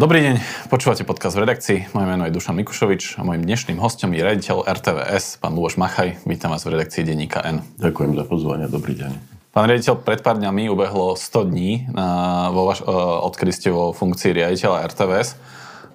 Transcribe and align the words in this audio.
Dobrý 0.00 0.24
deň, 0.24 0.40
počúvate 0.72 1.04
podcast 1.04 1.36
v 1.36 1.44
redakcii. 1.44 1.92
Moje 1.92 2.06
meno 2.08 2.24
je 2.24 2.32
Dušan 2.32 2.56
Mikušovič 2.56 3.20
a 3.20 3.28
mojim 3.28 3.44
dnešným 3.44 3.76
hostom 3.76 4.16
je 4.16 4.24
rediteľ 4.24 4.64
RTVS, 4.64 5.36
pán 5.44 5.52
Luboš 5.52 5.76
Machaj. 5.76 6.24
Vítam 6.24 6.56
vás 6.56 6.64
v 6.64 6.72
redakcii 6.72 7.04
denníka 7.04 7.44
N. 7.44 7.60
Ďakujem 7.76 8.16
za 8.16 8.24
pozvanie, 8.24 8.64
dobrý 8.72 8.96
deň. 8.96 9.12
Pán 9.52 9.68
riaditeľ, 9.68 10.00
pred 10.00 10.24
pár 10.24 10.40
dňami 10.40 10.72
ubehlo 10.72 11.20
100 11.20 11.52
dní, 11.52 11.92
na, 11.92 12.48
vo 12.48 12.64
vaš, 12.72 12.80
odkedy 13.28 13.52
ste 13.52 13.68
vo 13.68 13.92
funkcii 13.92 14.40
riaditeľa 14.40 14.88
RTVS. 14.88 15.36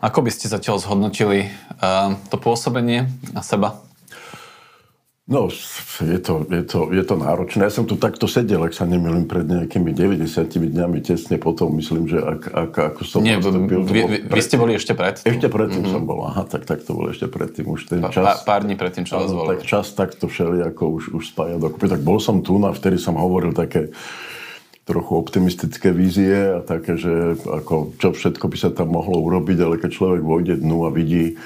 Ako 0.06 0.22
by 0.22 0.30
ste 0.30 0.54
zatiaľ 0.54 0.78
zhodnotili 0.78 1.50
uh, 1.82 2.14
to 2.30 2.38
pôsobenie 2.38 3.10
na 3.34 3.42
seba? 3.42 3.82
No, 5.26 5.50
je 6.06 6.22
to, 6.22 6.46
je, 6.46 6.62
to, 6.70 6.94
je 6.94 7.02
to 7.02 7.18
náročné. 7.18 7.66
Ja 7.66 7.74
som 7.74 7.90
tu 7.90 7.98
takto 7.98 8.30
sedel, 8.30 8.62
ak 8.62 8.78
sa 8.78 8.86
nemýlim, 8.86 9.26
pred 9.26 9.42
nejakými 9.42 9.90
90 9.90 10.22
dňami, 10.54 11.02
tesne 11.02 11.42
potom, 11.42 11.74
myslím, 11.82 12.06
že 12.06 12.22
ak, 12.22 12.42
ak, 12.46 12.74
ako 12.94 13.02
som 13.02 13.26
Nie, 13.26 13.42
postupil, 13.42 13.82
vy, 13.82 14.02
vy, 14.06 14.18
vy 14.30 14.42
ste 14.46 14.62
boli 14.62 14.78
ešte 14.78 14.94
pred? 14.94 15.18
Ešte 15.26 15.50
predtým 15.50 15.82
mm-hmm. 15.82 15.98
som 15.98 16.06
bol, 16.06 16.30
aha, 16.30 16.46
tak, 16.46 16.70
tak 16.70 16.86
to 16.86 16.94
bolo 16.94 17.10
ešte 17.10 17.26
predtým. 17.26 17.66
Už 17.66 17.90
ten 17.90 18.06
čas, 18.14 18.46
pár, 18.46 18.70
dní 18.70 18.78
predtým, 18.78 19.10
čo 19.10 19.18
vás 19.18 19.34
volili. 19.34 19.58
Tak 19.58 19.60
čas 19.66 19.98
takto 19.98 20.30
všeli, 20.30 20.62
ako 20.62 20.84
už, 20.94 21.04
už 21.18 21.24
spája 21.34 21.58
dokopy. 21.58 21.90
Tak 21.90 22.06
bol 22.06 22.22
som 22.22 22.46
tu, 22.46 22.62
no 22.62 22.70
a 22.70 22.78
vtedy 22.78 23.02
som 23.02 23.18
hovoril 23.18 23.58
také 23.58 23.90
trochu 24.86 25.18
optimistické 25.18 25.90
vízie 25.90 26.54
a 26.54 26.62
také, 26.62 27.02
že 27.02 27.42
ako, 27.50 27.98
čo 27.98 28.14
všetko 28.14 28.46
by 28.46 28.58
sa 28.62 28.70
tam 28.70 28.94
mohlo 28.94 29.18
urobiť, 29.26 29.58
ale 29.58 29.82
keď 29.82 29.90
človek 29.90 30.22
vojde 30.22 30.62
dnu 30.62 30.86
a 30.86 30.94
vidí, 30.94 31.42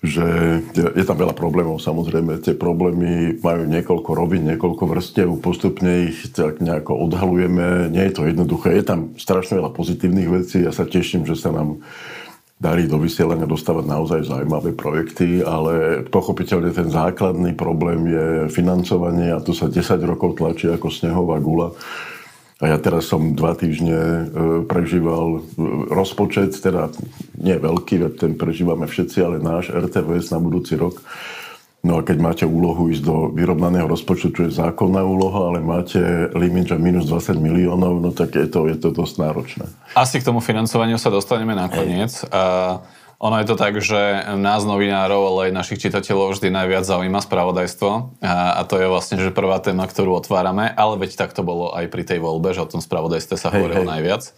že 0.00 0.24
je 0.72 1.04
tam 1.04 1.20
veľa 1.20 1.36
problémov, 1.36 1.76
samozrejme. 1.76 2.40
Tie 2.40 2.56
problémy 2.56 3.36
majú 3.44 3.68
niekoľko 3.68 4.10
rovín, 4.16 4.48
niekoľko 4.48 4.88
vrstev, 4.88 5.28
postupne 5.44 6.08
ich 6.08 6.32
tak 6.32 6.64
nejako 6.64 7.04
odhalujeme. 7.04 7.92
Nie 7.92 8.08
je 8.08 8.14
to 8.16 8.22
jednoduché, 8.24 8.80
je 8.80 8.84
tam 8.88 9.00
strašne 9.20 9.60
veľa 9.60 9.76
pozitívnych 9.76 10.28
vecí. 10.32 10.64
Ja 10.64 10.72
sa 10.72 10.88
teším, 10.88 11.28
že 11.28 11.36
sa 11.36 11.52
nám 11.52 11.84
darí 12.60 12.88
do 12.88 12.96
vysielania 12.96 13.48
dostávať 13.48 13.84
naozaj 13.88 14.20
zaujímavé 14.28 14.72
projekty, 14.72 15.44
ale 15.44 16.04
pochopiteľne 16.08 16.72
ten 16.72 16.88
základný 16.88 17.52
problém 17.56 18.04
je 18.08 18.26
financovanie 18.52 19.32
a 19.32 19.40
tu 19.44 19.52
sa 19.52 19.68
10 19.68 20.00
rokov 20.04 20.40
tlačí 20.40 20.68
ako 20.68 20.88
snehová 20.92 21.40
gula 21.40 21.76
a 22.60 22.64
ja 22.68 22.76
teraz 22.76 23.08
som 23.08 23.32
dva 23.32 23.56
týždne 23.56 23.96
e, 23.96 24.22
prežíval 24.68 25.40
e, 25.40 25.58
rozpočet, 25.88 26.60
teda 26.60 26.92
nie 27.40 27.56
veľký, 27.56 28.04
ten 28.20 28.36
prežívame 28.36 28.84
všetci, 28.84 29.18
ale 29.24 29.36
náš 29.40 29.72
RTVS 29.72 30.28
na 30.28 30.38
budúci 30.44 30.76
rok. 30.76 31.00
No 31.80 31.96
a 31.96 32.04
keď 32.04 32.20
máte 32.20 32.44
úlohu 32.44 32.92
ísť 32.92 33.08
do 33.08 33.32
vyrovnaného 33.32 33.88
rozpočtu, 33.88 34.28
čo 34.36 34.40
je 34.44 34.52
zákonná 34.52 35.00
úloha, 35.00 35.48
ale 35.48 35.64
máte 35.64 36.28
limit, 36.36 36.68
že 36.68 36.76
minus 36.76 37.08
20 37.08 37.40
miliónov, 37.40 38.04
no 38.04 38.12
tak 38.12 38.36
je 38.36 38.44
to, 38.44 38.68
je 38.68 38.76
to 38.76 38.92
dosť 38.92 39.14
náročné. 39.16 39.64
Asi 39.96 40.20
k 40.20 40.28
tomu 40.28 40.44
financovaniu 40.44 41.00
sa 41.00 41.08
dostaneme 41.08 41.56
nakoniec. 41.56 42.12
Hej. 42.12 42.99
Ono 43.20 43.36
je 43.36 43.52
to 43.52 43.56
tak, 43.60 43.76
že 43.76 44.32
nás 44.40 44.64
novinárov, 44.64 45.36
ale 45.36 45.52
aj 45.52 45.58
našich 45.60 45.84
čitateľov 45.84 46.32
vždy 46.32 46.48
najviac 46.48 46.88
zaujíma 46.88 47.20
spravodajstvo 47.20 48.16
a, 48.24 48.56
a 48.56 48.62
to 48.64 48.80
je 48.80 48.88
vlastne, 48.88 49.20
že 49.20 49.28
prvá 49.28 49.60
téma, 49.60 49.84
ktorú 49.84 50.16
otvárame, 50.16 50.72
ale 50.72 50.96
veď 50.96 51.20
tak 51.20 51.36
to 51.36 51.44
bolo 51.44 51.68
aj 51.76 51.92
pri 51.92 52.08
tej 52.08 52.16
voľbe, 52.24 52.56
že 52.56 52.64
o 52.64 52.70
tom 52.72 52.80
spravodajstve 52.80 53.36
sa 53.36 53.52
hovorilo 53.52 53.84
najviac. 53.84 54.32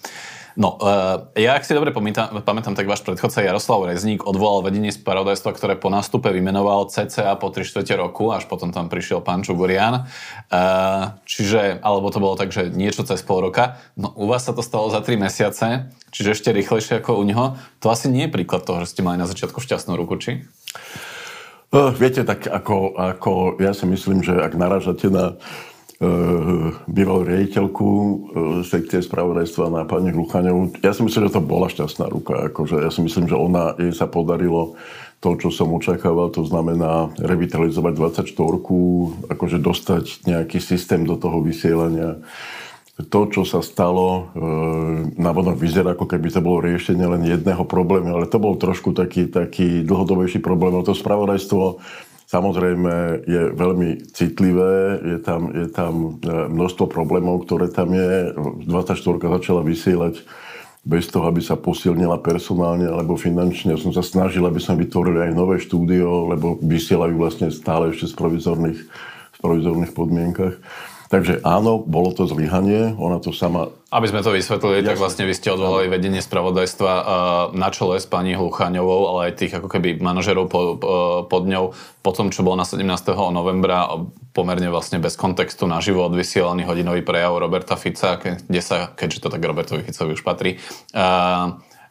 No, 0.52 0.76
uh, 0.76 1.32
ja 1.32 1.56
ak 1.56 1.64
si 1.64 1.72
dobre 1.72 1.96
pamätám, 1.96 2.44
pamätám, 2.44 2.76
tak 2.76 2.84
váš 2.84 3.00
predchodca 3.00 3.40
Jaroslav 3.40 3.88
Rezník 3.88 4.28
odvolal 4.28 4.68
vedenie 4.68 4.92
spravodajstva, 4.92 5.56
ktoré 5.56 5.74
po 5.80 5.88
nástupe 5.88 6.28
vymenoval 6.28 6.92
CCA 6.92 7.40
po 7.40 7.48
3 7.48 7.64
čtvrte 7.64 7.96
roku, 7.96 8.28
až 8.28 8.44
potom 8.44 8.68
tam 8.68 8.92
prišiel 8.92 9.24
pán 9.24 9.40
Čugurian. 9.40 10.04
Uh, 10.52 11.16
čiže, 11.24 11.80
alebo 11.80 12.12
to 12.12 12.20
bolo 12.20 12.36
tak, 12.36 12.52
že 12.52 12.68
niečo 12.68 13.04
cez 13.08 13.24
pol 13.24 13.40
roka. 13.48 13.80
No, 13.96 14.12
u 14.12 14.28
vás 14.28 14.44
sa 14.44 14.52
to 14.52 14.60
stalo 14.60 14.92
za 14.92 15.00
3 15.00 15.16
mesiace, 15.16 15.88
čiže 16.12 16.36
ešte 16.36 16.48
rýchlejšie 16.52 17.00
ako 17.00 17.16
u 17.16 17.24
neho. 17.24 17.56
To 17.80 17.88
asi 17.88 18.12
nie 18.12 18.28
je 18.28 18.34
príklad 18.36 18.68
toho, 18.68 18.84
že 18.84 18.92
ste 18.92 19.00
mali 19.00 19.16
na 19.16 19.24
začiatku 19.24 19.56
šťastnú 19.56 19.96
ruku, 19.96 20.20
či? 20.20 20.44
Uh, 21.72 21.88
viete, 21.96 22.20
tak 22.28 22.44
ako, 22.44 22.92
ako 23.00 23.56
ja 23.56 23.72
si 23.72 23.88
myslím, 23.88 24.20
že 24.20 24.36
ak 24.36 24.52
naražate 24.52 25.08
na 25.08 25.40
bývalú 26.90 27.22
riaditeľku 27.22 27.88
eh, 27.88 28.16
sekcie 28.66 28.98
spravodajstva 29.02 29.70
na 29.70 29.82
pani 29.86 30.10
Hluchaňovú. 30.10 30.82
Ja 30.82 30.90
si 30.90 31.06
myslím, 31.06 31.30
že 31.30 31.34
to 31.38 31.42
bola 31.42 31.70
šťastná 31.70 32.10
ruka. 32.10 32.50
Akože 32.50 32.82
ja 32.82 32.90
si 32.90 33.00
myslím, 33.06 33.30
že 33.30 33.38
ona, 33.38 33.78
jej 33.78 33.94
sa 33.94 34.10
podarilo 34.10 34.74
to, 35.22 35.38
čo 35.38 35.54
som 35.54 35.70
očakával, 35.70 36.34
to 36.34 36.42
znamená 36.42 37.14
revitalizovať 37.14 37.94
24 38.26 38.34
akože 39.30 39.58
dostať 39.62 40.26
nejaký 40.26 40.58
systém 40.58 41.06
do 41.06 41.14
toho 41.14 41.38
vysielania. 41.38 42.18
To, 42.98 43.24
čo 43.30 43.46
sa 43.46 43.62
stalo, 43.62 44.34
eh, 44.34 45.14
na 45.14 45.30
vodnom 45.30 45.54
vyzerá, 45.54 45.94
ako 45.94 46.10
keby 46.10 46.28
to 46.34 46.42
bolo 46.42 46.66
riešenie 46.66 47.06
len 47.06 47.22
jedného 47.22 47.62
problému, 47.62 48.18
ale 48.18 48.26
to 48.26 48.42
bol 48.42 48.58
trošku 48.58 48.90
taký, 48.90 49.30
taký 49.30 49.86
dlhodobejší 49.86 50.42
problém. 50.42 50.74
To 50.82 50.92
spravodajstvo 50.92 51.78
Samozrejme 52.32 53.28
je 53.28 53.42
veľmi 53.52 54.08
citlivé, 54.08 55.04
je 55.04 55.18
tam, 55.20 55.52
je 55.52 55.68
tam 55.68 56.16
e, 56.24 56.48
množstvo 56.48 56.88
problémov, 56.88 57.44
ktoré 57.44 57.68
tam 57.68 57.92
je. 57.92 58.32
24 58.64 58.96
začala 59.20 59.60
vysielať 59.60 60.24
bez 60.80 61.12
toho, 61.12 61.28
aby 61.28 61.44
sa 61.44 61.60
posilnila 61.60 62.24
personálne 62.24 62.88
alebo 62.88 63.20
finančne. 63.20 63.76
Ja 63.76 63.78
som 63.78 63.92
sa 63.92 64.00
snažil, 64.00 64.48
aby 64.48 64.64
sme 64.64 64.80
vytvorili 64.80 65.28
aj 65.28 65.36
nové 65.36 65.60
štúdio, 65.60 66.32
lebo 66.32 66.56
vysielajú 66.56 67.20
vlastne 67.20 67.52
stále 67.52 67.92
ešte 67.92 68.08
z 68.08 68.14
provizorných, 68.16 68.80
z 69.36 69.38
provizorných 69.44 69.92
podmienkach. 69.92 70.56
Takže 71.12 71.44
áno, 71.44 71.76
bolo 71.76 72.08
to 72.16 72.24
zlyhanie, 72.24 72.96
ona 72.96 73.20
to 73.20 73.36
sama... 73.36 73.68
Aby 73.92 74.08
sme 74.08 74.24
to 74.24 74.32
vysvetlili, 74.32 74.80
Jasne. 74.80 74.88
tak 74.88 74.96
vlastne 74.96 75.24
vy 75.28 75.36
ste 75.36 75.52
odvolali 75.52 75.92
vedenie 75.92 76.24
spravodajstva 76.24 76.92
na 77.52 77.68
čele 77.68 78.00
s 78.00 78.08
pani 78.08 78.32
Hlucháňovou, 78.32 79.12
ale 79.12 79.20
aj 79.28 79.32
tých 79.36 79.52
ako 79.60 79.68
keby 79.68 80.00
manažerov 80.00 80.48
po, 80.48 80.80
pod 81.28 81.44
ňou, 81.44 81.76
po 82.00 82.10
tom, 82.16 82.32
čo 82.32 82.40
bol 82.40 82.56
na 82.56 82.64
17. 82.64 82.88
novembra 83.28 83.92
pomerne 84.32 84.72
vlastne 84.72 85.04
bez 85.04 85.12
kontextu 85.20 85.68
na 85.68 85.84
živo 85.84 86.00
odvysielaný 86.08 86.64
hodinový 86.64 87.04
prejav 87.04 87.36
Roberta 87.36 87.76
Fica, 87.76 88.16
kde 88.16 88.60
sa, 88.64 88.88
keďže 88.96 89.28
to 89.28 89.28
tak 89.28 89.44
Robertovi 89.44 89.84
Ficovi 89.84 90.16
už 90.16 90.24
patrí, 90.24 90.56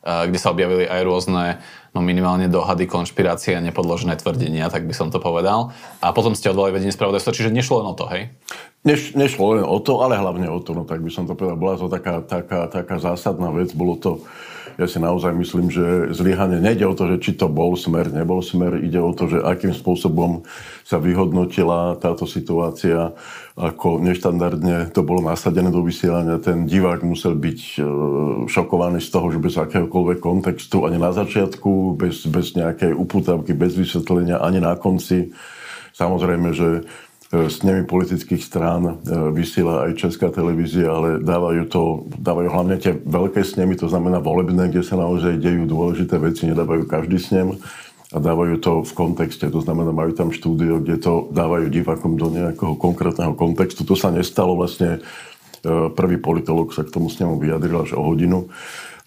kde 0.01 0.39
sa 0.41 0.49
objavili 0.49 0.89
aj 0.89 1.01
rôzne 1.05 1.61
no 1.91 1.99
minimálne 1.99 2.47
dohady, 2.47 2.87
konšpirácie 2.87 3.55
a 3.55 3.63
nepodložené 3.63 4.15
tvrdenia, 4.15 4.71
tak 4.71 4.87
by 4.87 4.95
som 4.95 5.11
to 5.11 5.19
povedal. 5.19 5.75
A 5.99 6.15
potom 6.15 6.31
ste 6.31 6.47
odvolali 6.47 6.79
vedenie 6.79 6.95
spravodajstva, 6.95 7.35
čiže 7.35 7.51
nešlo 7.51 7.83
len 7.83 7.87
o 7.91 7.95
to, 7.95 8.05
hej? 8.07 8.31
Neš, 8.87 9.13
nešlo 9.13 9.59
len 9.59 9.65
o 9.67 9.77
to, 9.83 9.99
ale 9.99 10.17
hlavne 10.17 10.47
o 10.47 10.57
to, 10.63 10.71
no 10.71 10.87
tak 10.87 11.03
by 11.03 11.11
som 11.11 11.27
to 11.27 11.35
povedal. 11.35 11.59
Bola 11.59 11.75
to 11.77 11.91
taká, 11.91 12.23
taká, 12.23 12.71
taká 12.71 12.95
zásadná 12.97 13.51
vec, 13.51 13.75
bolo 13.75 13.99
to 13.99 14.23
ja 14.75 14.85
si 14.87 14.97
naozaj 14.99 15.35
myslím, 15.35 15.67
že 15.67 16.15
zlyhanie 16.15 16.63
nejde 16.63 16.87
o 16.87 16.95
to, 16.95 17.09
že 17.11 17.17
či 17.19 17.31
to 17.35 17.51
bol 17.51 17.75
smer, 17.75 18.11
nebol 18.11 18.39
smer, 18.39 18.79
ide 18.79 18.99
o 18.99 19.11
to, 19.11 19.27
že 19.27 19.43
akým 19.43 19.75
spôsobom 19.75 20.43
sa 20.85 20.99
vyhodnotila 20.99 21.99
táto 21.99 22.27
situácia, 22.27 23.11
ako 23.55 23.99
neštandardne 23.99 24.91
to 24.95 25.03
bolo 25.03 25.23
nasadené 25.23 25.71
do 25.71 25.83
vysielania. 25.83 26.39
Ten 26.39 26.67
divák 26.67 27.03
musel 27.03 27.35
byť 27.35 27.59
e, 27.59 27.79
šokovaný 28.47 29.03
z 29.03 29.09
toho, 29.11 29.27
že 29.31 29.43
bez 29.43 29.55
akéhokoľvek 29.59 30.19
kontextu, 30.23 30.87
ani 30.87 30.99
na 30.99 31.11
začiatku, 31.11 31.95
bez, 31.99 32.27
bez 32.27 32.55
nejakej 32.55 32.95
uputavky, 32.95 33.51
bez 33.55 33.75
vysvetlenia, 33.75 34.39
ani 34.39 34.63
na 34.63 34.75
konci. 34.79 35.35
Samozrejme, 35.91 36.55
že 36.55 36.87
s 37.31 37.63
nimi 37.63 37.87
politických 37.87 38.43
strán 38.43 38.83
e, 38.83 38.93
vysiela 39.31 39.87
aj 39.87 40.03
Česká 40.03 40.27
televízia, 40.27 40.91
ale 40.91 41.23
dávajú 41.23 41.63
to, 41.71 41.81
dávajú 42.19 42.49
hlavne 42.51 42.75
tie 42.75 42.91
veľké 42.91 43.39
snemy, 43.39 43.79
to 43.79 43.87
znamená 43.87 44.19
volebné, 44.19 44.67
kde 44.67 44.83
sa 44.83 44.99
naozaj 44.99 45.39
dejú 45.39 45.63
dôležité 45.63 46.19
veci, 46.19 46.51
nedávajú 46.51 46.91
každý 46.91 47.15
snem 47.23 47.55
a 48.11 48.19
dávajú 48.19 48.59
to 48.59 48.71
v 48.83 48.91
kontexte. 48.91 49.47
To 49.47 49.63
znamená, 49.63 49.95
majú 49.95 50.11
tam 50.11 50.35
štúdio, 50.35 50.83
kde 50.83 50.99
to 50.99 51.31
dávajú 51.31 51.71
divákom 51.71 52.19
do 52.19 52.27
nejakého 52.27 52.75
konkrétneho 52.75 53.31
kontextu. 53.31 53.87
To 53.87 53.95
sa 53.95 54.11
nestalo 54.11 54.59
vlastne. 54.59 54.99
E, 55.63 55.87
prvý 55.95 56.19
politolog 56.19 56.75
sa 56.75 56.83
k 56.83 56.91
tomu 56.91 57.07
snemu 57.07 57.39
vyjadril 57.39 57.79
až 57.79 57.95
o 57.95 58.03
hodinu. 58.03 58.51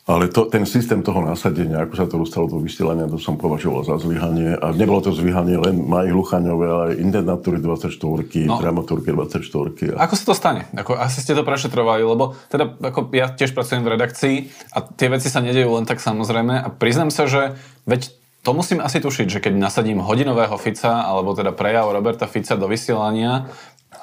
Ale 0.05 0.29
to, 0.29 0.45
ten 0.53 0.69
systém 0.69 1.01
toho 1.01 1.25
nasadenia, 1.25 1.81
ako 1.81 1.95
sa 1.97 2.05
to 2.05 2.21
dostalo 2.21 2.45
do 2.45 2.61
vysielania, 2.61 3.09
to 3.09 3.17
som 3.17 3.41
považoval 3.41 3.89
za 3.89 3.97
zlyhanie. 3.97 4.53
A 4.53 4.77
nebolo 4.77 5.01
to 5.01 5.17
zlyhanie 5.17 5.57
len 5.57 5.81
Maji 5.81 6.13
Luchaňové, 6.13 6.67
ale 6.69 6.85
aj 6.93 6.97
internatúry 7.01 7.57
24, 7.57 7.97
no. 8.45 8.61
dramaturgy 8.61 9.17
24. 9.17 9.97
A... 9.97 10.05
Ako 10.05 10.15
sa 10.21 10.25
to 10.29 10.35
stane? 10.37 10.69
Ako, 10.77 10.93
asi 11.01 11.25
ste 11.25 11.33
to 11.33 11.41
prešetrovali, 11.41 12.05
lebo 12.05 12.37
teda 12.53 12.77
ako 12.85 13.09
ja 13.17 13.33
tiež 13.33 13.57
pracujem 13.57 13.81
v 13.81 13.97
redakcii 13.97 14.37
a 14.77 14.85
tie 14.85 15.09
veci 15.09 15.33
sa 15.33 15.41
nedejú 15.41 15.73
len 15.73 15.89
tak 15.89 16.05
samozrejme. 16.05 16.53
A 16.53 16.69
priznám 16.69 17.09
sa, 17.09 17.25
že 17.25 17.57
veď 17.89 18.13
to 18.45 18.53
musím 18.53 18.85
asi 18.85 19.01
tušiť, 19.01 19.27
že 19.33 19.41
keď 19.41 19.57
nasadím 19.57 20.05
hodinového 20.05 20.61
Fica, 20.61 21.01
alebo 21.01 21.33
teda 21.33 21.57
prejav 21.57 21.89
Roberta 21.89 22.29
Fica 22.29 22.61
do 22.61 22.69
vysielania, 22.69 23.49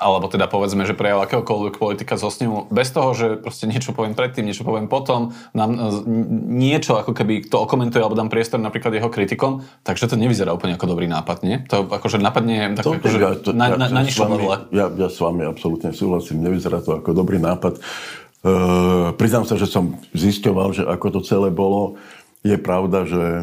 alebo 0.02 0.26
teda 0.26 0.50
povedzme, 0.50 0.90
že 0.90 0.98
prejav 0.98 1.22
akéhokoľvek 1.30 1.78
politika 1.78 2.18
zosnil 2.18 2.66
bez 2.74 2.90
toho, 2.90 3.14
že 3.14 3.38
proste 3.38 3.70
niečo 3.70 3.94
poviem 3.94 4.18
predtým, 4.18 4.50
niečo 4.50 4.66
poviem 4.66 4.90
potom, 4.90 5.38
nám 5.54 5.78
niečo 6.50 6.98
ako 6.98 7.14
keby 7.14 7.46
to 7.46 7.62
okomentuje 7.62 8.02
alebo 8.02 8.18
dám 8.18 8.34
priestor 8.34 8.58
napríklad 8.58 8.98
jeho 8.98 9.14
kritikom, 9.14 9.62
takže 9.86 10.10
to 10.10 10.18
nevyzerá 10.18 10.50
úplne 10.58 10.74
ako 10.76 10.90
dobrý 10.90 11.06
nápad, 11.06 11.46
nie? 11.46 11.62
To 11.70 11.86
akože 11.86 12.18
napadne 12.18 12.74
tak 12.74 12.84
to, 12.84 12.98
akože 12.98 13.18
ja, 13.22 13.32
to, 13.38 13.54
na, 13.54 13.66
ja, 13.70 13.78
na, 13.78 13.86
na 13.94 14.02
nižšom 14.02 14.34
Ja, 14.74 14.90
ja 14.90 15.08
s 15.08 15.22
vami 15.22 15.46
absolútne 15.46 15.94
súhlasím, 15.94 16.42
nevyzerá 16.42 16.82
to 16.82 16.98
ako 16.98 17.14
dobrý 17.14 17.38
nápad. 17.38 17.78
Uh, 18.42 19.14
priznám 19.22 19.46
sa, 19.46 19.54
že 19.54 19.70
som 19.70 20.02
zisťoval, 20.18 20.74
že 20.74 20.82
ako 20.82 21.08
to 21.14 21.20
celé 21.22 21.54
bolo 21.54 22.02
Je 22.42 22.58
pravda, 22.58 23.06
že 23.06 23.22
e, 23.22 23.42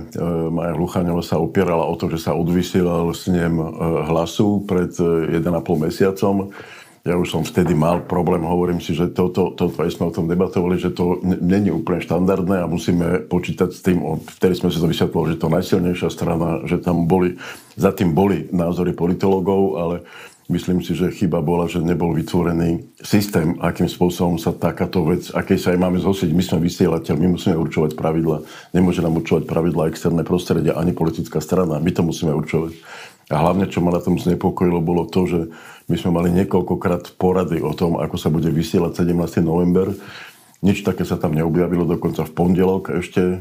Maja 0.50 0.74
Hluchaňová 0.74 1.22
sa 1.22 1.38
opierala 1.38 1.86
o 1.86 1.94
to, 1.94 2.10
že 2.10 2.18
sa 2.18 2.34
odvysielal 2.34 3.14
s 3.14 3.30
ním 3.30 3.62
e, 3.62 3.66
hlasu 4.10 4.66
pred 4.66 4.90
1,5 4.90 5.38
mesiacom. 5.78 6.50
Ja 7.06 7.14
už 7.14 7.30
som 7.30 7.42
vtedy 7.46 7.78
mal 7.78 8.02
problém, 8.04 8.42
hovorím 8.42 8.82
si, 8.82 8.98
že 8.98 9.06
toto, 9.08 9.54
toto 9.54 9.86
aj 9.86 9.94
sme 9.94 10.10
o 10.10 10.14
tom 10.14 10.26
debatovali, 10.26 10.82
že 10.82 10.90
to 10.90 11.22
není 11.22 11.70
úplne 11.70 12.02
štandardné 12.02 12.58
a 12.58 12.66
musíme 12.66 13.22
počítať 13.30 13.70
s 13.70 13.80
tým, 13.80 14.02
vtedy 14.34 14.58
sme 14.58 14.68
si 14.68 14.82
to 14.82 14.90
vysvetlili, 14.90 15.32
že 15.32 15.40
to 15.40 15.48
najsilnejšia 15.48 16.10
strana, 16.10 16.66
že 16.66 16.82
tam 16.82 17.06
boli, 17.06 17.38
za 17.78 17.94
tým 17.94 18.12
boli 18.12 18.50
názory 18.50 18.98
politologov, 18.98 19.78
ale 19.78 19.96
Myslím 20.48 20.80
si, 20.80 20.96
že 20.96 21.12
chyba 21.12 21.44
bola, 21.44 21.68
že 21.68 21.84
nebol 21.84 22.16
vytvorený 22.16 22.88
systém, 23.04 23.60
akým 23.60 23.84
spôsobom 23.84 24.40
sa 24.40 24.56
takáto 24.56 25.04
vec, 25.04 25.28
akej 25.28 25.60
sa 25.60 25.76
aj 25.76 25.78
máme 25.84 26.00
zhosiť. 26.00 26.32
My 26.32 26.40
sme 26.40 26.64
vysielateľ, 26.64 27.20
my 27.20 27.36
musíme 27.36 27.52
určovať 27.52 27.92
pravidla. 27.92 28.48
Nemôže 28.72 29.04
nám 29.04 29.20
určovať 29.20 29.44
pravidla 29.44 29.92
externé 29.92 30.24
prostredia 30.24 30.72
ani 30.80 30.96
politická 30.96 31.44
strana. 31.44 31.76
My 31.76 31.92
to 31.92 32.00
musíme 32.00 32.32
určovať. 32.32 32.80
A 33.28 33.44
hlavne, 33.44 33.68
čo 33.68 33.84
ma 33.84 33.92
na 33.92 34.00
tom 34.00 34.16
znepokojilo, 34.16 34.80
bolo 34.80 35.04
to, 35.04 35.28
že 35.28 35.40
my 35.92 35.96
sme 36.00 36.16
mali 36.16 36.32
niekoľkokrát 36.32 37.20
porady 37.20 37.60
o 37.60 37.76
tom, 37.76 38.00
ako 38.00 38.16
sa 38.16 38.32
bude 38.32 38.48
vysielať 38.48 39.04
17. 39.04 39.44
november. 39.44 39.92
Nič 40.58 40.82
také 40.82 41.06
sa 41.06 41.14
tam 41.14 41.38
neobjavilo, 41.38 41.86
dokonca 41.86 42.26
v 42.26 42.34
pondelok 42.34 42.98
ešte, 42.98 43.22
e, 43.22 43.36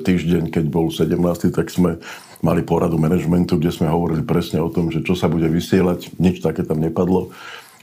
týždeň, 0.00 0.48
keď 0.48 0.64
bol 0.72 0.88
17. 0.88 1.52
tak 1.52 1.68
sme 1.68 2.00
mali 2.40 2.64
poradu 2.64 2.96
manažmentu, 2.96 3.60
kde 3.60 3.68
sme 3.68 3.92
hovorili 3.92 4.24
presne 4.24 4.64
o 4.64 4.72
tom, 4.72 4.88
že 4.88 5.04
čo 5.04 5.12
sa 5.12 5.28
bude 5.28 5.52
vysielať. 5.52 6.16
Nič 6.16 6.40
také 6.40 6.64
tam 6.64 6.80
nepadlo. 6.80 7.28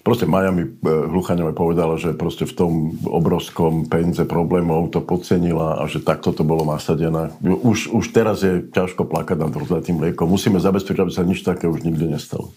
Proste 0.02 0.26
Maja 0.26 0.50
mi 0.50 0.66
e, 0.66 1.54
povedala, 1.54 2.02
že 2.02 2.18
proste 2.18 2.50
v 2.50 2.58
tom 2.58 2.72
obrovskom 3.06 3.86
penze 3.86 4.26
problémov 4.26 4.90
to 4.90 5.06
podcenila 5.06 5.78
a 5.78 5.86
že 5.86 6.02
takto 6.02 6.34
to 6.34 6.42
bolo 6.42 6.66
nasadené. 6.66 7.30
Už, 7.46 7.94
už 7.94 8.06
teraz 8.10 8.42
je 8.42 8.66
ťažko 8.74 9.06
plakať 9.06 9.38
nad 9.38 9.54
rozletým 9.54 10.02
liekom. 10.02 10.26
Musíme 10.26 10.58
zabezpečiť, 10.58 11.04
aby 11.06 11.14
sa 11.14 11.22
nič 11.22 11.46
také 11.46 11.70
už 11.70 11.86
nikdy 11.86 12.10
nestalo. 12.10 12.50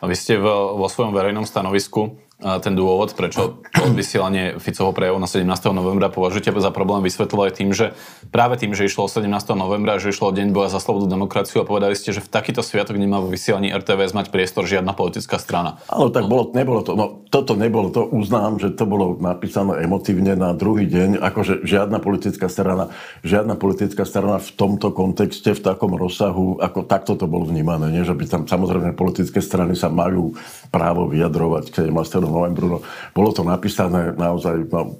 A 0.00 0.08
vy 0.08 0.16
ste 0.16 0.40
vo, 0.40 0.80
vo 0.80 0.88
svojom 0.88 1.12
verejnom 1.12 1.44
stanovisku 1.44 2.16
ten 2.44 2.76
dôvod, 2.76 3.16
prečo 3.16 3.64
vysielanie 3.98 4.60
Ficovho 4.60 4.92
prejavu 4.92 5.16
na 5.16 5.24
17. 5.24 5.48
novembra 5.72 6.12
považujete 6.12 6.52
za 6.52 6.68
problém, 6.68 7.00
vysvetľovali 7.08 7.50
tým, 7.56 7.72
že 7.72 7.96
práve 8.28 8.60
tým, 8.60 8.76
že 8.76 8.84
išlo 8.84 9.08
o 9.08 9.10
17. 9.10 9.32
novembra, 9.56 9.96
že 9.96 10.12
išlo 10.12 10.28
o 10.28 10.36
deň 10.36 10.52
boja 10.52 10.68
za 10.68 10.78
slobodu 10.78 11.08
demokraciu 11.08 11.64
a 11.64 11.68
povedali 11.68 11.96
ste, 11.96 12.12
že 12.12 12.20
v 12.20 12.28
takýto 12.28 12.60
sviatok 12.60 13.00
nemá 13.00 13.18
vo 13.18 13.32
vysielaní 13.32 13.72
RTVS 13.72 14.12
mať 14.12 14.26
priestor 14.28 14.68
žiadna 14.68 14.92
politická 14.92 15.40
strana. 15.40 15.80
Áno, 15.88 16.12
tak 16.12 16.28
bolo, 16.28 16.52
nebolo 16.52 16.84
to, 16.84 16.92
no 16.92 17.24
toto 17.32 17.56
nebolo, 17.56 17.88
to 17.88 18.04
uznám, 18.04 18.60
že 18.60 18.76
to 18.76 18.84
bolo 18.84 19.16
napísané 19.16 19.82
emotívne 19.82 20.36
na 20.36 20.52
druhý 20.52 20.84
deň, 20.84 21.24
akože 21.24 21.64
žiadna 21.64 21.98
politická 21.98 22.46
strana, 22.52 22.92
žiadna 23.24 23.56
politická 23.56 24.04
strana 24.04 24.36
v 24.36 24.50
tomto 24.52 24.92
kontexte, 24.92 25.56
v 25.56 25.64
takom 25.64 25.96
rozsahu, 25.96 26.60
ako 26.60 26.84
takto 26.84 27.16
to 27.16 27.24
bolo 27.24 27.48
vnímané, 27.48 27.88
nie? 27.88 28.04
že 28.04 28.12
by 28.12 28.24
tam 28.28 28.42
samozrejme 28.44 28.92
politické 28.92 29.40
strany 29.40 29.72
sa 29.72 29.88
majú 29.88 30.36
právo 30.68 31.08
vyjadrovať 31.08 31.64
k 31.72 31.74
17 31.88 32.33
novembru. 32.34 32.66
No, 32.66 32.78
bolo 33.14 33.30
to 33.30 33.46
napísané 33.46 34.10
naozaj, 34.18 34.66
no, 34.66 34.98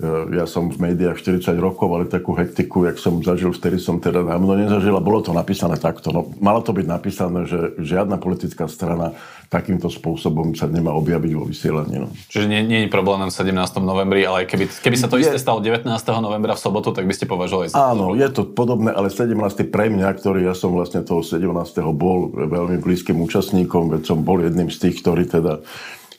e, 0.00 0.40
ja 0.40 0.48
som 0.48 0.72
v 0.72 0.90
médiách 0.90 1.20
40 1.20 1.52
rokov, 1.60 1.92
ale 1.92 2.08
takú 2.08 2.32
hektiku, 2.32 2.88
jak 2.88 2.96
som 2.96 3.20
zažil, 3.20 3.52
vtedy 3.52 3.76
som 3.76 4.00
teda 4.00 4.24
dávno 4.24 4.56
nezažil 4.56 4.96
a 4.96 5.04
bolo 5.04 5.20
to 5.20 5.36
napísané 5.36 5.76
takto. 5.76 6.08
No, 6.08 6.32
malo 6.40 6.64
to 6.64 6.72
byť 6.72 6.86
napísané, 6.88 7.44
že 7.44 7.76
žiadna 7.76 8.16
politická 8.16 8.64
strana 8.64 9.12
takýmto 9.52 9.92
spôsobom 9.92 10.56
sa 10.56 10.64
nemá 10.64 10.96
objaviť 10.96 11.32
vo 11.36 11.44
vysielaní. 11.44 12.00
No. 12.00 12.08
Čiže 12.32 12.48
nie, 12.48 12.64
nie 12.64 12.80
je 12.82 12.88
problém 12.88 13.20
na 13.20 13.28
17. 13.28 13.52
novembri, 13.84 14.24
ale 14.24 14.48
keby, 14.48 14.64
keby 14.80 14.96
sa 14.96 15.12
to 15.12 15.20
je... 15.20 15.28
isté 15.28 15.36
stalo 15.36 15.60
19. 15.60 15.92
novembra 16.24 16.56
v 16.56 16.60
sobotu, 16.64 16.96
tak 16.96 17.04
by 17.04 17.12
ste 17.12 17.28
považovali 17.28 17.68
za 17.68 17.76
Áno, 17.76 18.16
je 18.16 18.24
to 18.32 18.48
podobné, 18.48 18.96
ale 18.96 19.12
17. 19.12 19.36
pre 19.68 19.92
mňa, 19.92 20.08
ktorý 20.16 20.48
ja 20.48 20.56
som 20.56 20.72
vlastne 20.72 21.04
toho 21.04 21.20
17. 21.20 21.44
bol 21.92 22.32
veľmi 22.32 22.80
blízkym 22.80 23.20
účastníkom, 23.20 23.92
veď 23.92 24.08
som 24.08 24.24
bol 24.24 24.40
jedným 24.40 24.72
z 24.72 24.88
tých, 24.88 25.04
ktorí 25.04 25.28
teda 25.28 25.60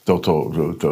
toto 0.03 0.51
to, 0.79 0.87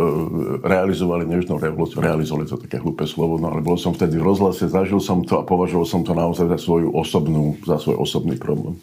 realizovali, 0.63 1.27
nežno 1.27 1.59
realizovali 1.59 2.47
to 2.47 2.55
také 2.55 2.79
hlúpe 2.79 3.03
slovo, 3.03 3.35
no 3.35 3.51
ale 3.51 3.59
bol 3.59 3.75
som 3.75 3.91
vtedy 3.91 4.15
v 4.15 4.23
rozhlase, 4.23 4.71
zažil 4.71 5.03
som 5.03 5.27
to 5.27 5.35
a 5.35 5.43
považoval 5.43 5.83
som 5.83 6.01
to 6.07 6.15
naozaj 6.15 6.47
za 6.47 6.59
svoju 6.59 6.95
osobnú, 6.95 7.59
za 7.67 7.75
svoj 7.75 7.99
osobný 7.99 8.39
problém. 8.39 8.79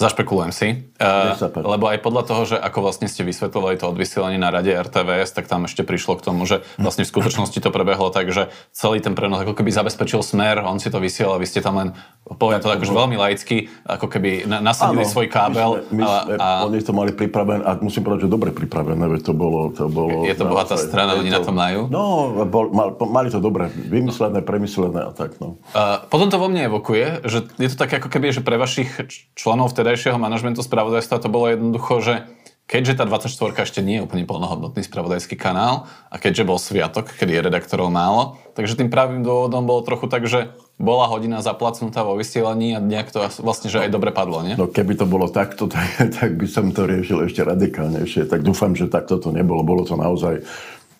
Zašpekulujem 0.00 0.48
si, 0.48 0.88
uh, 0.96 1.36
lebo 1.60 1.84
aj 1.92 2.00
podľa 2.00 2.24
toho, 2.24 2.42
že 2.48 2.56
ako 2.56 2.88
vlastne 2.88 3.04
ste 3.04 3.20
vysvetľovali 3.20 3.76
to 3.76 3.84
odvysielanie 3.92 4.40
na 4.40 4.48
rade 4.48 4.72
RTVS, 4.72 5.36
tak 5.36 5.44
tam 5.44 5.68
ešte 5.68 5.84
prišlo 5.84 6.16
k 6.16 6.24
tomu, 6.24 6.48
že 6.48 6.64
vlastne 6.80 7.04
v 7.04 7.12
skutočnosti 7.12 7.60
to 7.60 7.68
prebehlo 7.68 8.08
tak, 8.08 8.32
že 8.32 8.48
celý 8.72 9.04
ten 9.04 9.12
prenos 9.12 9.44
ako 9.44 9.52
keby 9.52 9.68
zabezpečil 9.68 10.24
smer, 10.24 10.64
on 10.64 10.80
si 10.80 10.88
to 10.88 11.04
vysielal, 11.04 11.36
vy 11.36 11.44
ste 11.44 11.60
tam 11.60 11.76
len, 11.76 11.88
poviem 12.24 12.64
to 12.64 12.72
tak 12.72 12.80
už 12.80 12.88
veľmi 12.88 13.20
laicky, 13.20 13.68
ako 13.84 14.08
keby 14.08 14.48
nasadili 14.48 15.04
svoj 15.04 15.28
kábel. 15.28 15.84
My 15.92 16.00
sme, 16.00 16.00
my 16.00 16.02
sme, 16.08 16.32
a, 16.40 16.48
a, 16.48 16.48
oni 16.64 16.80
to 16.80 16.92
mali 16.96 17.12
pripravené, 17.12 17.60
a 17.60 17.76
musím 17.84 18.00
povedať, 18.00 18.24
že 18.24 18.30
dobre 18.32 18.56
pripravené, 18.56 19.04
veď 19.04 19.20
to 19.20 19.32
bolo... 19.36 19.68
To 19.76 19.84
bolo 19.92 20.24
je 20.24 20.32
to 20.32 20.48
bohatá 20.48 20.80
strana, 20.80 21.20
oni 21.20 21.28
to, 21.28 21.36
na 21.36 21.40
to 21.44 21.52
majú? 21.52 21.80
No, 21.92 22.32
bol, 22.48 22.72
mal, 22.72 22.96
mali 23.04 23.28
to 23.28 23.36
dobre, 23.36 23.68
vymyslené, 23.68 24.40
premyslené 24.40 25.04
a 25.04 25.12
tak. 25.12 25.36
No. 25.44 25.60
Uh, 25.76 26.00
potom 26.08 26.32
to 26.32 26.40
vo 26.40 26.48
mne 26.48 26.72
evokuje, 26.72 27.20
že 27.28 27.44
je 27.60 27.68
to 27.68 27.76
také 27.76 28.00
ako 28.00 28.08
keby, 28.08 28.32
že 28.32 28.40
pre 28.40 28.56
vašich 28.56 28.88
členov 29.36 29.76
vtedy 29.76 29.89
vtedajšieho 29.90 30.22
manažmentu 30.22 30.62
spravodajstva 30.62 31.18
to 31.18 31.26
bolo 31.26 31.50
jednoducho, 31.50 31.98
že 31.98 32.14
keďže 32.70 33.02
tá 33.02 33.10
24 33.10 33.58
ešte 33.66 33.82
nie 33.82 33.98
je 33.98 34.06
úplne 34.06 34.22
plnohodnotný 34.22 34.86
spravodajský 34.86 35.34
kanál 35.34 35.90
a 36.06 36.22
keďže 36.22 36.46
bol 36.46 36.62
sviatok, 36.62 37.10
kedy 37.10 37.34
je 37.34 37.42
redaktorov 37.50 37.90
málo, 37.90 38.38
takže 38.54 38.78
tým 38.78 38.86
pravým 38.86 39.26
dôvodom 39.26 39.66
bolo 39.66 39.82
trochu 39.82 40.06
tak, 40.06 40.30
že 40.30 40.54
bola 40.78 41.10
hodina 41.10 41.42
zaplacnutá 41.42 42.06
vo 42.06 42.14
vysielaní 42.14 42.78
a 42.78 42.80
nejak 42.80 43.10
to 43.10 43.18
vlastne, 43.42 43.66
že 43.66 43.82
aj 43.82 43.90
dobre 43.90 44.14
padlo, 44.14 44.46
nie? 44.46 44.54
No 44.54 44.70
keby 44.70 44.94
to 44.94 45.10
bolo 45.10 45.26
takto, 45.26 45.66
tak, 45.66 45.90
tak 46.22 46.38
by 46.38 46.46
som 46.46 46.70
to 46.70 46.86
riešil 46.86 47.26
ešte 47.26 47.42
radikálnejšie. 47.42 48.30
Tak 48.30 48.46
dúfam, 48.46 48.78
že 48.78 48.86
takto 48.86 49.18
to 49.18 49.34
nebolo. 49.34 49.66
Bolo 49.66 49.82
to 49.82 49.98
naozaj 49.98 50.46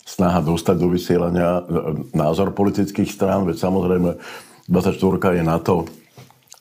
snaha 0.03 0.43
dostať 0.43 0.75
do 0.75 0.91
vysielania 0.91 1.63
názor 2.11 2.51
politických 2.51 3.07
strán, 3.07 3.47
veď 3.47 3.55
samozrejme 3.63 4.19
24 4.67 5.39
je 5.39 5.43
na 5.47 5.55
to, 5.63 5.87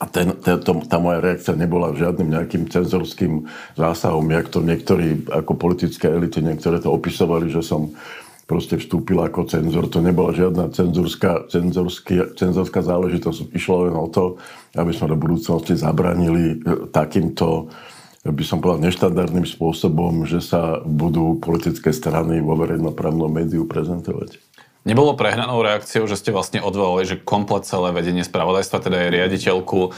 a 0.01 0.05
ten, 0.09 0.33
ten, 0.41 0.57
to, 0.65 0.81
tá 0.89 0.97
moja 0.97 1.21
reakcia 1.21 1.53
nebola 1.53 1.93
žiadnym 1.93 2.33
nejakým 2.33 2.73
cenzorským 2.73 3.45
zásahom, 3.77 4.25
jak 4.33 4.49
to 4.49 4.65
niektorí 4.65 5.29
ako 5.29 5.61
politické 5.61 6.09
elity, 6.09 6.41
niektoré 6.41 6.81
to 6.81 6.89
opisovali, 6.89 7.53
že 7.53 7.61
som 7.61 7.93
proste 8.49 8.81
vstúpil 8.81 9.21
ako 9.21 9.47
cenzor. 9.47 9.87
To 9.93 10.01
nebola 10.03 10.33
žiadna 10.33 10.73
cenzorská, 10.73 11.53
cenzorská 12.35 12.81
záležitosť. 12.83 13.55
Išlo 13.55 13.87
len 13.87 13.95
o 13.95 14.09
to, 14.11 14.41
aby 14.75 14.91
sme 14.91 15.13
do 15.13 15.21
budúcnosti 15.21 15.79
zabranili 15.79 16.59
e, 16.59 16.91
takýmto 16.91 17.71
by 18.21 18.45
som 18.45 18.61
povedal, 18.61 18.85
neštandardným 18.85 19.49
spôsobom, 19.49 20.29
že 20.29 20.45
sa 20.45 20.85
budú 20.85 21.41
politické 21.41 21.89
strany 21.89 22.45
vo 22.45 22.53
verejnoprávnom 22.53 23.33
médiu 23.33 23.65
prezentovať. 23.65 24.37
Nebolo 24.81 25.13
prehnanou 25.13 25.61
reakciou, 25.61 26.09
že 26.09 26.17
ste 26.17 26.33
vlastne 26.33 26.65
odvolali, 26.65 27.05
že 27.05 27.21
komplet 27.21 27.69
celé 27.69 27.93
vedenie 27.93 28.25
spravodajstva, 28.25 28.81
teda 28.81 28.97
je 28.97 29.09
riaditeľku 29.13 29.79
uh, 29.85 29.93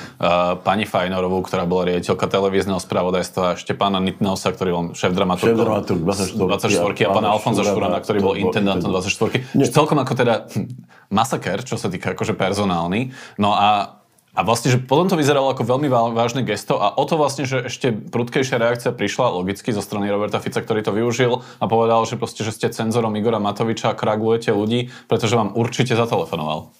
pani 0.58 0.90
Fajnorovú, 0.90 1.38
ktorá 1.46 1.70
bola 1.70 1.94
riaditeľka 1.94 2.26
televízneho 2.26 2.82
spravodajstva, 2.82 3.62
Štepána 3.62 4.02
Nitnausa, 4.02 4.50
ktorý 4.50 4.70
bol 4.74 4.84
šéf 4.98 5.14
dramaturg 5.14 5.54
24, 5.54 6.34
24 6.34 7.06
a 7.06 7.10
pána 7.14 7.28
Alfonza 7.30 7.62
Šurana, 7.62 8.02
ktorý 8.02 8.18
bol 8.26 8.34
intendantom 8.34 8.90
24. 8.90 9.70
Celkom 9.70 10.02
ako 10.02 10.12
teda 10.18 10.50
masaker, 11.22 11.62
čo 11.62 11.78
sa 11.78 11.86
týka 11.86 12.18
akože 12.18 12.34
personálny. 12.34 13.14
No 13.38 13.54
a 13.54 14.01
a 14.32 14.40
vlastne, 14.48 14.72
že 14.72 14.80
potom 14.80 15.12
to 15.12 15.20
vyzeralo 15.20 15.52
ako 15.52 15.68
veľmi 15.68 15.92
vážne 15.92 16.40
gesto 16.40 16.80
a 16.80 16.96
o 16.96 17.04
to 17.04 17.20
vlastne, 17.20 17.44
že 17.44 17.68
ešte 17.68 17.92
prudkejšia 17.92 18.56
reakcia 18.56 18.96
prišla 18.96 19.28
logicky 19.28 19.76
zo 19.76 19.84
strany 19.84 20.08
Roberta 20.08 20.40
Fica, 20.40 20.64
ktorý 20.64 20.80
to 20.80 20.96
využil 20.96 21.44
a 21.60 21.64
povedal, 21.68 22.08
že 22.08 22.16
proste, 22.16 22.40
že 22.40 22.56
ste 22.56 22.72
cenzorom 22.72 23.12
Igora 23.12 23.36
Matoviča 23.36 23.92
a 23.92 23.98
kragujete 23.98 24.56
ľudí, 24.56 24.88
pretože 25.04 25.36
vám 25.36 25.52
určite 25.52 25.92
zatelefonoval. 25.92 26.72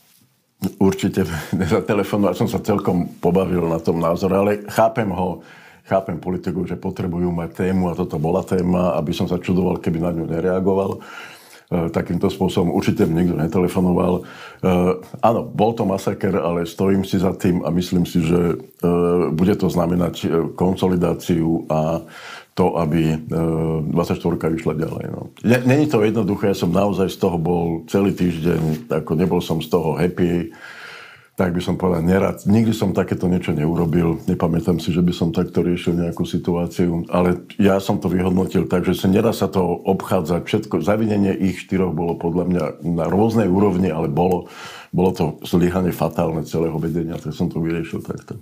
Určite 0.80 1.28
zatelefonoval, 1.76 2.32
som 2.32 2.48
sa 2.48 2.56
celkom 2.64 3.20
pobavil 3.20 3.68
na 3.68 3.76
tom 3.84 4.00
názore, 4.00 4.32
ale 4.32 4.52
chápem 4.72 5.12
ho, 5.12 5.44
chápem 5.84 6.16
politikov, 6.16 6.64
že 6.64 6.80
potrebujú 6.80 7.28
mať 7.36 7.68
tému 7.68 7.92
a 7.92 7.98
toto 7.98 8.16
bola 8.16 8.40
téma, 8.40 8.96
aby 8.96 9.12
som 9.12 9.28
sa 9.28 9.36
čudoval, 9.36 9.76
keby 9.76 10.00
na 10.00 10.08
ňu 10.16 10.24
nereagoval. 10.24 11.04
E, 11.72 11.88
takýmto 11.88 12.28
spôsobom. 12.28 12.68
Určite 12.68 13.08
mi 13.08 13.24
nikto 13.24 13.40
netelefonoval. 13.40 14.20
E, 14.20 14.22
áno, 15.24 15.40
bol 15.40 15.72
to 15.72 15.88
masaker, 15.88 16.36
ale 16.36 16.68
stojím 16.68 17.00
si 17.00 17.16
za 17.16 17.32
tým 17.32 17.64
a 17.64 17.72
myslím 17.72 18.04
si, 18.04 18.20
že 18.20 18.36
e, 18.36 18.56
bude 19.32 19.56
to 19.56 19.72
znamenať 19.72 20.28
konsolidáciu 20.52 21.64
a 21.72 22.04
to, 22.52 22.76
aby 22.76 23.16
24 23.32 24.20
išla 24.60 24.76
ďalej. 24.76 25.04
No. 25.08 25.32
Není 25.40 25.88
to 25.88 26.04
jednoduché, 26.04 26.52
ja 26.52 26.56
som 26.60 26.68
naozaj 26.68 27.08
z 27.08 27.16
toho 27.16 27.40
bol 27.40 27.88
celý 27.88 28.12
týždeň, 28.12 28.92
ako 28.92 29.12
nebol 29.16 29.40
som 29.40 29.64
z 29.64 29.72
toho 29.72 29.96
happy. 29.96 30.52
Tak 31.32 31.56
by 31.56 31.60
som 31.64 31.80
povedal, 31.80 32.04
nerad. 32.04 32.44
Nikdy 32.44 32.76
som 32.76 32.92
takéto 32.92 33.24
niečo 33.24 33.56
neurobil. 33.56 34.20
Nepamätám 34.28 34.76
si, 34.76 34.92
že 34.92 35.00
by 35.00 35.12
som 35.16 35.32
takto 35.32 35.64
riešil 35.64 35.96
nejakú 35.96 36.28
situáciu, 36.28 37.08
ale 37.08 37.48
ja 37.56 37.80
som 37.80 37.96
to 37.96 38.12
vyhodnotil 38.12 38.68
tak, 38.68 38.84
že 38.84 38.92
sa 38.92 39.08
nedá 39.08 39.32
sa 39.32 39.48
to 39.48 39.64
obchádzať. 39.64 40.44
Všetko, 40.44 40.84
zavinenie 40.84 41.32
ich 41.32 41.64
štyroch 41.64 41.96
bolo 41.96 42.20
podľa 42.20 42.44
mňa 42.44 42.64
na 42.84 43.06
rôznej 43.08 43.48
úrovni, 43.48 43.88
ale 43.88 44.12
bolo, 44.12 44.52
bolo 44.92 45.10
to 45.16 45.24
zlyhanie 45.48 45.90
fatálne 45.90 46.44
celého 46.44 46.76
vedenia, 46.76 47.16
tak 47.16 47.32
som 47.32 47.48
to 47.48 47.64
vyriešil 47.64 48.04
takto. 48.04 48.36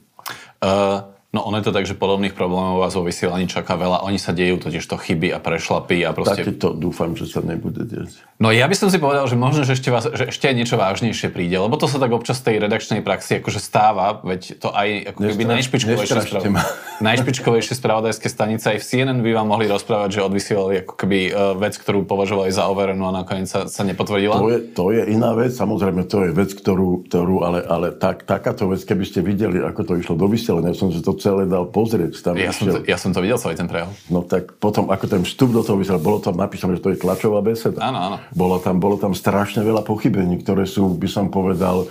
Uh... 0.59 1.20
No 1.31 1.47
ono 1.47 1.63
je 1.63 1.71
to 1.71 1.73
tak, 1.75 1.87
že 1.87 1.95
podobných 1.95 2.35
problémov 2.35 2.83
vás 2.83 2.91
vo 2.99 3.07
vysielaní 3.07 3.47
čaká 3.47 3.79
veľa. 3.79 4.03
Oni 4.03 4.19
sa 4.19 4.35
dejú 4.35 4.59
totiž 4.59 4.83
to 4.83 4.99
chyby 4.99 5.31
a 5.31 5.39
prešlapy 5.39 6.03
a 6.03 6.11
proste... 6.11 6.43
Takéto 6.43 6.75
dúfam, 6.75 7.15
že 7.15 7.31
sa 7.31 7.39
nebude 7.39 7.87
deť. 7.87 8.27
No 8.43 8.51
ja 8.51 8.67
by 8.67 8.75
som 8.75 8.91
si 8.91 8.99
povedal, 8.99 9.31
že 9.31 9.39
možno, 9.39 9.63
že 9.63 9.79
ešte, 9.79 9.95
vás, 9.95 10.11
že 10.11 10.27
ešte 10.27 10.51
aj 10.51 10.55
niečo 10.59 10.75
vážnejšie 10.75 11.31
príde, 11.31 11.55
lebo 11.55 11.79
to 11.79 11.87
sa 11.87 12.03
tak 12.03 12.11
občas 12.11 12.43
tej 12.43 12.59
redakčnej 12.59 13.05
praxi 13.05 13.39
akože 13.39 13.63
stáva, 13.63 14.19
veď 14.27 14.59
to 14.59 14.75
aj 14.75 15.13
ako 15.15 15.21
keby 15.23 15.43
najšpičkovejšie, 15.45 16.19
sprav... 16.25 16.43
najšpičkovejšie 17.13 17.75
spravodajské 17.79 18.27
stanice 18.33 18.75
aj 18.75 18.79
v 18.83 18.87
CNN 18.91 19.21
by 19.23 19.31
vám 19.31 19.47
mohli 19.55 19.71
rozprávať, 19.71 20.19
že 20.19 20.21
odvysielali 20.27 20.83
ako 20.83 20.95
keby 20.99 21.19
e, 21.29 21.33
vec, 21.61 21.79
ktorú 21.79 22.09
považovali 22.09 22.49
za 22.49 22.67
overenú 22.67 23.07
a 23.07 23.23
nakoniec 23.23 23.47
sa, 23.47 23.69
sa 23.69 23.85
nepotvrdila. 23.85 24.41
To 24.41 24.51
je, 24.51 24.59
to 24.73 24.85
je 24.89 25.03
iná 25.13 25.37
vec, 25.37 25.53
samozrejme 25.53 26.09
to 26.09 26.27
je 26.27 26.31
vec, 26.33 26.51
ktorú, 26.57 27.07
ktorú 27.13 27.45
ale, 27.45 27.61
ale 27.61 27.93
tak, 27.93 28.25
takáto 28.25 28.73
vec, 28.73 28.83
keby 28.89 29.05
ste 29.05 29.21
videli, 29.21 29.61
ako 29.61 29.85
to 29.85 29.93
išlo 30.01 30.17
do 30.17 30.27
vysielania, 30.27 30.73
som 30.73 30.89
si 30.89 31.05
to 31.05 31.20
celé 31.21 31.45
dal 31.45 31.69
pozrieť. 31.69 32.25
Tam 32.25 32.35
ja, 32.35 32.51
som 32.51 32.67
to, 32.67 32.81
ja 32.89 32.97
som 32.97 33.13
to 33.13 33.21
videl 33.21 33.37
celý 33.37 33.55
ten 33.55 33.69
prejav. 33.69 33.93
No 34.09 34.25
tak 34.25 34.57
potom, 34.57 34.89
ako 34.89 35.05
ten 35.07 35.23
vstup 35.23 35.53
do 35.53 35.61
toho 35.61 35.77
vysiel, 35.77 36.01
bolo 36.01 36.19
tam 36.19 36.41
napísané, 36.41 36.81
že 36.81 36.83
to 36.83 36.91
je 36.97 36.99
tlačová 36.99 37.45
beseda. 37.45 37.79
Áno, 37.85 37.99
áno. 38.01 38.17
Bolo 38.33 38.57
tam, 38.59 38.81
bolo 38.81 38.97
tam 38.97 39.13
strašne 39.13 39.61
veľa 39.61 39.85
pochybení, 39.85 40.41
ktoré 40.41 40.65
sú, 40.65 40.89
by 40.97 41.09
som 41.13 41.29
povedal, 41.29 41.87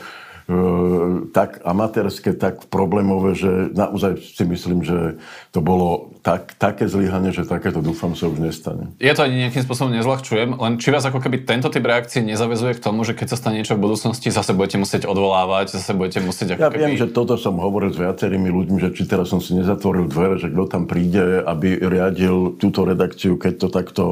tak 1.29 1.61
amatérske, 1.61 2.33
tak 2.33 2.65
problémové, 2.73 3.37
že 3.37 3.69
naozaj 3.69 4.17
si 4.17 4.43
myslím, 4.49 4.81
že 4.81 5.21
to 5.53 5.61
bolo 5.61 6.17
tak, 6.25 6.57
také 6.57 6.89
zlyhanie, 6.89 7.29
že 7.29 7.45
takéto 7.45 7.85
dúfam 7.85 8.17
sa 8.17 8.25
už 8.25 8.41
nestane. 8.41 8.89
Ja 8.97 9.13
to 9.13 9.29
ani 9.29 9.45
nejakým 9.45 9.61
spôsobom 9.61 9.93
nezľahčujem, 9.93 10.57
len 10.57 10.73
či 10.81 10.89
vás 10.89 11.05
ako 11.05 11.21
keby 11.21 11.45
tento 11.45 11.69
typ 11.69 11.85
reakcie 11.85 12.25
nezavezuje 12.25 12.77
k 12.77 12.83
tomu, 12.83 13.05
že 13.05 13.13
keď 13.13 13.33
sa 13.33 13.37
stane 13.37 13.61
niečo 13.61 13.77
v 13.77 13.85
budúcnosti, 13.85 14.33
zase 14.33 14.57
budete 14.57 14.81
musieť 14.81 15.05
odvolávať, 15.05 15.77
zase 15.77 15.93
budete 15.93 16.25
musieť 16.25 16.57
ako 16.57 16.61
Ja 16.65 16.69
keby... 16.73 16.81
viem, 16.81 16.93
že 16.97 17.07
toto 17.13 17.37
som 17.37 17.61
hovoril 17.61 17.93
s 17.93 18.01
viacerými 18.01 18.49
ľuďmi, 18.49 18.77
že 18.81 18.89
či 18.97 19.05
teraz 19.05 19.29
som 19.29 19.37
si 19.37 19.53
nezatvoril 19.53 20.09
dvere, 20.09 20.41
že 20.41 20.49
kto 20.49 20.65
tam 20.65 20.89
príde, 20.89 21.45
aby 21.45 21.77
riadil 21.77 22.57
túto 22.57 22.89
redakciu, 22.89 23.37
keď 23.37 23.53
to 23.61 23.67
takto 23.69 24.03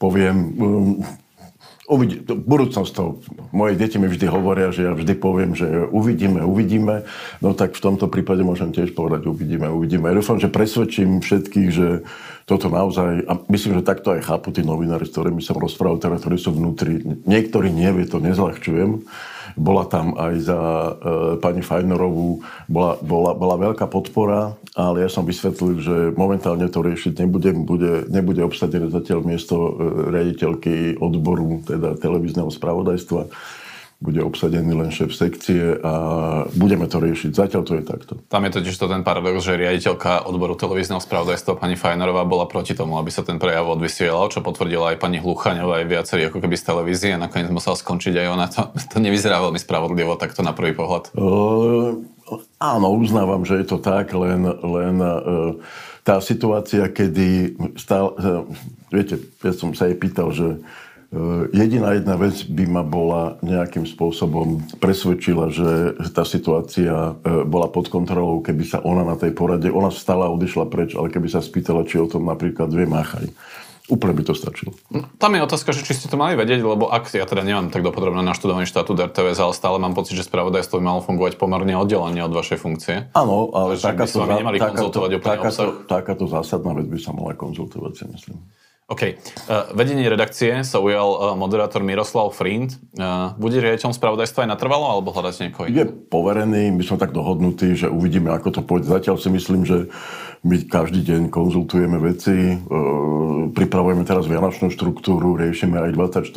poviem, 0.00 0.36
um, 0.56 1.02
Uvidí, 1.88 2.20
budúcnosť 2.20 2.92
to, 2.92 3.16
moje 3.48 3.72
deti 3.80 3.96
mi 3.96 4.12
vždy 4.12 4.28
hovoria, 4.28 4.68
že 4.68 4.84
ja 4.84 4.92
vždy 4.92 5.14
poviem, 5.16 5.56
že 5.56 5.88
uvidíme, 5.88 6.44
uvidíme, 6.44 7.08
no 7.40 7.56
tak 7.56 7.72
v 7.72 7.80
tomto 7.80 8.12
prípade 8.12 8.44
môžem 8.44 8.76
tiež 8.76 8.92
povedať 8.92 9.24
uvidíme, 9.24 9.72
uvidíme. 9.72 10.12
Ja 10.12 10.20
dúfam, 10.20 10.36
že 10.36 10.52
presvedčím 10.52 11.24
všetkých, 11.24 11.68
že 11.72 12.04
toto 12.44 12.68
naozaj, 12.68 13.24
a 13.24 13.40
myslím, 13.48 13.80
že 13.80 13.88
takto 13.88 14.12
aj 14.12 14.28
chápu 14.28 14.52
tí 14.52 14.60
novinári, 14.60 15.08
s 15.08 15.16
ktorými 15.16 15.40
som 15.40 15.56
rozprával, 15.56 15.96
teda, 15.96 16.20
ktorí 16.20 16.36
sú 16.36 16.52
vnútri, 16.52 17.00
niektorí 17.24 17.72
nie, 17.72 17.88
to 18.04 18.20
nezľahčujem, 18.20 19.08
bola 19.58 19.84
tam 19.90 20.14
aj 20.14 20.34
za 20.38 20.58
e, 20.58 20.90
pani 21.42 21.60
Fajnorovú, 21.60 22.40
bola, 22.70 22.96
bola, 23.02 23.34
bola 23.34 23.56
veľká 23.58 23.90
podpora, 23.90 24.54
ale 24.78 25.02
ja 25.02 25.10
som 25.10 25.26
vysvetlil, 25.26 25.82
že 25.82 25.96
momentálne 26.14 26.70
to 26.70 26.80
riešiť 26.80 27.26
nebudem, 27.26 27.66
bude, 27.66 28.06
nebude 28.08 28.40
obsadené 28.46 28.88
zatiaľ 28.88 29.26
miesto 29.26 29.56
e, 29.58 29.70
riaditeľky 30.14 30.96
odboru, 31.02 31.66
teda 31.66 31.98
televízneho 31.98 32.48
spravodajstva 32.48 33.28
bude 33.98 34.22
obsadený 34.22 34.78
len 34.78 34.94
šéf 34.94 35.10
sekcie 35.10 35.74
a 35.82 35.92
budeme 36.54 36.86
to 36.86 37.02
riešiť. 37.02 37.34
Zatiaľ 37.34 37.62
to 37.66 37.82
je 37.82 37.84
takto. 37.84 38.12
Tam 38.30 38.46
je 38.46 38.54
totiž 38.54 38.78
to 38.78 38.86
ten 38.86 39.02
paradox, 39.02 39.42
že 39.42 39.58
riaditeľka 39.58 40.22
odboru 40.22 40.54
televízneho 40.54 41.02
spravodajstva 41.02 41.58
pani 41.58 41.74
Fajnerová 41.74 42.22
bola 42.22 42.46
proti 42.46 42.78
tomu, 42.78 42.94
aby 42.94 43.10
sa 43.10 43.26
ten 43.26 43.42
prejav 43.42 43.66
odvysielal, 43.66 44.30
čo 44.30 44.38
potvrdila 44.38 44.94
aj 44.94 45.02
pani 45.02 45.18
Hluchaňová, 45.18 45.82
aj 45.82 45.90
viacerí 45.90 46.22
ako 46.30 46.38
keby 46.38 46.54
z 46.54 46.66
televízie 46.70 47.10
a 47.18 47.18
nakoniec 47.18 47.50
musela 47.50 47.74
skončiť 47.74 48.14
aj 48.22 48.26
ona. 48.30 48.46
To, 48.54 48.70
to 48.70 48.96
nevyzerá 49.02 49.42
veľmi 49.42 49.58
spravodlivo 49.58 50.14
takto 50.14 50.46
na 50.46 50.54
prvý 50.54 50.78
pohľad. 50.78 51.10
Uh, 51.18 51.98
áno, 52.62 52.94
uznávam, 52.94 53.42
že 53.42 53.66
je 53.66 53.66
to 53.66 53.82
tak, 53.82 54.14
len, 54.14 54.46
len 54.46 54.94
uh, 55.02 55.58
tá 56.06 56.22
situácia, 56.22 56.86
kedy 56.86 57.58
stál, 57.74 58.14
uh, 58.14 58.46
viete, 58.94 59.18
ja 59.42 59.50
som 59.50 59.74
sa 59.74 59.90
jej 59.90 59.98
pýtal, 59.98 60.30
že 60.30 60.62
jediná 61.56 61.96
jedna 61.96 62.20
vec 62.20 62.44
by 62.44 62.64
ma 62.68 62.84
bola 62.84 63.40
nejakým 63.40 63.88
spôsobom 63.88 64.60
presvedčila, 64.76 65.48
že 65.48 65.96
tá 66.12 66.28
situácia 66.28 67.16
eh, 67.16 67.44
bola 67.48 67.72
pod 67.72 67.88
kontrolou, 67.88 68.44
keby 68.44 68.64
sa 68.68 68.78
ona 68.84 69.08
na 69.08 69.16
tej 69.16 69.32
porade, 69.32 69.72
ona 69.72 69.88
stala 69.88 70.28
a 70.28 70.34
odišla 70.34 70.68
preč, 70.68 70.92
ale 70.92 71.08
keby 71.08 71.32
sa 71.32 71.40
spýtala, 71.40 71.88
či 71.88 71.96
o 71.96 72.10
tom 72.10 72.28
napríklad 72.28 72.68
vie 72.68 72.84
Máchaj. 72.84 73.32
Úplne 73.88 74.20
by 74.20 74.22
to 74.28 74.36
stačilo. 74.36 74.76
No, 74.92 75.08
tam 75.16 75.32
je 75.32 75.40
otázka, 75.48 75.72
že 75.72 75.80
či 75.80 75.96
ste 75.96 76.12
to 76.12 76.20
mali 76.20 76.36
vedieť, 76.36 76.60
lebo 76.60 76.92
ak 76.92 77.08
ja 77.08 77.24
teda 77.24 77.40
nemám 77.40 77.72
tak 77.72 77.80
dopodrobne 77.80 78.20
naštudovaný 78.20 78.68
štatút 78.68 79.00
RTVS, 79.00 79.40
ale 79.40 79.56
stále 79.56 79.80
mám 79.80 79.96
pocit, 79.96 80.12
že 80.12 80.28
spravodajstvo 80.28 80.76
by 80.76 80.84
malo 80.84 81.00
fungovať 81.00 81.40
pomerne 81.40 81.72
oddelenie 81.72 82.20
od 82.20 82.36
vašej 82.36 82.60
funkcie. 82.60 83.08
Áno, 83.16 83.48
ale 83.56 83.80
takáto, 83.80 84.28
takáto, 84.28 85.00
takáto, 85.24 85.64
takáto 85.88 86.24
zásadná 86.28 86.76
vec 86.76 86.84
by 86.84 87.00
sa 87.00 87.16
mala 87.16 87.32
konzultovať, 87.32 87.92
si 87.96 88.04
myslím. 88.12 88.36
OK. 88.88 89.04
Uh, 89.04 89.68
vedenie 89.76 90.08
redakcie 90.08 90.64
sa 90.64 90.80
ujal 90.80 91.12
uh, 91.12 91.20
moderátor 91.36 91.84
Miroslav 91.84 92.32
Frind. 92.32 92.80
Uh, 92.96 93.36
bude 93.36 93.60
riaditeľom 93.60 93.92
spravodajstva 93.92 94.48
aj 94.48 94.56
natrvalo, 94.56 94.88
alebo 94.88 95.12
hľadať 95.12 95.44
niekoho 95.44 95.68
Je 95.68 95.84
poverený, 95.84 96.72
my 96.72 96.80
sme 96.80 96.96
tak 96.96 97.12
dohodnutí, 97.12 97.76
že 97.76 97.92
uvidíme, 97.92 98.32
ako 98.32 98.48
to 98.48 98.60
pôjde. 98.64 98.88
Zatiaľ 98.88 99.20
si 99.20 99.28
myslím, 99.28 99.68
že 99.68 99.92
my 100.40 100.64
každý 100.64 101.04
deň 101.04 101.28
konzultujeme 101.28 102.00
veci, 102.00 102.56
pripravujeme 103.52 104.06
teraz 104.06 104.30
vianočnú 104.30 104.70
štruktúru, 104.70 105.34
riešime 105.34 105.82
aj 105.82 105.98
24. 105.98 106.30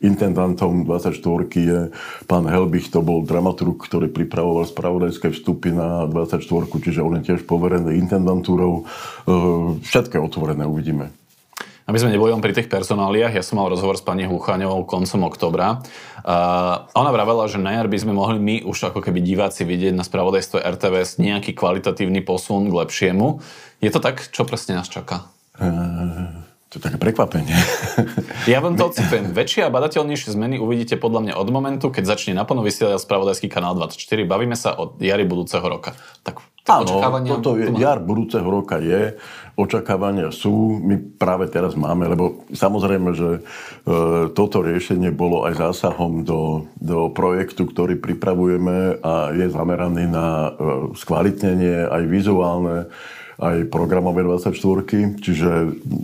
Intendantom 0.00 0.88
24. 0.88 1.20
je 1.52 1.92
pán 2.24 2.48
Helbich, 2.48 2.88
to 2.88 3.04
bol 3.04 3.20
dramaturg, 3.20 3.76
ktorý 3.76 4.08
pripravoval 4.08 4.64
spravodajské 4.64 5.36
vstupy 5.36 5.68
na 5.76 6.08
24. 6.08 6.40
Čiže 6.80 7.04
on 7.04 7.20
je 7.20 7.28
tiež 7.28 7.44
poverený 7.44 8.00
intendantúrou. 8.00 8.88
Všetko 9.84 10.12
je 10.16 10.22
otvorené, 10.24 10.64
uvidíme. 10.64 11.19
Aby 11.90 12.06
sme 12.06 12.14
neboli 12.14 12.30
len 12.30 12.38
pri 12.38 12.54
tých 12.54 12.70
personáliách, 12.70 13.34
ja 13.34 13.42
som 13.42 13.58
mal 13.58 13.66
rozhovor 13.66 13.98
s 13.98 14.06
pani 14.06 14.22
Hluchaňovou 14.22 14.86
koncom 14.86 15.26
oktobra. 15.26 15.82
Uh, 16.22 16.86
ona 16.94 17.10
vravela, 17.10 17.50
že 17.50 17.58
na 17.58 17.74
jar 17.74 17.90
by 17.90 17.98
sme 17.98 18.14
mohli 18.14 18.38
my 18.38 18.56
už 18.62 18.94
ako 18.94 19.02
keby 19.02 19.18
diváci 19.18 19.66
vidieť 19.66 19.98
na 19.98 20.06
spravodajstve 20.06 20.62
RTVS 20.62 21.18
nejaký 21.18 21.50
kvalitatívny 21.50 22.22
posun 22.22 22.70
k 22.70 22.78
lepšiemu. 22.78 23.42
Je 23.82 23.90
to 23.90 23.98
tak? 23.98 24.22
Čo 24.30 24.46
presne 24.46 24.78
nás 24.78 24.86
čaká? 24.86 25.26
Uh... 25.58 26.46
To 26.70 26.78
je 26.78 26.86
také 26.86 27.02
prekvapenie. 27.02 27.50
Ja 28.46 28.62
vám 28.62 28.78
to 28.78 28.86
ocitujem. 28.86 29.34
Väčšie 29.34 29.66
a 29.66 29.74
badateľnejšie 29.74 30.38
zmeny 30.38 30.62
uvidíte 30.62 30.94
podľa 30.94 31.26
mňa 31.26 31.34
od 31.34 31.48
momentu, 31.50 31.90
keď 31.90 32.14
začne 32.14 32.38
naplno 32.38 32.62
vysielať 32.62 33.02
spravodajský 33.02 33.50
kanál 33.50 33.74
24. 33.74 33.98
Bavíme 34.22 34.54
sa 34.54 34.78
o 34.78 34.94
jari 35.02 35.26
budúceho 35.26 35.66
roka. 35.66 35.98
Tak 36.22 36.38
Áno, 36.70 36.94
toto 37.26 37.58
je, 37.58 37.66
jar 37.74 37.98
budúceho 37.98 38.46
roka 38.46 38.78
je, 38.78 39.18
očakávania 39.58 40.30
sú, 40.30 40.78
my 40.80 41.18
práve 41.18 41.50
teraz 41.50 41.74
máme, 41.74 42.06
lebo 42.06 42.46
samozrejme, 42.54 43.10
že 43.12 43.30
e, 43.36 43.40
toto 44.32 44.62
riešenie 44.62 45.10
bolo 45.10 45.44
aj 45.44 45.58
zásahom 45.58 46.22
do, 46.22 46.70
do 46.78 47.10
projektu, 47.10 47.66
ktorý 47.66 47.98
pripravujeme 47.98 49.02
a 49.02 49.34
je 49.34 49.46
zameraný 49.50 50.08
na 50.08 50.26
e, 50.26 50.50
skvalitnenie 50.96 51.90
aj 51.90 52.02
vizuálne 52.08 52.88
aj 53.40 53.72
programové 53.72 54.20
24, 54.20 54.52
čiže 55.16 55.50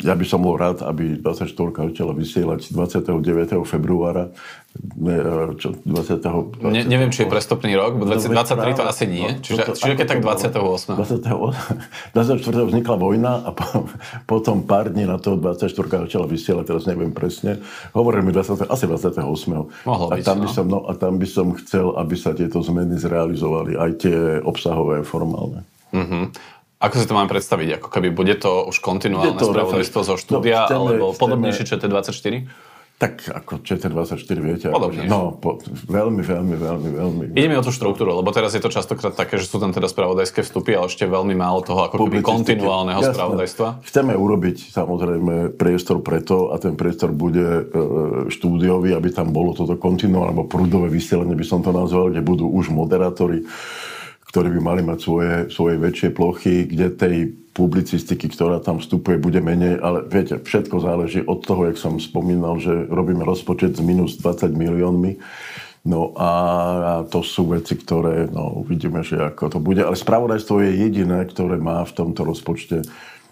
ja 0.00 0.16
by 0.16 0.24
som 0.24 0.40
bol 0.40 0.56
rád, 0.56 0.80
aby 0.80 1.20
24 1.20 1.52
začala 1.92 2.16
vysielať 2.16 2.72
29. 2.72 3.60
februára 3.68 4.32
e, 4.72 5.16
čo, 5.60 5.76
20. 5.84 6.64
20. 6.64 6.64
Ne, 6.64 6.82
neviem, 6.88 7.12
či 7.12 7.24
je 7.24 7.28
prestupný 7.28 7.76
rok, 7.76 8.00
20, 8.00 8.32
23 8.32 8.80
to 8.80 8.84
asi 8.88 9.04
nie. 9.04 9.28
No, 9.28 9.44
čiže, 9.44 9.68
to, 9.68 9.72
čiže 9.76 9.94
keď 10.00 10.06
tak 10.16 10.20
28. 10.24 10.96
20, 10.96 12.16
24. 12.16 12.72
vznikla 12.72 12.96
vojna 12.96 13.32
a 13.44 13.50
po, 13.52 13.84
potom 14.24 14.64
pár 14.64 14.88
dní 14.88 15.04
na 15.04 15.20
to 15.20 15.36
24. 15.36 16.08
začala 16.08 16.24
vysielať, 16.24 16.64
teraz 16.72 16.88
neviem 16.88 17.12
presne. 17.12 17.60
Hovorím 17.92 18.28
mi 18.28 18.32
20, 18.32 18.64
asi 18.64 18.84
28. 18.88 19.20
Mohlo 19.84 20.06
a, 20.08 20.16
tam 20.24 20.40
by 20.40 20.48
no. 20.48 20.56
som, 20.56 20.64
no, 20.64 20.80
a 20.88 20.96
tam 20.96 21.20
by 21.20 21.28
som 21.28 21.52
chcel, 21.60 21.92
aby 22.00 22.16
sa 22.16 22.32
tieto 22.32 22.64
zmeny 22.64 22.96
zrealizovali, 22.96 23.76
aj 23.76 23.90
tie 24.00 24.16
obsahové, 24.40 25.04
formálne. 25.04 25.68
Mm-hmm. 25.92 26.55
Ako 26.76 27.00
si 27.00 27.08
to 27.08 27.16
máme 27.16 27.32
predstaviť? 27.32 27.80
Ako 27.80 27.88
keby 27.88 28.12
bude 28.12 28.36
to 28.36 28.68
už 28.68 28.84
kontinuálne 28.84 29.40
spravodajstvo 29.40 30.00
zo 30.04 30.14
štúdia, 30.20 30.68
no, 30.68 30.68
chceme, 30.68 30.88
alebo 30.92 31.06
podobnejšie 31.16 31.64
ČT24? 31.72 32.44
Tak 32.96 33.28
ako 33.28 33.60
ČT24, 33.60 34.36
viete. 34.40 34.66
Podobne. 34.72 35.04
Akože, 35.04 35.12
no, 35.12 35.36
po, 35.36 35.60
veľmi, 35.84 36.24
veľmi, 36.24 36.56
veľmi, 36.56 36.90
veľmi. 36.96 37.22
Ideme 37.36 37.60
o 37.60 37.64
tú 37.64 37.68
štruktúru, 37.68 38.16
lebo 38.16 38.32
teraz 38.32 38.56
je 38.56 38.60
to 38.64 38.72
častokrát 38.72 39.12
také, 39.12 39.36
že 39.36 39.52
sú 39.52 39.60
tam 39.60 39.72
teda 39.72 39.84
spravodajské 39.84 40.40
vstupy, 40.40 40.76
ale 40.80 40.88
ešte 40.88 41.04
veľmi 41.04 41.36
málo 41.36 41.60
toho 41.60 41.84
ako 41.84 42.08
keby 42.08 42.24
kontinuálneho 42.24 43.04
Jasné. 43.04 43.12
spravodajstva. 43.12 43.68
Chceme 43.84 44.16
urobiť 44.16 44.72
samozrejme 44.72 45.60
priestor 45.60 46.00
preto 46.00 46.52
a 46.52 46.60
ten 46.60 46.72
priestor 46.72 47.12
bude 47.12 47.44
e, 47.44 47.64
štúdiový, 48.32 48.96
aby 48.96 49.12
tam 49.12 49.28
bolo 49.28 49.52
toto 49.52 49.76
kontinuálne 49.76 50.32
alebo 50.32 50.48
prúdové 50.48 50.88
vysielanie, 50.88 51.36
by 51.36 51.44
som 51.44 51.60
to 51.60 51.76
nazval, 51.76 52.08
kde 52.08 52.24
budú 52.24 52.48
už 52.48 52.72
moderátori, 52.72 53.44
ktorí 54.36 54.52
by 54.52 54.60
mali 54.60 54.82
mať 54.84 54.98
svoje, 55.00 55.32
svoje 55.48 55.80
väčšie 55.80 56.12
plochy, 56.12 56.68
kde 56.68 56.92
tej 56.92 57.16
publicistiky, 57.56 58.28
ktorá 58.28 58.60
tam 58.60 58.84
vstupuje, 58.84 59.16
bude 59.16 59.40
menej, 59.40 59.80
ale 59.80 60.04
viete, 60.04 60.36
všetko 60.36 60.76
záleží 60.76 61.24
od 61.24 61.40
toho, 61.40 61.72
jak 61.72 61.80
som 61.80 61.96
spomínal, 61.96 62.60
že 62.60 62.84
robíme 62.84 63.24
rozpočet 63.24 63.72
s 63.72 63.80
minus 63.80 64.20
20 64.20 64.52
miliónmi, 64.52 65.16
no 65.88 66.12
a 66.20 66.28
to 67.08 67.24
sú 67.24 67.48
veci, 67.48 67.80
ktoré, 67.80 68.28
no 68.28 68.60
uvidíme, 68.60 69.00
že 69.00 69.16
ako 69.16 69.56
to 69.56 69.58
bude, 69.64 69.80
ale 69.80 69.96
spravodajstvo 69.96 70.60
je 70.68 70.84
jediné, 70.84 71.24
ktoré 71.24 71.56
má 71.56 71.80
v 71.88 71.96
tomto 71.96 72.28
rozpočte 72.28 72.84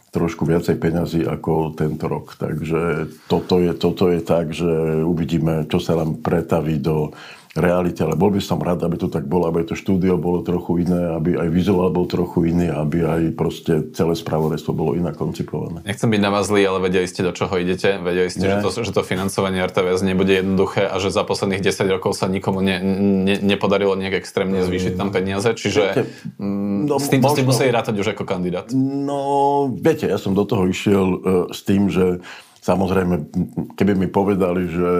trošku 0.08 0.48
viacej 0.48 0.80
peňazí 0.80 1.20
ako 1.28 1.76
tento 1.76 2.08
rok. 2.08 2.38
Takže 2.40 3.12
toto 3.28 3.60
je, 3.60 3.76
toto 3.76 4.08
je 4.08 4.24
tak, 4.24 4.56
že 4.56 5.04
uvidíme, 5.04 5.68
čo 5.68 5.82
sa 5.82 6.00
nám 6.00 6.24
pretaví 6.24 6.80
do 6.80 7.12
realite, 7.54 8.02
ale 8.02 8.18
bol 8.18 8.34
by 8.34 8.42
som 8.42 8.58
rád, 8.58 8.82
aby 8.82 8.98
to 8.98 9.06
tak 9.06 9.30
bolo, 9.30 9.46
aby 9.46 9.62
to 9.62 9.78
štúdio 9.78 10.18
bolo 10.18 10.42
trochu 10.42 10.82
iné, 10.82 11.14
aby 11.14 11.38
aj 11.38 11.48
vizuál 11.54 11.86
bol 11.94 12.10
trochu 12.10 12.50
iný, 12.50 12.66
aby 12.66 13.06
aj 13.06 13.22
proste 13.38 13.94
celé 13.94 14.18
spravodajstvo 14.18 14.74
bolo 14.74 14.98
inak 14.98 15.14
koncipované. 15.14 15.86
Nechcem 15.86 16.10
byť 16.10 16.20
na 16.20 16.30
vás 16.34 16.50
zlý, 16.50 16.66
ale 16.66 16.82
vedeli 16.82 17.06
ste, 17.06 17.22
do 17.22 17.30
čoho 17.30 17.54
idete, 17.54 18.02
vedeli 18.02 18.26
ste, 18.26 18.42
že 18.42 18.58
to, 18.58 18.70
že 18.82 18.90
to 18.90 19.06
financovanie 19.06 19.62
RTVS 19.62 20.02
nebude 20.02 20.34
jednoduché 20.34 20.82
a 20.90 20.98
že 20.98 21.14
za 21.14 21.22
posledných 21.22 21.62
10 21.62 21.94
rokov 21.94 22.18
sa 22.18 22.26
nikomu 22.26 22.58
ne, 22.58 22.82
ne, 23.22 23.38
nepodarilo 23.38 23.94
nejak 23.94 24.18
extrémne 24.18 24.58
zvýšiť 24.66 24.98
tam 24.98 25.14
peniaze, 25.14 25.46
čiže 25.54 26.10
mm, 26.42 26.90
no, 26.90 26.98
s 26.98 27.06
týmto 27.06 27.30
možno, 27.30 27.38
ste 27.38 27.46
museli 27.46 27.70
rátať 27.70 27.94
už 28.02 28.18
ako 28.18 28.26
kandidát. 28.26 28.66
No, 28.74 29.70
viete, 29.70 30.10
ja 30.10 30.18
som 30.18 30.34
do 30.34 30.42
toho 30.42 30.66
išiel 30.66 31.06
uh, 31.06 31.20
s 31.54 31.62
tým, 31.62 31.86
že 31.86 32.18
Samozrejme, 32.64 33.28
keby 33.76 33.92
mi 33.92 34.08
povedali, 34.08 34.64
že 34.72 34.90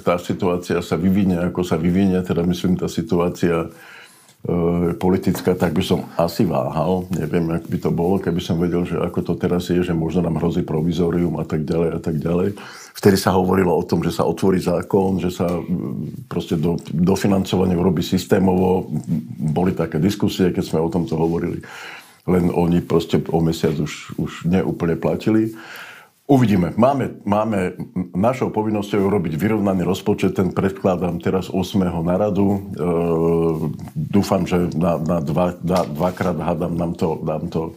tá 0.00 0.16
situácia 0.16 0.80
sa 0.80 0.96
vyvinie, 0.96 1.36
ako 1.52 1.60
sa 1.60 1.76
vyvinie, 1.76 2.16
teda 2.24 2.40
myslím 2.48 2.80
tá 2.80 2.88
situácia 2.88 3.68
e, 3.68 4.96
politická, 4.96 5.52
tak 5.52 5.76
by 5.76 5.84
som 5.84 6.08
asi 6.16 6.48
váhal. 6.48 7.04
Neviem, 7.12 7.60
ak 7.60 7.68
by 7.68 7.76
to 7.76 7.92
bolo, 7.92 8.16
keby 8.16 8.40
som 8.40 8.56
vedel, 8.56 8.88
že 8.88 8.96
ako 8.96 9.20
to 9.20 9.32
teraz 9.36 9.68
je, 9.68 9.84
že 9.84 9.92
možno 9.92 10.24
nám 10.24 10.40
hrozí 10.40 10.64
provizorium 10.64 11.36
a 11.36 11.44
tak 11.44 11.68
ďalej 11.68 11.90
a 11.92 12.00
tak 12.00 12.16
ďalej. 12.16 12.56
Vtedy 12.96 13.16
sa 13.20 13.36
hovorilo 13.36 13.76
o 13.76 13.84
tom, 13.84 14.00
že 14.00 14.16
sa 14.16 14.24
otvorí 14.24 14.56
zákon, 14.56 15.20
že 15.20 15.28
sa 15.28 15.44
proste 16.24 16.56
do, 16.56 16.80
dofinancovanie 16.88 17.76
urobí 17.76 18.00
systémovo. 18.00 18.88
Boli 19.52 19.76
také 19.76 20.00
diskusie, 20.00 20.56
keď 20.56 20.64
sme 20.64 20.80
o 20.80 20.88
tomto 20.88 21.20
hovorili. 21.20 21.60
Len 22.24 22.48
oni 22.48 22.80
proste 22.80 23.20
o 23.28 23.44
mesiac 23.44 23.76
už, 23.76 24.16
už 24.16 24.48
neúplne 24.48 24.96
platili. 24.96 25.52
Uvidíme. 26.30 26.70
Máme, 26.78 27.18
máme 27.26 27.74
našou 28.14 28.54
povinnosťou 28.54 29.10
robiť 29.10 29.34
vyrovnaný 29.34 29.82
rozpočet, 29.82 30.38
ten 30.38 30.54
predkladám 30.54 31.18
teraz 31.18 31.50
8. 31.50 31.82
na 32.06 32.14
radu. 32.14 32.46
E, 32.54 32.58
dúfam, 33.98 34.46
že 34.46 34.70
na, 34.78 34.94
na 34.94 35.18
dva, 35.18 35.58
dva, 35.58 35.82
dvakrát 35.90 36.38
hádam 36.38 36.78
nám 36.78 36.94
to, 36.94 37.18
nám 37.26 37.50
to, 37.50 37.74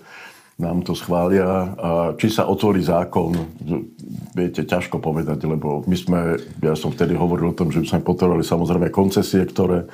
nám 0.62 0.86
to 0.86 0.94
schvália. 0.94 1.74
A 1.82 1.90
či 2.14 2.30
sa 2.30 2.46
otvorí 2.46 2.86
zákon, 2.86 3.34
viete, 4.38 4.62
ťažko 4.70 5.02
povedať, 5.02 5.50
lebo 5.50 5.82
my 5.90 5.98
sme, 5.98 6.38
ja 6.62 6.78
som 6.78 6.94
vtedy 6.94 7.18
hovoril 7.18 7.52
o 7.52 7.58
tom, 7.58 7.74
že 7.74 7.82
sme 7.82 8.06
potrebovali 8.06 8.46
samozrejme 8.46 8.94
koncesie, 8.94 9.50
ktoré 9.50 9.90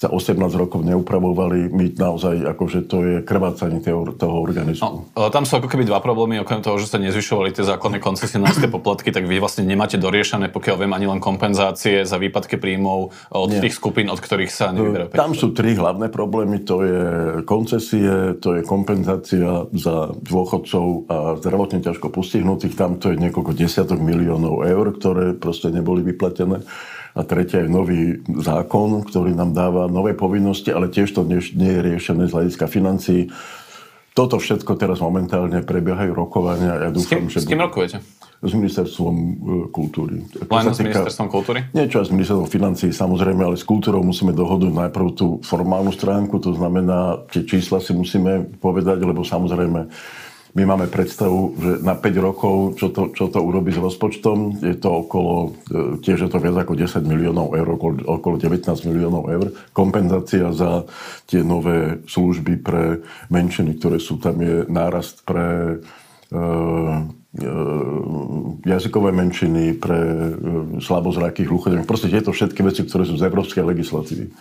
za 0.00 0.08
18 0.08 0.40
rokov 0.56 0.80
neupravovali, 0.80 1.68
my 1.76 1.92
naozaj, 1.92 2.56
akože 2.56 2.88
to 2.88 2.96
je 3.04 3.14
krvácanie 3.20 3.84
toho, 3.84 4.16
toho 4.16 4.40
organizmu. 4.40 5.12
No, 5.12 5.28
tam 5.28 5.44
sú 5.44 5.60
ako 5.60 5.68
keby 5.68 5.84
dva 5.84 6.00
problémy, 6.00 6.40
okrem 6.40 6.64
toho, 6.64 6.80
že 6.80 6.88
sa 6.88 6.96
nezvyšovali 6.96 7.52
tie 7.52 7.68
základné 7.68 8.00
koncesionárske 8.00 8.64
poplatky, 8.74 9.12
tak 9.12 9.28
vy 9.28 9.36
vlastne 9.36 9.68
nemáte 9.68 10.00
doriešené, 10.00 10.48
pokiaľ 10.48 10.76
viem, 10.80 10.92
ani 10.96 11.04
len 11.04 11.20
kompenzácie 11.20 12.08
za 12.08 12.16
výpadky 12.16 12.56
príjmov 12.56 13.12
od 13.28 13.52
Nie. 13.52 13.60
tých 13.60 13.76
skupín, 13.76 14.08
od 14.08 14.16
ktorých 14.16 14.48
sa 14.48 14.72
nevyberá 14.72 15.12
Tam 15.12 15.36
sú 15.36 15.52
tri 15.52 15.76
hlavné 15.76 16.08
problémy, 16.08 16.64
to 16.64 16.80
je 16.80 17.00
koncesie, 17.44 18.40
to 18.40 18.56
je 18.56 18.64
kompenzácia 18.64 19.68
za 19.76 20.16
dôchodcov 20.16 21.12
a 21.12 21.16
zdravotne 21.44 21.84
ťažko 21.84 22.08
postihnutých, 22.08 22.72
tam 22.72 22.96
to 22.96 23.12
je 23.12 23.20
niekoľko 23.20 23.52
desiatok 23.52 24.00
miliónov 24.00 24.64
eur, 24.64 24.96
ktoré 24.96 25.36
proste 25.36 25.68
neboli 25.68 26.00
vyplatené. 26.00 26.64
A 27.14 27.26
tretia 27.26 27.66
je 27.66 27.70
nový 27.70 28.22
zákon, 28.26 29.02
ktorý 29.02 29.34
nám 29.34 29.50
dáva 29.50 29.90
nové 29.90 30.14
povinnosti, 30.14 30.70
ale 30.70 30.86
tiež 30.86 31.10
to 31.10 31.26
nie, 31.26 31.42
nie 31.58 31.72
je 31.78 31.84
riešené 31.94 32.30
z 32.30 32.34
hľadiska 32.34 32.66
financií. 32.70 33.30
Toto 34.14 34.42
všetko 34.42 34.74
teraz 34.74 34.98
momentálne 34.98 35.62
prebiehajú 35.62 36.12
rokovania. 36.14 36.76
Ja 36.86 36.90
dúfam, 36.90 37.06
s 37.06 37.10
kým, 37.10 37.24
že... 37.30 37.38
S 37.42 37.46
kým 37.46 37.62
rokujete? 37.62 37.98
S 38.40 38.52
ministerstvom 38.56 39.14
e, 39.14 39.26
kultúry. 39.68 40.24
Len 40.24 40.72
s 40.72 40.80
ministerstvom 40.80 41.28
kultúry? 41.28 41.68
Niečo 41.76 42.02
s 42.02 42.10
ministerstvom 42.10 42.48
financií, 42.48 42.90
samozrejme, 42.90 43.44
ale 43.44 43.60
s 43.60 43.68
kultúrou 43.68 44.00
musíme 44.00 44.32
dohodnúť 44.32 44.72
najprv 44.72 45.06
tú 45.12 45.38
formálnu 45.44 45.92
stránku, 45.92 46.40
to 46.40 46.56
znamená, 46.56 47.20
tie 47.30 47.44
čísla 47.44 47.84
si 47.84 47.92
musíme 47.92 48.48
povedať, 48.58 48.98
lebo 49.04 49.22
samozrejme 49.22 49.92
my 50.50 50.62
máme 50.66 50.90
predstavu, 50.90 51.54
že 51.54 51.70
na 51.86 51.94
5 51.94 52.26
rokov, 52.26 52.74
čo 52.74 52.90
to, 52.90 53.14
čo 53.14 53.30
to 53.30 53.38
urobí 53.38 53.70
s 53.70 53.78
rozpočtom, 53.78 54.58
je 54.58 54.74
to 54.74 54.90
okolo, 55.06 55.54
e, 55.70 56.02
tiež 56.02 56.26
je 56.26 56.30
to 56.30 56.42
viac 56.42 56.66
ako 56.66 56.74
10 56.74 57.06
miliónov 57.06 57.54
eur, 57.54 57.78
okolo, 57.78 58.02
okolo 58.02 58.34
19 58.34 58.66
miliónov 58.90 59.30
eur. 59.30 59.54
Kompenzácia 59.70 60.50
za 60.50 60.90
tie 61.30 61.46
nové 61.46 62.02
služby 62.10 62.58
pre 62.58 63.06
menšiny, 63.30 63.78
ktoré 63.78 64.02
sú 64.02 64.18
tam, 64.18 64.42
je 64.42 64.66
nárast 64.66 65.22
pre 65.22 65.78
e, 66.34 66.36
e, 67.38 67.50
jazykové 68.66 69.14
menšiny, 69.14 69.78
pre 69.78 70.00
e, 70.02 70.32
slabozrakých, 70.82 71.46
hluchodemých. 71.46 71.86
Proste 71.86 72.10
tieto 72.10 72.34
všetky 72.34 72.60
veci, 72.66 72.82
ktoré 72.82 73.06
sú 73.06 73.14
z 73.14 73.26
európskej 73.30 73.62
legislatívy. 73.62 74.34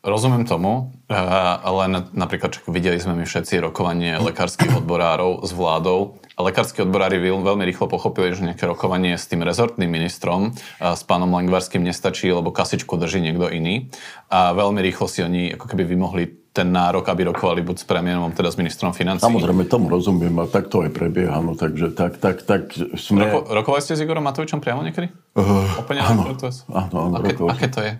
Rozumiem 0.00 0.48
tomu, 0.48 0.96
ale 1.12 2.08
napríklad 2.16 2.56
čo 2.56 2.64
videli 2.72 2.96
sme 2.96 3.20
my 3.20 3.28
všetci 3.28 3.60
rokovanie 3.60 4.16
lekárskych 4.16 4.80
odborárov 4.80 5.44
s 5.44 5.52
vládou 5.52 6.16
a 6.36 6.40
lekársky 6.40 6.80
odborári 6.80 7.20
veľmi 7.20 7.68
rýchlo 7.68 7.84
pochopili, 7.84 8.32
že 8.32 8.48
nejaké 8.48 8.64
rokovanie 8.64 9.20
s 9.20 9.28
tým 9.28 9.44
rezortným 9.44 9.92
ministrom, 9.92 10.56
s 10.80 11.04
pánom 11.04 11.28
Langvarským 11.28 11.84
nestačí, 11.84 12.32
lebo 12.32 12.48
kasičku 12.48 12.96
drží 12.96 13.20
niekto 13.20 13.52
iný 13.52 13.92
a 14.32 14.56
veľmi 14.56 14.80
rýchlo 14.80 15.04
si 15.04 15.20
oni 15.20 15.60
ako 15.60 15.68
keby 15.68 15.84
vymohli 15.84 16.40
ten 16.50 16.72
nárok, 16.72 17.06
aby 17.12 17.30
rokovali 17.30 17.60
buď 17.62 17.76
s 17.78 17.86
premiérom, 17.86 18.32
teda 18.34 18.50
s 18.50 18.58
ministrom 18.58 18.90
financí. 18.90 19.22
Samozrejme, 19.22 19.70
tomu 19.70 19.86
rozumiem 19.86 20.34
a 20.42 20.50
tak 20.50 20.66
to 20.66 20.82
aj 20.82 20.90
prebieha. 20.90 21.38
No, 21.38 21.54
takže 21.54 21.94
tak, 21.94 22.18
tak, 22.18 22.42
tak 22.42 22.74
sme... 22.98 23.22
Roko, 23.28 23.52
rokovali 23.54 23.84
ste 23.84 23.94
s 23.94 24.02
Igorom 24.02 24.26
Matovičom 24.26 24.58
priamo 24.58 24.82
niekedy? 24.82 25.12
Uh, 25.38 25.62
áno, 25.94 26.34
áno, 26.74 26.96
áno, 27.06 27.16
aké, 27.22 27.38
aké 27.38 27.68
to 27.70 27.80
je? 27.86 27.92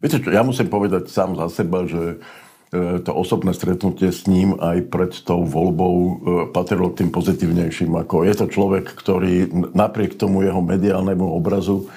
Viete 0.00 0.16
čo, 0.24 0.32
ja 0.32 0.40
musím 0.40 0.72
povedať 0.72 1.12
sám 1.12 1.36
za 1.36 1.52
seba, 1.52 1.84
že 1.84 2.16
e, 2.72 3.04
to 3.04 3.12
osobné 3.12 3.52
stretnutie 3.52 4.08
s 4.08 4.24
ním 4.24 4.56
aj 4.56 4.88
pred 4.88 5.12
tou 5.28 5.44
voľbou 5.44 5.94
e, 5.94 6.12
patrilo 6.56 6.88
tým 6.88 7.12
pozitívnejším. 7.12 7.92
Ako 8.00 8.24
je 8.24 8.32
to 8.32 8.46
človek, 8.48 8.88
ktorý 8.96 9.52
napriek 9.76 10.16
tomu 10.16 10.40
jeho 10.40 10.64
mediálnemu 10.64 11.28
obrazu 11.28 11.92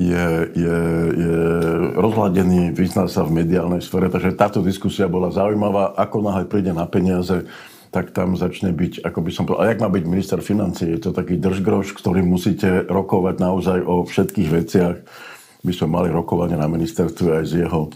je, 0.00 0.26
je, 0.56 0.78
je 1.12 1.38
rozhľadený, 1.98 2.72
vyzná 2.72 3.04
sa 3.04 3.20
v 3.26 3.44
mediálnej 3.44 3.84
sfere, 3.84 4.08
takže 4.08 4.32
táto 4.32 4.64
diskusia 4.64 5.10
bola 5.10 5.28
zaujímavá. 5.28 5.92
Ako 5.98 6.24
náhle 6.24 6.48
príde 6.48 6.72
na 6.72 6.88
peniaze, 6.88 7.44
tak 7.90 8.14
tam 8.14 8.38
začne 8.38 8.70
byť, 8.70 9.02
ako 9.02 9.18
by 9.26 9.30
som 9.34 9.44
povedal, 9.44 9.66
a 9.66 9.70
jak 9.74 9.82
má 9.82 9.90
byť 9.90 10.04
minister 10.06 10.38
financie, 10.40 10.94
je 10.96 11.02
to 11.04 11.10
taký 11.10 11.36
držgroš, 11.36 11.92
ktorý 11.98 12.22
musíte 12.22 12.86
rokovať 12.86 13.36
naozaj 13.42 13.78
o 13.82 14.06
všetkých 14.06 14.48
veciach 14.48 14.96
my 15.60 15.72
sme 15.72 15.88
mali 15.92 16.08
rokovanie 16.08 16.56
na 16.56 16.68
ministerstve 16.68 17.42
aj 17.42 17.44
s 17.44 17.52
jeho 17.56 17.92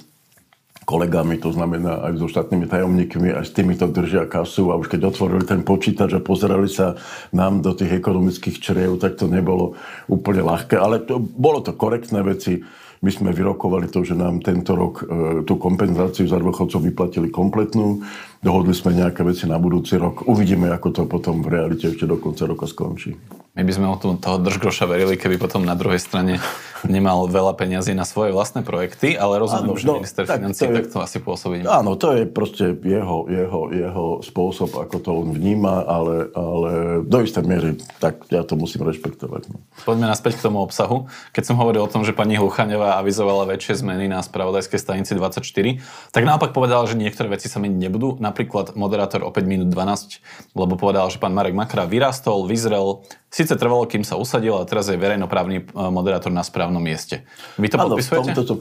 kolegami, 0.84 1.40
to 1.40 1.50
znamená 1.50 2.04
aj 2.04 2.20
so 2.20 2.28
štátnymi 2.28 2.68
tajomníkmi, 2.68 3.32
aj 3.32 3.44
s 3.48 3.56
týmito 3.56 3.88
držia 3.88 4.28
kasu 4.28 4.68
a 4.70 4.78
už 4.78 4.92
keď 4.92 5.08
otvorili 5.08 5.44
ten 5.48 5.64
počítač 5.64 6.12
a 6.12 6.20
pozerali 6.20 6.68
sa 6.68 6.94
nám 7.32 7.64
do 7.64 7.72
tých 7.72 7.98
ekonomických 7.98 8.60
čriev, 8.60 9.00
tak 9.00 9.16
to 9.16 9.26
nebolo 9.26 9.74
úplne 10.06 10.44
ľahké, 10.44 10.76
ale 10.76 11.00
to, 11.02 11.18
bolo 11.18 11.64
to 11.64 11.72
korektné 11.72 12.20
veci. 12.20 12.60
My 13.04 13.12
sme 13.12 13.36
vyrokovali 13.36 13.92
to, 13.92 14.00
že 14.00 14.16
nám 14.16 14.40
tento 14.40 14.72
rok 14.72 15.04
e, 15.04 15.44
tú 15.44 15.60
kompenzáciu 15.60 16.24
za 16.24 16.40
dôchodcov 16.40 16.80
vyplatili 16.80 17.28
kompletnú. 17.28 18.00
Dohodli 18.40 18.72
sme 18.72 18.96
nejaké 18.96 19.20
veci 19.20 19.44
na 19.44 19.60
budúci 19.60 20.00
rok. 20.00 20.24
Uvidíme, 20.24 20.72
ako 20.72 20.88
to 20.88 21.02
potom 21.04 21.44
v 21.44 21.52
realite 21.52 21.92
ešte 21.92 22.08
do 22.08 22.16
konca 22.16 22.48
roka 22.48 22.64
skončí. 22.64 23.12
My 23.54 23.62
by 23.62 23.70
sme 23.70 23.86
o 23.86 23.94
tom, 23.94 24.18
toho 24.18 24.42
držgroša 24.42 24.90
verili, 24.90 25.14
keby 25.14 25.38
potom 25.38 25.62
na 25.62 25.78
druhej 25.78 26.02
strane 26.02 26.42
nemal 26.90 27.30
veľa 27.30 27.54
peňazí 27.54 27.94
na 27.94 28.02
svoje 28.02 28.34
vlastné 28.34 28.66
projekty, 28.66 29.14
ale 29.14 29.38
rozumiem, 29.38 29.70
Áno, 29.70 29.78
že 29.78 29.86
no, 29.86 29.94
minister 30.02 30.26
tak 30.26 30.42
financí 30.42 30.66
to 30.66 30.66
je- 30.66 30.76
tak 30.82 30.86
to 30.90 30.98
asi 30.98 31.18
pôsobí. 31.22 31.62
Áno, 31.62 31.94
to 31.94 32.18
je 32.18 32.26
proste 32.26 32.74
jeho, 32.82 33.30
jeho, 33.30 33.60
jeho 33.70 34.06
spôsob, 34.26 34.74
ako 34.74 34.96
to 34.98 35.10
on 35.14 35.28
vníma, 35.38 35.86
ale, 35.86 36.34
ale 36.34 36.70
do 37.06 37.18
istej 37.22 37.46
miery, 37.46 37.78
tak 38.02 38.26
ja 38.26 38.42
to 38.42 38.58
musím 38.58 38.90
rešpektovať. 38.90 39.46
No. 39.54 39.62
Poďme 39.86 40.10
naspäť 40.10 40.42
k 40.42 40.50
tomu 40.50 40.58
obsahu. 40.58 41.06
Keď 41.30 41.42
som 41.46 41.54
hovoril 41.54 41.86
o 41.86 41.90
tom, 41.90 42.02
že 42.02 42.10
pani 42.10 42.34
Hluchaňová 42.34 42.98
avizovala 42.98 43.46
väčšie 43.54 43.86
zmeny 43.86 44.10
na 44.10 44.18
spravodajskej 44.18 44.82
stanici 44.82 45.14
24, 45.14 45.78
tak 46.10 46.26
naopak 46.26 46.50
povedala, 46.50 46.90
že 46.90 46.98
niektoré 46.98 47.30
veci 47.30 47.46
sa 47.46 47.62
meniť 47.62 47.78
nebudú. 47.78 48.18
Napríklad 48.18 48.74
moderátor 48.74 49.22
o 49.22 49.30
5 49.30 49.46
minút 49.46 49.70
12, 49.70 50.18
lebo 50.58 50.74
povedal, 50.74 51.06
že 51.06 51.22
pán 51.22 51.30
Marek 51.30 51.54
Makra 51.54 51.86
vyrastol, 51.86 52.50
vyzrel, 52.50 53.06
síce 53.34 53.58
trvalo, 53.58 53.82
kým 53.90 54.06
sa 54.06 54.14
usadil, 54.14 54.54
ale 54.54 54.70
teraz 54.70 54.86
je 54.86 54.94
verejnoprávny 54.94 55.56
e, 55.58 55.62
moderátor 55.90 56.30
na 56.30 56.46
správnom 56.46 56.78
mieste. 56.78 57.26
Vy 57.58 57.74
to 57.74 57.76
Áno, 57.82 57.98
v 57.98 57.98
podpisujete? 57.98 58.30
tomto 58.30 58.42
som, 58.46 58.58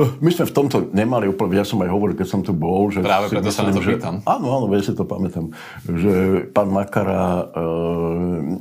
my 0.00 0.30
sme 0.32 0.46
v 0.48 0.54
tomto 0.54 0.76
nemali 0.94 1.28
úplne, 1.28 1.60
ja 1.60 1.66
som 1.66 1.82
aj 1.82 1.90
hovoril, 1.90 2.14
keď 2.16 2.28
som 2.30 2.40
tu 2.40 2.54
bol, 2.54 2.88
že 2.88 3.04
Práve 3.04 3.28
si 3.28 3.36
preto 3.36 3.50
sa 3.52 3.68
na 3.68 3.74
to 3.74 3.82
že, 3.82 3.98
pýtam. 3.98 4.24
Áno, 4.24 4.46
áno, 4.48 4.64
ja 4.72 4.80
si 4.80 4.94
to 4.96 5.04
pamätám, 5.04 5.52
že 5.84 6.46
pán 6.54 6.72
Makara 6.72 7.26
e, 7.26 7.44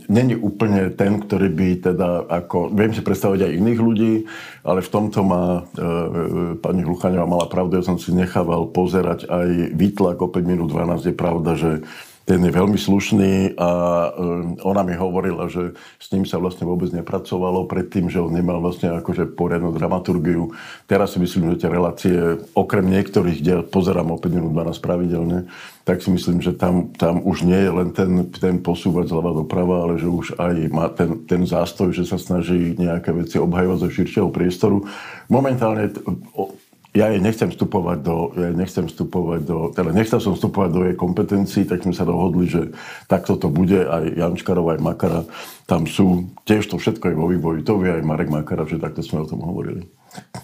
není 0.10 0.36
úplne 0.36 0.92
ten, 0.92 1.22
ktorý 1.22 1.48
by 1.54 1.70
teda, 1.86 2.28
ako, 2.28 2.74
viem 2.74 2.92
si 2.92 3.06
predstavovať 3.06 3.46
aj 3.46 3.56
iných 3.56 3.80
ľudí, 3.80 4.14
ale 4.66 4.84
v 4.84 4.90
tomto 4.90 5.20
má 5.24 5.44
e, 5.54 5.62
pani 6.60 6.82
Hluchaňová 6.84 7.26
mala 7.30 7.48
pravdu, 7.48 7.80
ja 7.80 7.86
som 7.86 7.96
si 7.96 8.12
nechával 8.12 8.68
pozerať 8.74 9.30
aj 9.30 9.78
výtlak 9.78 10.20
o 10.20 10.28
5 10.28 10.44
minút 10.44 10.74
12, 10.74 11.08
je 11.08 11.16
pravda, 11.16 11.56
že 11.56 11.72
ten 12.30 12.46
je 12.46 12.54
veľmi 12.54 12.78
slušný 12.78 13.58
a 13.58 13.70
e, 13.74 14.10
ona 14.62 14.86
mi 14.86 14.94
hovorila, 14.94 15.50
že 15.50 15.74
s 15.98 16.14
ním 16.14 16.30
sa 16.30 16.38
vlastne 16.38 16.70
vôbec 16.70 16.94
nepracovalo 16.94 17.66
predtým, 17.66 18.06
že 18.06 18.22
on 18.22 18.30
nemal 18.30 18.62
vlastne 18.62 18.94
akože 18.94 19.34
poriadnu 19.34 19.74
dramaturgiu. 19.74 20.54
Teraz 20.86 21.18
si 21.18 21.20
myslím, 21.26 21.58
že 21.58 21.66
tie 21.66 21.74
relácie, 21.74 22.14
okrem 22.54 22.86
niektorých, 22.86 23.42
kde 23.42 23.52
ja 23.58 23.62
pozerám 23.66 24.14
o 24.14 24.22
5 24.22 24.30
minút 24.30 24.54
12 24.54 24.78
pravidelne, 24.78 25.50
tak 25.90 26.06
si 26.06 26.14
myslím, 26.14 26.38
že 26.38 26.54
tam, 26.54 26.94
tam 26.94 27.26
už 27.26 27.50
nie 27.50 27.58
je 27.66 27.72
len 27.74 27.90
ten, 27.98 28.30
ten 28.30 28.62
posúvať 28.62 29.10
zľava 29.10 29.34
doprava, 29.34 29.90
ale 29.90 29.98
že 29.98 30.06
už 30.06 30.38
aj 30.38 30.54
má 30.70 30.86
ten, 30.94 31.26
ten 31.26 31.42
zástoj, 31.50 31.98
že 31.98 32.06
sa 32.06 32.22
snaží 32.22 32.78
nejaké 32.78 33.10
veci 33.10 33.42
obhajovať 33.42 33.78
zo 33.82 33.90
širšieho 33.90 34.30
priestoru. 34.30 34.86
Momentálne 35.34 35.90
ja 36.90 37.14
jej 37.14 37.22
nechcem 37.22 37.54
vstupovať 37.54 38.00
do, 38.02 38.34
ja 38.34 38.50
nechcem 38.50 38.90
vstupovať 38.90 39.42
do, 39.46 39.58
teda 39.70 39.94
nechcel 39.94 40.18
som 40.18 40.34
vstupovať 40.34 40.70
do 40.74 40.82
jej 40.90 40.96
kompetencií, 40.98 41.64
tak 41.70 41.86
sme 41.86 41.94
sa 41.94 42.02
dohodli, 42.02 42.50
že 42.50 42.74
takto 43.06 43.38
to 43.38 43.46
bude, 43.54 43.78
aj 43.78 44.10
Jančkarov, 44.18 44.74
aj 44.74 44.82
Makara 44.82 45.22
tam 45.70 45.86
sú, 45.86 46.34
tiež 46.50 46.66
to 46.66 46.82
všetko 46.82 47.14
je 47.14 47.16
vo 47.16 47.30
vývoji, 47.30 47.62
to 47.62 47.78
vie 47.78 47.94
aj 47.94 48.02
Marek 48.02 48.34
Makara, 48.34 48.66
že 48.66 48.82
takto 48.82 49.06
sme 49.06 49.22
o 49.22 49.30
tom 49.30 49.46
hovorili. 49.46 49.86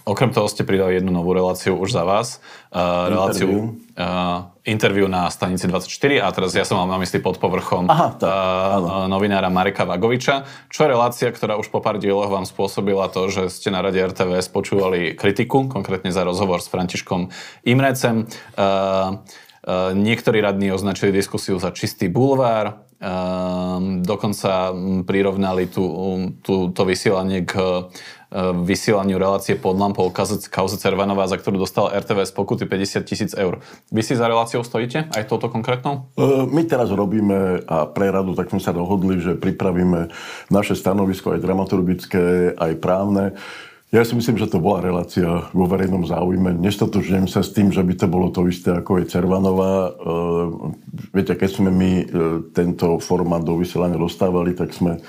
Okrem 0.06 0.30
toho 0.30 0.46
ste 0.46 0.62
pridali 0.62 1.02
jednu 1.02 1.10
novú 1.10 1.34
reláciu 1.34 1.74
už 1.82 1.90
za 1.98 2.06
vás. 2.06 2.38
Uh, 2.70 3.10
reláciu 3.10 3.50
uh, 3.98 4.54
interview 4.62 5.10
na 5.10 5.34
stanici 5.34 5.66
24 5.66 6.22
a 6.22 6.30
teraz 6.30 6.54
ja 6.54 6.62
som 6.62 6.78
mal 6.78 6.86
na 6.86 7.02
mysli 7.02 7.18
pod 7.18 7.42
povrchom 7.42 7.90
Aha, 7.90 8.14
tak, 8.14 8.30
uh, 8.30 9.10
novinára 9.10 9.50
Mareka 9.50 9.82
Vagoviča. 9.82 10.46
Čo 10.70 10.86
je 10.86 10.94
relácia, 10.94 11.28
ktorá 11.34 11.58
už 11.58 11.74
po 11.74 11.82
pár 11.82 11.98
dieloch 11.98 12.30
vám 12.30 12.46
spôsobila 12.46 13.10
to, 13.10 13.34
že 13.34 13.50
ste 13.50 13.74
na 13.74 13.82
rade 13.82 13.98
RTVS 13.98 14.54
počúvali 14.54 15.18
kritiku, 15.18 15.66
konkrétne 15.66 16.14
za 16.14 16.22
rozhovor 16.22 16.62
s 16.62 16.70
Františkom 16.70 17.34
Imrecem. 17.66 18.30
Uh, 18.54 19.26
uh, 19.66 19.90
niektorí 19.98 20.38
radní 20.38 20.70
označili 20.70 21.10
diskusiu 21.10 21.58
za 21.58 21.74
čistý 21.74 22.14
bulvár, 22.14 22.86
dokonca 24.02 24.72
prirovnali 25.04 25.68
tú, 25.68 25.86
tú, 26.40 26.72
to 26.72 26.82
vysielanie 26.88 27.44
k 27.44 27.54
uh, 27.60 27.92
vysielaniu 28.64 29.16
relácie 29.16 29.56
pod 29.56 29.80
lampou 29.80 30.12
kauze 30.12 30.76
Cervanová, 30.76 31.24
za 31.32 31.40
ktorú 31.40 31.56
dostal 31.62 31.88
RTVS 31.96 32.36
pokuty 32.36 32.68
50 32.68 33.08
tisíc 33.08 33.32
eur. 33.32 33.64
Vy 33.90 34.02
si 34.04 34.20
za 34.20 34.28
reláciou 34.28 34.62
stojíte? 34.62 35.08
Aj 35.08 35.24
touto 35.24 35.48
konkrétnou? 35.48 36.12
E, 36.20 36.44
My 36.44 36.68
teraz 36.68 36.92
robíme 36.92 37.64
a 37.64 37.88
pre 37.88 38.12
radu 38.12 38.36
tak 38.36 38.52
sme 38.52 38.60
sa 38.60 38.76
dohodli, 38.76 39.24
že 39.24 39.40
pripravíme 39.40 40.12
naše 40.52 40.76
stanovisko 40.76 41.36
aj 41.36 41.40
dramaturgické, 41.40 42.54
aj 42.60 42.72
právne. 42.84 43.40
Ja 43.96 44.04
si 44.04 44.12
myslím, 44.18 44.36
že 44.36 44.52
to 44.52 44.60
bola 44.60 44.84
relácia 44.84 45.48
vo 45.56 45.72
verejnom 45.72 46.04
záujme. 46.04 46.52
Nestotožňujem 46.60 47.32
sa 47.32 47.40
s 47.40 47.56
tým, 47.56 47.72
že 47.72 47.80
by 47.80 47.94
to 47.96 48.12
bolo 48.12 48.28
to 48.28 48.44
isté, 48.50 48.76
ako 48.76 49.00
je 49.00 49.08
Cervanová. 49.08 49.88
E, 49.88 49.92
Viete, 51.16 51.40
keď 51.40 51.50
sme 51.50 51.70
my 51.72 51.92
e, 52.02 52.06
tento 52.52 53.00
formát 53.00 53.40
do 53.40 53.56
vysielania 53.56 53.96
dostávali, 53.96 54.52
tak 54.52 54.76
sme 54.76 55.00
e, 55.00 55.02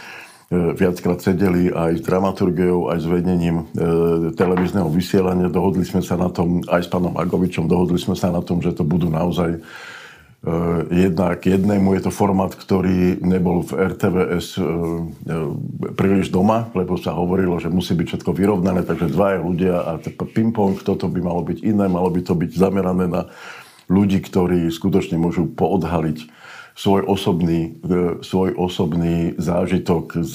viackrát 0.50 1.18
sedeli 1.18 1.74
aj 1.74 1.98
s 1.98 2.02
dramaturgiou, 2.06 2.86
aj 2.94 3.02
s 3.02 3.06
vedením 3.10 3.66
e, 3.74 4.34
televízneho 4.38 4.86
vysielania. 4.86 5.50
Dohodli 5.50 5.82
sme 5.82 6.06
sa 6.06 6.14
na 6.14 6.30
tom 6.30 6.62
aj 6.70 6.86
s 6.86 6.88
pánom 6.90 7.18
Agovičom, 7.18 7.66
dohodli 7.66 7.98
sme 7.98 8.14
sa 8.14 8.30
na 8.30 8.38
tom, 8.38 8.62
že 8.62 8.70
to 8.70 8.86
budú 8.86 9.10
naozaj 9.10 9.58
Eh, 10.46 11.10
Jednak 11.10 11.42
jednému 11.42 11.98
je 11.98 12.06
to 12.06 12.12
formát, 12.14 12.54
ktorý 12.54 13.18
nebol 13.18 13.66
v 13.66 13.90
RTVS 13.96 14.62
príliš 15.98 16.30
doma, 16.30 16.70
lebo 16.70 16.94
sa 16.94 17.18
hovorilo, 17.18 17.58
že 17.58 17.66
musí 17.66 17.98
byť 17.98 18.06
všetko 18.06 18.30
vyrovnané, 18.30 18.86
takže 18.86 19.10
dvaja 19.10 19.42
ľudia 19.42 19.74
a 19.82 19.92
ping-pong, 20.06 20.78
toto 20.86 21.10
by 21.10 21.18
malo 21.18 21.42
byť 21.42 21.66
iné, 21.66 21.90
malo 21.90 22.12
by 22.14 22.22
to 22.22 22.38
byť 22.38 22.50
zamerané 22.54 23.10
na 23.10 23.26
ľudí, 23.90 24.22
ktorí 24.22 24.70
skutočne 24.70 25.18
môžu 25.18 25.50
poodhaliť 25.50 26.45
svoj 26.76 27.08
osobný, 27.08 27.80
svoj 28.20 28.52
osobný 28.54 29.32
zážitok 29.40 30.20
z 30.20 30.34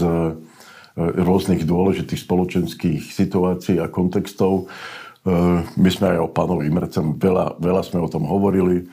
rôznych 0.97 1.63
dôležitých 1.63 2.19
spoločenských 2.19 3.13
situácií 3.13 3.79
a 3.79 3.87
kontextov. 3.87 4.67
My 5.77 5.89
sme 5.93 6.17
aj 6.17 6.19
o 6.25 6.33
pánovi 6.33 6.67
Imrecem 6.67 7.15
veľa, 7.15 7.61
veľa 7.61 7.81
sme 7.85 8.01
o 8.01 8.09
tom 8.09 8.25
hovorili. 8.25 8.89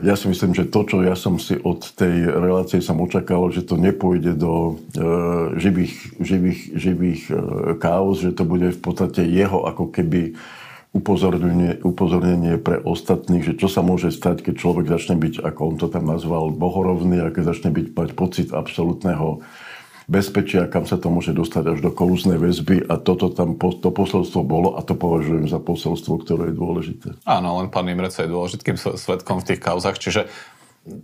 Ja 0.00 0.16
si 0.16 0.26
myslím, 0.26 0.56
že 0.56 0.66
to, 0.72 0.88
čo 0.88 1.04
ja 1.04 1.12
som 1.12 1.36
si 1.36 1.54
od 1.60 1.84
tej 1.94 2.28
relácie 2.32 2.80
som 2.80 2.96
očakával, 2.98 3.52
že 3.52 3.62
to 3.62 3.78
nepôjde 3.78 4.34
do 4.34 4.80
živých, 5.60 5.94
živých, 6.18 6.60
živých 6.74 7.22
káuz, 7.78 8.24
že 8.24 8.32
to 8.32 8.42
bude 8.42 8.72
v 8.74 8.80
podstate 8.80 9.22
jeho 9.22 9.68
ako 9.68 9.92
keby 9.92 10.34
upozornenie, 10.90 11.78
upozornenie 11.86 12.58
pre 12.58 12.82
ostatných, 12.82 13.46
že 13.46 13.54
čo 13.54 13.70
sa 13.70 13.80
môže 13.80 14.10
stať, 14.10 14.42
keď 14.42 14.54
človek 14.58 14.86
začne 14.90 15.16
byť, 15.18 15.44
ako 15.46 15.60
on 15.62 15.76
to 15.78 15.86
tam 15.86 16.10
nazval, 16.10 16.50
bohorovný 16.50 17.22
a 17.22 17.30
keď 17.30 17.54
začne 17.54 17.70
byť, 17.70 17.86
mať 17.94 18.10
pocit 18.18 18.48
absolútneho 18.50 19.38
bezpečia, 20.10 20.66
kam 20.66 20.90
sa 20.90 20.98
to 20.98 21.06
môže 21.06 21.30
dostať 21.30 21.64
až 21.70 21.78
do 21.86 21.94
kolúznej 21.94 22.34
väzby 22.34 22.82
a 22.90 22.98
toto 22.98 23.30
tam, 23.30 23.54
to 23.54 23.90
posolstvo 23.94 24.42
bolo 24.42 24.74
a 24.74 24.82
to 24.82 24.98
považujem 24.98 25.46
za 25.46 25.62
posolstvo, 25.62 26.26
ktoré 26.26 26.50
je 26.50 26.58
dôležité. 26.58 27.08
Áno, 27.22 27.62
len 27.62 27.70
pán 27.70 27.86
Imrece 27.86 28.26
je 28.26 28.34
dôležitým 28.34 28.74
svetkom 28.74 29.38
v 29.38 29.46
tých 29.54 29.62
kauzach, 29.62 30.02
čiže 30.02 30.26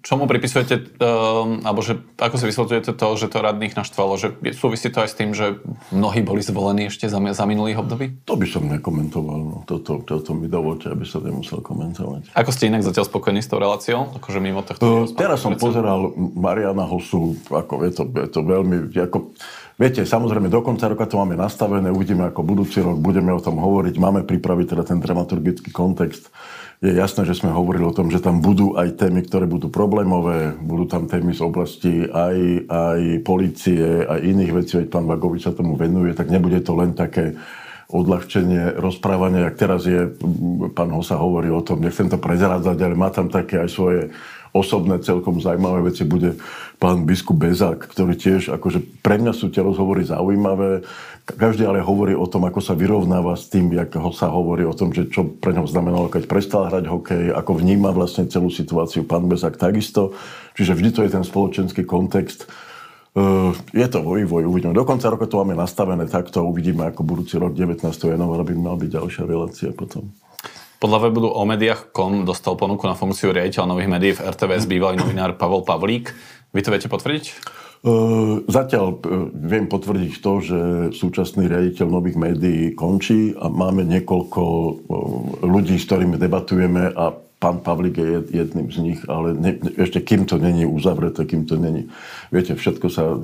čomu 0.00 0.24
pripisujete, 0.24 0.96
um, 0.96 1.60
alebo 1.60 1.84
že 1.84 2.00
ako 2.16 2.40
si 2.40 2.48
vysvetľujete 2.48 2.96
to, 2.96 3.08
že 3.20 3.28
to 3.28 3.44
radných 3.44 3.76
naštvalo, 3.76 4.16
že 4.16 4.32
súvisí 4.56 4.88
to 4.88 5.04
aj 5.04 5.08
s 5.12 5.18
tým, 5.20 5.36
že 5.36 5.60
mnohí 5.92 6.24
boli 6.24 6.40
zvolení 6.40 6.88
ešte 6.88 7.12
za, 7.12 7.20
za 7.20 7.44
minulých 7.44 7.84
období? 7.84 8.24
To 8.24 8.40
by 8.40 8.46
som 8.48 8.72
nekomentoval. 8.72 9.36
No. 9.36 9.56
Toto, 9.68 10.00
toto 10.00 10.32
mi 10.32 10.48
dovolte, 10.48 10.88
aby 10.88 11.04
som 11.04 11.20
nemusel 11.20 11.60
komentovať. 11.60 12.32
Ako 12.32 12.50
ste 12.56 12.72
inak 12.72 12.88
zatiaľ 12.88 13.04
spokojní 13.04 13.44
s 13.44 13.52
tou 13.52 13.60
reláciou? 13.60 14.16
Akože 14.16 14.40
mimo 14.40 14.64
tohto... 14.64 14.80
Uh, 14.80 15.12
teraz 15.12 15.44
som 15.44 15.52
pozeral 15.60 16.08
Mariana 16.16 16.88
Hosu, 16.88 17.36
ako 17.52 17.84
je 17.84 17.92
to, 17.92 18.02
je 18.08 18.28
to 18.32 18.40
veľmi... 18.40 18.96
Ako, 18.96 19.36
viete, 19.76 20.08
samozrejme, 20.08 20.48
do 20.48 20.64
konca 20.64 20.88
roka 20.88 21.04
to 21.04 21.20
máme 21.20 21.36
nastavené, 21.36 21.92
uvidíme 21.92 22.32
ako 22.32 22.40
budúci 22.40 22.80
rok, 22.80 22.96
budeme 22.96 23.28
o 23.28 23.44
tom 23.44 23.60
hovoriť, 23.60 24.00
máme 24.00 24.24
pripraviť 24.24 24.72
teda 24.72 24.82
ten 24.88 25.04
dramaturgický 25.04 25.68
kontext. 25.68 26.32
Je 26.84 26.92
jasné, 26.92 27.24
že 27.24 27.40
sme 27.40 27.56
hovorili 27.56 27.88
o 27.88 27.96
tom, 27.96 28.12
že 28.12 28.20
tam 28.20 28.44
budú 28.44 28.76
aj 28.76 29.00
témy, 29.00 29.24
ktoré 29.24 29.48
budú 29.48 29.72
problémové, 29.72 30.52
budú 30.60 30.84
tam 30.84 31.08
témy 31.08 31.32
z 31.32 31.40
oblasti 31.40 32.04
aj, 32.04 32.68
aj 32.68 33.00
policie, 33.24 34.04
aj 34.04 34.20
iných 34.20 34.52
vecí, 34.52 34.72
veď 34.84 34.92
pán 34.92 35.08
Vagovič 35.08 35.48
sa 35.48 35.56
tomu 35.56 35.80
venuje, 35.80 36.12
tak 36.12 36.28
nebude 36.28 36.60
to 36.60 36.76
len 36.76 36.92
také 36.92 37.32
odľahčenie 37.88 38.76
rozprávania, 38.76 39.48
jak 39.48 39.56
teraz 39.56 39.88
je, 39.88 40.10
pán 40.74 40.92
Hosa 40.92 41.16
hovorí 41.16 41.48
o 41.48 41.64
tom, 41.64 41.80
nechcem 41.80 42.10
to 42.12 42.18
prezrádzať, 42.20 42.76
ale 42.82 42.98
má 42.98 43.08
tam 43.08 43.30
také 43.30 43.62
aj 43.62 43.70
svoje 43.72 44.00
osobné, 44.56 44.98
celkom 45.04 45.36
zaujímavé 45.38 45.92
veci. 45.92 46.02
Bude 46.08 46.40
pán 46.80 47.04
biskup 47.04 47.40
Bezák, 47.40 47.88
ktorý 47.88 48.16
tiež, 48.16 48.56
akože 48.56 49.00
pre 49.04 49.20
mňa 49.20 49.32
sú 49.36 49.52
tie 49.52 49.60
rozhovory 49.60 50.08
zaujímavé. 50.08 50.84
Každý 51.26 51.66
ale 51.66 51.82
hovorí 51.82 52.14
o 52.14 52.30
tom, 52.30 52.46
ako 52.46 52.62
sa 52.62 52.78
vyrovnáva 52.78 53.34
s 53.34 53.50
tým, 53.50 53.74
ako 53.74 54.14
sa 54.14 54.30
hovorí 54.30 54.62
o 54.62 54.70
tom, 54.70 54.94
že 54.94 55.10
čo 55.10 55.26
pre 55.26 55.50
ňo 55.50 55.66
znamenalo, 55.66 56.06
keď 56.06 56.30
prestal 56.30 56.70
hrať 56.70 56.86
hokej, 56.86 57.34
ako 57.34 57.58
vníma 57.58 57.90
vlastne 57.90 58.30
celú 58.30 58.46
situáciu 58.46 59.02
pán 59.02 59.26
Bezák 59.26 59.58
takisto. 59.58 60.14
Čiže 60.54 60.78
vždy 60.78 60.90
to 60.94 61.00
je 61.02 61.10
ten 61.10 61.26
spoločenský 61.26 61.82
kontext. 61.82 62.46
Uh, 63.18 63.50
je 63.74 63.82
to 63.90 64.06
vo 64.06 64.14
vývoji, 64.14 64.46
uvidíme. 64.46 64.70
Do 64.70 64.86
konca 64.86 65.10
roka 65.10 65.26
to 65.26 65.42
máme 65.42 65.58
nastavené 65.58 66.06
takto, 66.06 66.46
uvidíme 66.46 66.94
ako 66.94 67.02
budúci 67.02 67.42
rok 67.42 67.58
19. 67.58 67.82
januára 67.90 68.46
by 68.46 68.54
mal 68.54 68.78
byť 68.78 68.90
ďalšia 68.94 69.24
relácia 69.26 69.74
potom. 69.74 70.06
Podľa 70.78 71.10
webu 71.10 71.26
o 71.26 71.42
médiách.com 71.42 72.22
dostal 72.22 72.54
ponuku 72.54 72.86
na 72.86 72.94
funkciu 72.94 73.34
riaditeľa 73.34 73.74
nových 73.74 73.90
médií 73.90 74.12
v 74.14 74.30
RTVS 74.30 74.70
bývalý 74.70 75.00
novinár 75.00 75.34
Pavol 75.34 75.66
Pavlík. 75.66 76.12
Vy 76.54 76.60
to 76.62 76.70
viete 76.70 76.86
potvrdiť? 76.86 77.24
Zatiaľ 78.50 78.98
viem 79.30 79.70
potvrdiť 79.70 80.12
to, 80.18 80.32
že 80.42 80.60
súčasný 80.98 81.46
riaditeľ 81.46 81.86
nových 81.86 82.18
médií 82.18 82.74
končí 82.74 83.30
a 83.38 83.46
máme 83.46 83.86
niekoľko 83.86 84.42
ľudí, 85.46 85.78
s 85.78 85.86
ktorými 85.86 86.18
debatujeme 86.18 86.90
a 86.90 87.14
pán 87.38 87.62
Pavlik 87.62 88.00
je 88.00 88.26
jedným 88.42 88.74
z 88.74 88.78
nich, 88.82 89.00
ale 89.06 89.38
ne, 89.38 89.60
ešte 89.78 90.02
kým 90.02 90.26
to 90.26 90.40
není 90.40 90.66
uzavreté, 90.66 91.22
kým 91.28 91.46
to 91.46 91.54
není. 91.60 91.86
Viete, 92.34 92.58
všetko 92.58 92.86
sa 92.90 93.22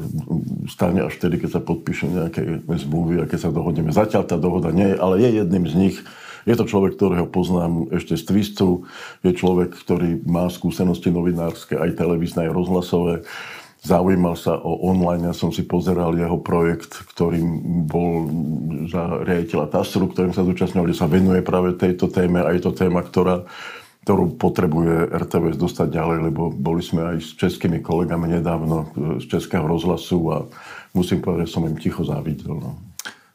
stane 0.70 1.03
až 1.03 1.18
vtedy, 1.18 1.42
keď 1.42 1.59
sa 1.59 1.61
podpíšu 1.64 2.12
nejaké 2.12 2.62
zmluvy 2.62 3.18
a 3.18 3.27
keď 3.27 3.48
sa 3.48 3.51
dohodneme. 3.51 3.90
Zatiaľ 3.90 4.31
tá 4.31 4.38
dohoda 4.38 4.70
nie 4.70 4.94
je, 4.94 4.96
ale 5.01 5.14
je 5.27 5.31
jedným 5.42 5.64
z 5.66 5.75
nich. 5.75 5.96
Je 6.42 6.55
to 6.59 6.66
človek, 6.66 6.98
ktorého 6.98 7.27
poznám 7.27 7.88
ešte 7.94 8.18
z 8.18 8.22
Twistu. 8.27 8.85
Je 9.27 9.35
človek, 9.35 9.75
ktorý 9.75 10.22
má 10.27 10.51
skúsenosti 10.51 11.09
novinárske, 11.09 11.79
aj 11.79 11.98
televízne, 11.98 12.46
aj 12.46 12.55
rozhlasové. 12.55 13.14
Zaujímal 13.83 14.38
sa 14.38 14.62
o 14.62 14.79
online, 14.87 15.27
ja 15.27 15.35
som 15.35 15.51
si 15.51 15.66
pozeral 15.66 16.14
jeho 16.14 16.38
projekt, 16.38 17.03
ktorým 17.11 17.83
bol 17.90 18.31
za 18.87 19.27
riaditeľa 19.27 19.75
TASRu, 19.75 20.07
ktorým 20.14 20.31
sa 20.31 20.47
zúčastňoval, 20.47 20.87
kde 20.87 21.01
sa 21.03 21.11
venuje 21.11 21.42
práve 21.42 21.75
tejto 21.75 22.07
téme 22.07 22.47
a 22.47 22.55
je 22.55 22.62
to 22.62 22.71
téma, 22.71 23.03
ktorá 23.03 23.42
ktorú 24.03 24.35
potrebuje 24.35 25.14
RTVS 25.14 25.62
dostať 25.62 25.95
ďalej, 25.95 26.18
lebo 26.31 26.51
boli 26.51 26.83
sme 26.83 27.14
aj 27.14 27.16
s 27.23 27.38
českými 27.38 27.79
kolegami 27.79 28.35
nedávno 28.35 28.90
z 29.23 29.31
Českého 29.31 29.62
rozhlasu 29.62 30.18
a 30.35 30.37
musím 30.90 31.23
povedať, 31.23 31.47
že 31.47 31.55
som 31.55 31.71
im 31.71 31.79
ticho 31.79 32.03
závidel. 32.03 32.59
No. 32.59 32.83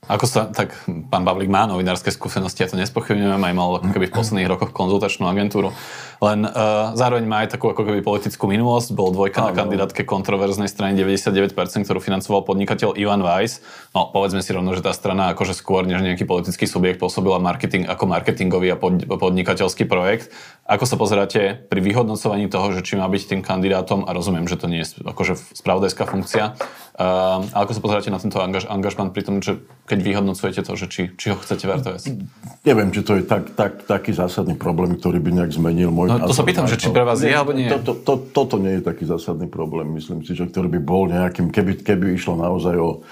Ako 0.07 0.23
sa, 0.23 0.47
tak 0.47 0.71
pán 1.11 1.27
Pavlík 1.27 1.51
má 1.51 1.67
novinárske 1.67 2.15
skúsenosti, 2.15 2.63
ja 2.63 2.71
to 2.71 2.79
nespochybňujem, 2.79 3.43
aj 3.43 3.53
mal 3.55 3.75
ako 3.83 3.91
keby 3.91 4.07
v 4.07 4.15
posledných 4.15 4.47
rokoch 4.47 4.71
konzultačnú 4.71 5.27
agentúru, 5.27 5.75
len 6.23 6.47
uh, 6.47 6.95
zároveň 6.95 7.27
má 7.27 7.43
aj 7.43 7.59
takú 7.59 7.69
ako 7.69 7.83
keby 7.83 7.99
politickú 8.01 8.47
minulosť, 8.47 8.95
bol 8.95 9.11
dvojka 9.11 9.43
na 9.43 9.51
kandidátke 9.51 10.07
kontroverznej 10.07 10.71
strany 10.71 10.95
99%, 10.95 11.51
ktorú 11.83 11.99
financoval 11.99 12.47
podnikateľ 12.47 12.95
Ivan 12.95 13.21
Weiss. 13.21 13.59
No, 13.91 14.09
povedzme 14.09 14.39
si 14.39 14.55
rovno, 14.55 14.73
že 14.73 14.81
tá 14.81 14.95
strana 14.95 15.35
akože 15.35 15.53
skôr 15.53 15.83
než 15.83 16.01
nejaký 16.01 16.23
politický 16.23 16.65
subjekt 16.65 17.03
pôsobila 17.03 17.37
marketing, 17.37 17.85
ako 17.85 18.07
marketingový 18.07 18.73
a 18.73 18.77
pod, 18.79 19.03
podnikateľský 19.05 19.85
projekt. 19.85 20.31
Ako 20.67 20.83
sa 20.83 20.99
pozeráte 20.99 21.63
pri 21.71 21.79
vyhodnocovaní 21.79 22.51
toho, 22.51 22.75
že 22.75 22.83
či 22.83 22.99
má 22.99 23.07
byť 23.07 23.23
tým 23.23 23.41
kandidátom, 23.41 24.03
a 24.03 24.11
rozumiem, 24.11 24.51
že 24.51 24.59
to 24.59 24.67
nie 24.67 24.83
je 24.83 24.99
akože 24.99 25.39
spravodajská 25.55 26.03
funkcia, 26.03 26.59
Uh, 26.97 27.45
ako 27.53 27.77
sa 27.77 27.81
pozeráte 27.85 28.09
na 28.09 28.17
tento 28.17 28.41
angaž, 28.41 28.65
angažman 28.65 29.13
pri 29.13 29.21
tom, 29.21 29.37
že 29.37 29.61
keď 29.85 30.01
vyhodnocujete 30.01 30.65
to, 30.65 30.73
že 30.73 30.89
či, 30.89 31.01
či 31.13 31.29
ho 31.29 31.37
chcete 31.37 31.69
v 31.69 31.77
RTVS? 31.77 32.03
Neviem, 32.65 32.89
či 32.89 33.05
to 33.05 33.21
je 33.21 33.21
tak, 33.21 33.53
tak, 33.53 33.85
taký 33.85 34.17
zásadný 34.17 34.57
problém, 34.57 34.97
ktorý 34.97 35.21
by 35.21 35.29
nejak 35.29 35.53
zmenil 35.53 35.93
môj 35.93 36.17
no, 36.17 36.25
To 36.25 36.33
sa 36.33 36.41
pýtam, 36.41 36.65
že 36.65 36.73
či 36.73 36.89
pre 36.89 37.05
vás 37.05 37.21
je 37.21 37.29
alebo 37.29 37.53
nie. 37.53 37.69
To, 37.69 37.85
to, 37.85 37.93
to, 38.01 38.13
toto 38.33 38.57
nie 38.57 38.81
je 38.81 38.89
taký 38.89 39.05
zásadný 39.05 39.45
problém, 39.45 39.93
myslím 39.93 40.25
si, 40.25 40.33
že 40.33 40.49
ktorý 40.49 40.73
by 40.73 40.81
bol 40.81 41.05
nejakým, 41.05 41.53
keby, 41.53 41.85
keby 41.85 42.17
išlo 42.17 42.33
naozaj 42.33 42.73
o 42.81 43.05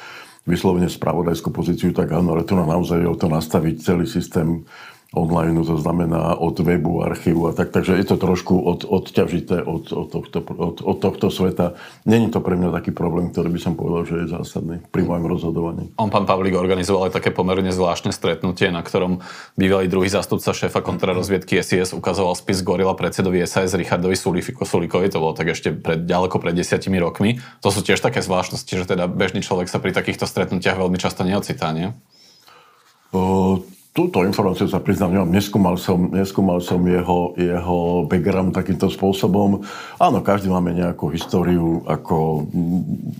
vyslovene 0.49 0.89
spravodajskú 0.89 1.53
pozíciu, 1.53 1.93
tak 1.93 2.09
áno, 2.09 2.33
ale 2.33 2.41
tu 2.41 2.57
naozaj 2.57 3.05
o 3.05 3.13
to 3.13 3.29
nastaviť 3.29 3.85
celý 3.85 4.09
systém 4.09 4.65
online, 5.13 5.61
to 5.63 5.77
znamená 5.77 6.35
od 6.41 6.59
webu, 6.59 7.05
archívu 7.05 7.47
a 7.47 7.53
tak. 7.53 7.69
Takže 7.69 7.95
je 7.99 8.05
to 8.07 8.17
trošku 8.17 8.57
od, 8.57 8.83
odťažité 8.83 9.61
od, 9.63 9.93
od, 9.93 10.07
tohto, 10.11 10.39
od, 10.41 10.81
od 10.81 10.97
tohto 10.97 11.27
sveta. 11.29 11.77
Není 12.09 12.33
to 12.33 12.41
pre 12.41 12.57
mňa 12.57 12.73
taký 12.73 12.91
problém, 12.91 13.29
ktorý 13.29 13.53
by 13.53 13.59
som 13.61 13.73
povedal, 13.77 14.03
že 14.09 14.15
je 14.25 14.33
zásadný 14.33 14.77
pri 14.89 15.03
mojom 15.05 15.25
rozhodovaní. 15.29 15.83
On, 15.95 16.09
pán 16.09 16.25
Pavlík, 16.25 16.57
organizoval 16.57 17.07
aj 17.07 17.21
také 17.21 17.29
pomerne 17.29 17.69
zvláštne 17.69 18.09
stretnutie, 18.11 18.73
na 18.73 18.81
ktorom 18.81 19.21
bývalý 19.55 19.87
druhý 19.87 20.09
zástupca 20.09 20.51
šéfa 20.51 20.81
kontrarozviedky 20.81 21.61
SIS 21.61 21.93
ukazoval 21.93 22.35
spis 22.35 22.65
Gorila 22.65 22.97
predsedovi 22.97 23.45
SAS 23.47 23.77
Richardovi 23.77 24.17
Sulikovi. 24.17 25.07
To 25.13 25.21
bolo 25.21 25.33
tak 25.37 25.53
ešte 25.53 25.71
pred, 25.71 26.03
ďaleko 26.03 26.41
pred 26.41 26.57
desiatimi 26.57 26.97
rokmi. 26.99 27.39
To 27.61 27.69
sú 27.69 27.85
tiež 27.85 28.01
také 28.01 28.19
zvláštnosti, 28.19 28.73
že 28.73 28.85
teda 28.85 29.07
bežný 29.07 29.45
človek 29.45 29.71
sa 29.71 29.79
pri 29.79 29.95
takýchto 29.95 30.27
stretnutiach 30.27 30.75
veľmi 30.75 30.99
často 30.99 31.23
neocitá, 31.23 31.71
nie? 31.71 31.95
O, 33.15 33.63
túto 33.95 34.27
informáciu 34.27 34.67
sa 34.67 34.83
priznám, 34.83 35.15
nemám, 35.15 35.31
neskúmal 35.31 35.79
som, 35.79 36.11
neskúmal 36.11 36.59
som 36.59 36.83
jeho, 36.83 37.31
jeho 37.39 38.03
background 38.03 38.51
takýmto 38.51 38.91
spôsobom. 38.91 39.63
Áno, 39.95 40.19
každý 40.19 40.51
máme 40.51 40.75
nejakú 40.75 41.15
históriu, 41.15 41.79
ako... 41.87 42.43
Mm, 42.51 43.15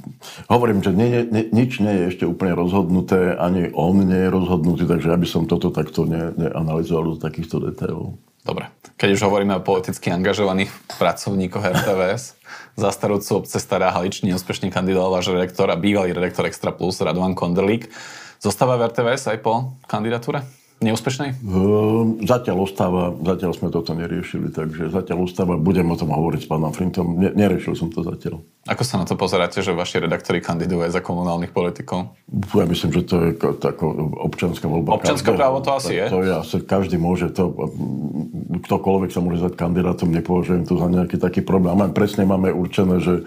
hovorím, 0.51 0.83
že 0.83 0.91
nie, 0.91 1.23
nie, 1.31 1.47
nič 1.55 1.79
nie 1.79 1.95
je 1.95 2.03
ešte 2.11 2.25
úplne 2.27 2.59
rozhodnuté, 2.59 3.39
ani 3.39 3.71
on 3.71 4.03
nie 4.03 4.19
je 4.19 4.35
rozhodnutý, 4.35 4.83
takže 4.83 5.15
ja 5.15 5.17
by 5.17 5.27
som 5.31 5.47
toto 5.47 5.71
takto 5.71 6.03
ne, 6.03 6.35
neanalizoval 6.35 7.15
do 7.15 7.23
takýchto 7.23 7.63
detailov. 7.63 8.19
Dobre. 8.43 8.67
Keď 8.99 9.09
už 9.15 9.25
hovoríme 9.31 9.55
o 9.55 9.63
politicky 9.63 10.11
angažovaných 10.11 10.69
pracovníkoch 10.99 11.65
RTVS, 11.65 12.35
za 12.75 12.91
starúcu 12.91 13.41
obce 13.41 13.63
Stará 13.63 13.95
Halič 13.95 14.27
neúspešne 14.27 14.67
kandidoval 14.67 15.23
váš 15.23 15.31
redaktor 15.31 15.71
a 15.71 15.79
bývalý 15.79 16.11
redaktor 16.11 16.51
Extra 16.51 16.75
Plus 16.75 16.99
Radovan 16.99 17.31
Konderlík. 17.31 17.87
Zostáva 18.43 18.75
v 18.75 18.91
RTVS 18.91 19.31
aj 19.31 19.39
po 19.39 19.73
kandidatúre? 19.87 20.64
Neúspešnej? 20.83 21.39
Zatiaľ 22.27 22.57
ostáva, 22.67 23.15
zatiaľ 23.15 23.51
sme 23.55 23.71
toto 23.71 23.95
neriešili, 23.95 24.51
takže 24.51 24.91
zatiaľ 24.91 25.23
ostáva, 25.23 25.55
budem 25.55 25.87
o 25.87 25.95
tom 25.95 26.11
hovoriť 26.11 26.41
s 26.43 26.47
pánom 26.51 26.71
Flintom, 26.75 27.15
ne, 27.15 27.31
neriešil 27.31 27.79
som 27.79 27.87
to 27.87 28.03
zatiaľ. 28.03 28.43
Ako 28.67 28.83
sa 28.83 28.99
na 28.99 29.05
to 29.07 29.15
pozeráte, 29.15 29.63
že 29.63 29.71
vaši 29.71 30.03
redaktori 30.03 30.43
kandidujú 30.43 30.89
za 30.89 30.99
komunálnych 30.99 31.55
politikov? 31.55 32.17
Ja 32.57 32.65
myslím, 32.67 32.91
že 32.91 33.01
to 33.07 33.15
je 33.23 33.31
tako 33.61 34.13
občanská 34.25 34.65
voľba. 34.67 34.99
Občanské 34.99 35.31
právo 35.31 35.63
to 35.63 35.71
asi 35.77 36.01
je? 36.01 36.05
To 36.11 36.19
je 36.25 36.31
asi, 36.33 36.55
každý 36.65 36.97
môže 36.99 37.31
to, 37.31 37.55
ktokoľvek 38.65 39.09
sa 39.13 39.21
môže 39.23 39.45
stať 39.45 39.53
kandidátom, 39.55 40.11
nepovažujem 40.11 40.65
to 40.67 40.75
za 40.81 40.87
nejaký 40.91 41.21
taký 41.21 41.41
problém. 41.45 41.77
A 41.79 41.87
presne 41.93 42.27
máme 42.27 42.51
určené, 42.51 42.99
že 42.99 43.23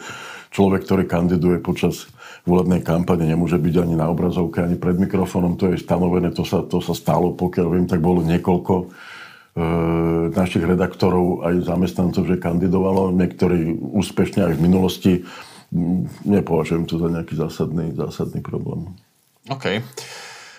človek, 0.52 0.84
ktorý 0.84 1.04
kandiduje 1.06 1.62
počas 1.62 2.10
volebnej 2.48 2.80
kampane 2.80 3.28
nemôže 3.28 3.60
byť 3.60 3.74
ani 3.84 3.94
na 3.94 4.08
obrazovke, 4.08 4.64
ani 4.64 4.80
pred 4.80 4.96
mikrofónom. 4.96 5.60
To 5.60 5.68
je 5.70 5.76
stanovené, 5.76 6.32
to 6.32 6.48
sa, 6.48 6.64
to 6.64 6.80
sa 6.80 6.96
stalo, 6.96 7.36
pokiaľ 7.36 7.66
viem, 7.68 7.86
tak 7.86 8.00
bolo 8.00 8.24
niekoľko 8.24 8.74
e, 8.80 8.86
našich 10.32 10.64
redaktorov 10.64 11.44
aj 11.44 11.68
zamestnancov, 11.68 12.24
že 12.24 12.40
kandidovalo. 12.40 13.12
Niektorí 13.12 13.76
úspešne 13.76 14.48
aj 14.48 14.54
v 14.56 14.64
minulosti. 14.64 15.12
Nepovažujem 16.24 16.88
to 16.88 16.96
za 16.96 17.12
nejaký 17.12 17.36
zásadný, 17.36 17.92
zásadný 17.92 18.40
problém. 18.40 18.88
OK. 19.52 19.84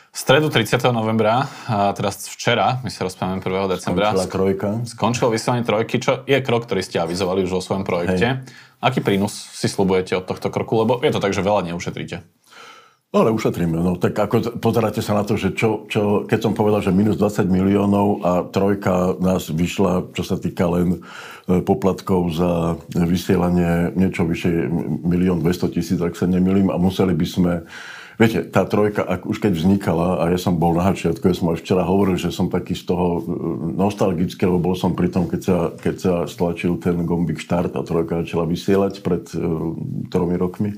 V 0.09 0.17
stredu 0.17 0.49
30. 0.49 0.81
novembra, 0.89 1.45
a 1.69 1.93
teraz 1.93 2.25
včera, 2.33 2.81
my 2.81 2.89
sa 2.89 3.05
rozprávame 3.05 3.45
1. 3.45 3.77
decembra. 3.77 4.09
Skončila 4.09 4.25
trojka. 4.25 4.67
Skončilo 4.89 5.27
vysielanie 5.29 5.61
trojky, 5.61 6.01
čo 6.01 6.25
je 6.25 6.37
krok, 6.41 6.65
ktorý 6.65 6.81
ste 6.81 6.97
avizovali 6.97 7.45
už 7.45 7.53
vo 7.53 7.61
svojom 7.61 7.85
projekte. 7.85 8.41
Hej. 8.41 8.49
Aký 8.81 9.05
prínos 9.05 9.37
si 9.37 9.69
slubujete 9.69 10.17
od 10.17 10.25
tohto 10.25 10.49
kroku? 10.49 10.81
Lebo 10.81 10.97
je 11.05 11.13
to 11.13 11.21
tak, 11.21 11.29
že 11.29 11.45
veľa 11.45 11.69
neušetríte. 11.69 12.25
No 13.09 13.25
ale 13.25 13.33
ušetríme. 13.33 13.73
No, 13.73 13.97
tak 13.97 14.17
ako 14.17 14.61
pozeráte 14.61 15.01
sa 15.01 15.17
na 15.17 15.25
to, 15.25 15.37
že 15.37 15.53
čo, 15.53 15.85
čo, 15.89 16.25
keď 16.25 16.39
som 16.45 16.53
povedal, 16.53 16.81
že 16.81 16.93
minus 16.93 17.17
20 17.17 17.45
miliónov 17.49 18.21
a 18.21 18.31
trojka 18.49 19.17
nás 19.17 19.49
vyšla, 19.49 20.13
čo 20.13 20.21
sa 20.25 20.37
týka 20.37 20.69
len 20.69 21.01
e, 21.49 21.61
poplatkov 21.61 22.33
za 22.33 22.77
vysielanie 22.93 23.97
niečo 23.97 24.29
vyššie 24.29 24.69
milión 25.05 25.41
200 25.41 25.73
tisíc, 25.73 25.97
ak 25.97 26.13
sa 26.13 26.29
nemýlim, 26.29 26.69
a 26.69 26.77
museli 26.77 27.17
by 27.17 27.25
sme 27.25 27.53
Viete, 28.19 28.43
tá 28.43 28.67
trojka, 28.67 28.99
ak 28.99 29.23
už 29.23 29.39
keď 29.39 29.55
vznikala, 29.55 30.19
a 30.19 30.23
ja 30.27 30.35
som 30.35 30.59
bol 30.59 30.75
na 30.75 30.83
hačiatku, 30.83 31.23
ja 31.23 31.35
som 31.39 31.55
aj 31.55 31.63
včera 31.63 31.87
hovoril, 31.87 32.19
že 32.19 32.35
som 32.35 32.51
taký 32.51 32.75
z 32.75 32.83
toho 32.91 33.07
e, 33.15 33.21
nostalgický, 33.79 34.43
lebo 34.43 34.59
bol 34.59 34.75
som 34.75 34.91
pri 34.91 35.07
tom, 35.07 35.31
keď 35.31 35.41
sa, 35.41 35.57
keď 35.71 35.95
sa 35.95 36.13
stlačil 36.27 36.75
ten 36.83 37.07
gombik 37.07 37.39
štart 37.39 37.79
a 37.79 37.87
trojka 37.87 38.27
začala 38.27 38.43
vysielať 38.43 38.99
pred 38.99 39.23
uh, 39.39 39.71
tromi 40.11 40.35
rokmi 40.35 40.75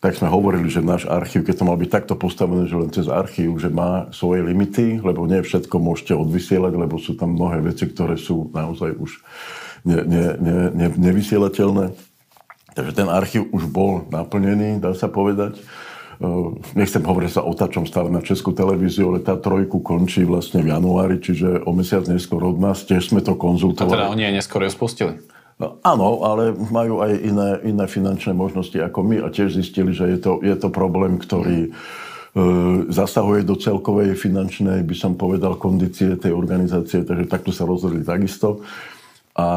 tak 0.00 0.16
sme 0.16 0.32
hovorili, 0.32 0.72
že 0.72 0.80
náš 0.80 1.04
archív, 1.04 1.44
keď 1.44 1.60
to 1.60 1.68
mal 1.68 1.76
byť 1.76 1.90
takto 1.92 2.14
postavené, 2.16 2.64
že 2.64 2.72
len 2.72 2.88
cez 2.88 3.04
archív, 3.04 3.60
že 3.60 3.68
má 3.68 4.08
svoje 4.16 4.40
limity, 4.40 4.96
lebo 4.96 5.28
nie 5.28 5.44
všetko 5.44 5.76
môžete 5.76 6.16
odvysielať, 6.16 6.72
lebo 6.72 6.96
sú 6.96 7.20
tam 7.20 7.36
mnohé 7.36 7.60
veci, 7.60 7.84
ktoré 7.84 8.16
sú 8.16 8.48
naozaj 8.48 8.96
už 8.96 9.20
ne, 9.84 10.00
ne, 10.00 10.24
ne, 10.40 10.56
ne, 10.72 10.88
nevysielateľné. 10.96 11.92
Takže 12.72 12.92
ten 12.96 13.08
archív 13.12 13.52
už 13.52 13.68
bol 13.68 14.08
naplnený, 14.08 14.80
dá 14.80 14.96
sa 14.96 15.12
povedať. 15.12 15.60
Ehm, 16.20 16.60
nechcem 16.76 17.00
hovoriť 17.00 17.32
sa 17.32 17.40
o 17.40 17.56
tačom 17.56 17.88
stále 17.88 18.12
na 18.12 18.20
Českú 18.20 18.52
televíziu, 18.52 19.08
ale 19.08 19.24
tá 19.24 19.40
trojku 19.40 19.80
končí 19.80 20.28
vlastne 20.28 20.60
v 20.60 20.68
januári, 20.68 21.16
čiže 21.16 21.64
o 21.64 21.72
mesiac 21.72 22.04
neskôr 22.04 22.44
od 22.44 22.60
nás, 22.60 22.84
tiež 22.84 23.08
sme 23.08 23.24
to 23.24 23.40
konzultovali. 23.40 23.96
A 23.96 24.04
teda 24.04 24.12
oni 24.12 24.24
aj 24.28 24.34
neskôr 24.44 24.60
ju 24.68 24.68
spustili? 24.68 25.16
No, 25.56 25.80
áno, 25.80 26.24
ale 26.24 26.52
majú 26.52 27.00
aj 27.00 27.12
iné, 27.24 27.48
iné 27.64 27.84
finančné 27.88 28.36
možnosti 28.36 28.76
ako 28.76 29.00
my 29.00 29.16
a 29.24 29.32
tiež 29.32 29.56
zistili, 29.56 29.96
že 29.96 30.12
je 30.12 30.18
to, 30.20 30.32
je 30.44 30.56
to 30.60 30.68
problém, 30.68 31.16
ktorý 31.16 31.68
e, 31.68 31.70
zasahuje 32.88 33.44
do 33.44 33.56
celkovej 33.56 34.12
finančnej, 34.16 34.84
by 34.84 34.96
som 34.96 35.16
povedal, 35.16 35.56
kondície 35.56 36.20
tej 36.20 36.36
organizácie, 36.36 37.00
takže 37.04 37.28
takto 37.28 37.52
sa 37.52 37.64
rozhodli 37.64 38.04
takisto. 38.04 38.64
A 39.36 39.48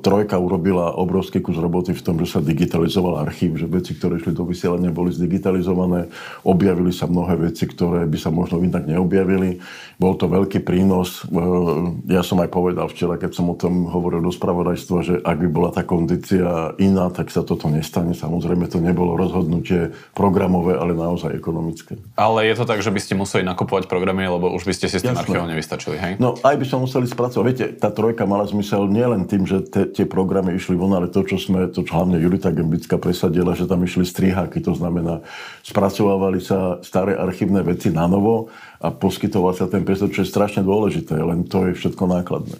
Trojka 0.00 0.40
urobila 0.40 0.96
obrovský 0.96 1.44
kus 1.44 1.60
roboty 1.60 1.92
v 1.92 2.04
tom, 2.04 2.16
že 2.16 2.26
sa 2.26 2.40
digitalizoval 2.40 3.20
archív, 3.20 3.60
že 3.60 3.68
veci, 3.68 3.92
ktoré 3.92 4.16
išli 4.16 4.32
do 4.32 4.48
vysielania, 4.48 4.94
boli 4.94 5.12
zdigitalizované. 5.12 6.08
Objavili 6.46 6.94
sa 6.94 7.04
mnohé 7.04 7.50
veci, 7.50 7.68
ktoré 7.68 8.08
by 8.08 8.18
sa 8.18 8.32
možno 8.32 8.62
inak 8.64 8.88
neobjavili. 8.88 9.60
Bol 10.00 10.16
to 10.16 10.30
veľký 10.30 10.64
prínos. 10.64 11.26
E, 11.28 11.44
ja 12.08 12.24
som 12.24 12.40
aj 12.40 12.48
povedal 12.48 12.88
včera, 12.88 13.20
keď 13.20 13.36
som 13.36 13.52
o 13.52 13.56
tom 13.58 13.90
hovoril 13.90 14.24
do 14.24 14.32
spravodajstva, 14.32 14.98
že 15.04 15.14
ak 15.20 15.36
by 15.44 15.48
bola 15.50 15.70
tá 15.74 15.84
kondícia 15.84 16.72
iná, 16.80 17.10
tak 17.10 17.28
sa 17.28 17.44
toto 17.44 17.66
nestane. 17.68 18.16
Samozrejme, 18.16 18.70
to 18.70 18.78
nebolo 18.78 19.18
rozhodnutie 19.18 19.92
programové, 20.16 20.78
ale 20.78 20.96
naozaj 20.96 21.34
ekonomické. 21.34 21.98
Ale 22.14 22.46
je 22.46 22.54
to 22.54 22.64
tak, 22.64 22.80
že 22.80 22.94
by 22.94 23.00
ste 23.02 23.18
museli 23.18 23.42
nakupovať 23.42 23.90
programy, 23.90 24.24
lebo 24.30 24.54
už 24.54 24.64
by 24.64 24.72
ste 24.72 24.86
si 24.86 24.96
s 24.98 25.04
tým 25.04 25.18
archívom 25.18 25.50
nevystačili, 25.50 25.96
hej? 25.98 26.12
No, 26.22 26.38
aj 26.40 26.54
by 26.54 26.64
sme 26.64 26.86
museli 26.86 27.06
spracovať. 27.10 27.44
Viete, 27.44 27.66
tá 27.74 27.90
trojka 27.90 28.22
mala 28.24 28.46
zmysel 28.46 28.86
nielen 28.86 29.26
tým, 29.26 29.44
že 29.44 29.66
te, 29.74 29.90
tie 29.90 30.06
programy 30.06 30.54
išli 30.54 30.78
von, 30.78 30.94
ale 30.94 31.10
to, 31.10 31.26
čo 31.26 31.34
sme, 31.34 31.66
to 31.74 31.82
čo 31.82 31.98
hlavne 31.98 32.22
Julita 32.22 32.54
Gembická 32.54 32.94
presadila, 32.94 33.58
že 33.58 33.66
tam 33.66 33.82
išli 33.82 34.06
striháky, 34.06 34.62
to 34.62 34.70
znamená, 34.78 35.26
spracovávali 35.66 36.38
sa 36.38 36.78
staré 36.86 37.18
archívne 37.18 37.66
veci 37.66 37.90
na 37.90 38.06
novo 38.06 38.54
a 38.78 38.94
poskytoval 38.94 39.58
sa 39.58 39.66
ten 39.66 39.82
priestor, 39.82 40.14
čo 40.14 40.22
je 40.22 40.30
strašne 40.30 40.62
dôležité, 40.62 41.18
len 41.18 41.42
to 41.50 41.66
je 41.66 41.74
všetko 41.74 42.06
nákladné. 42.06 42.54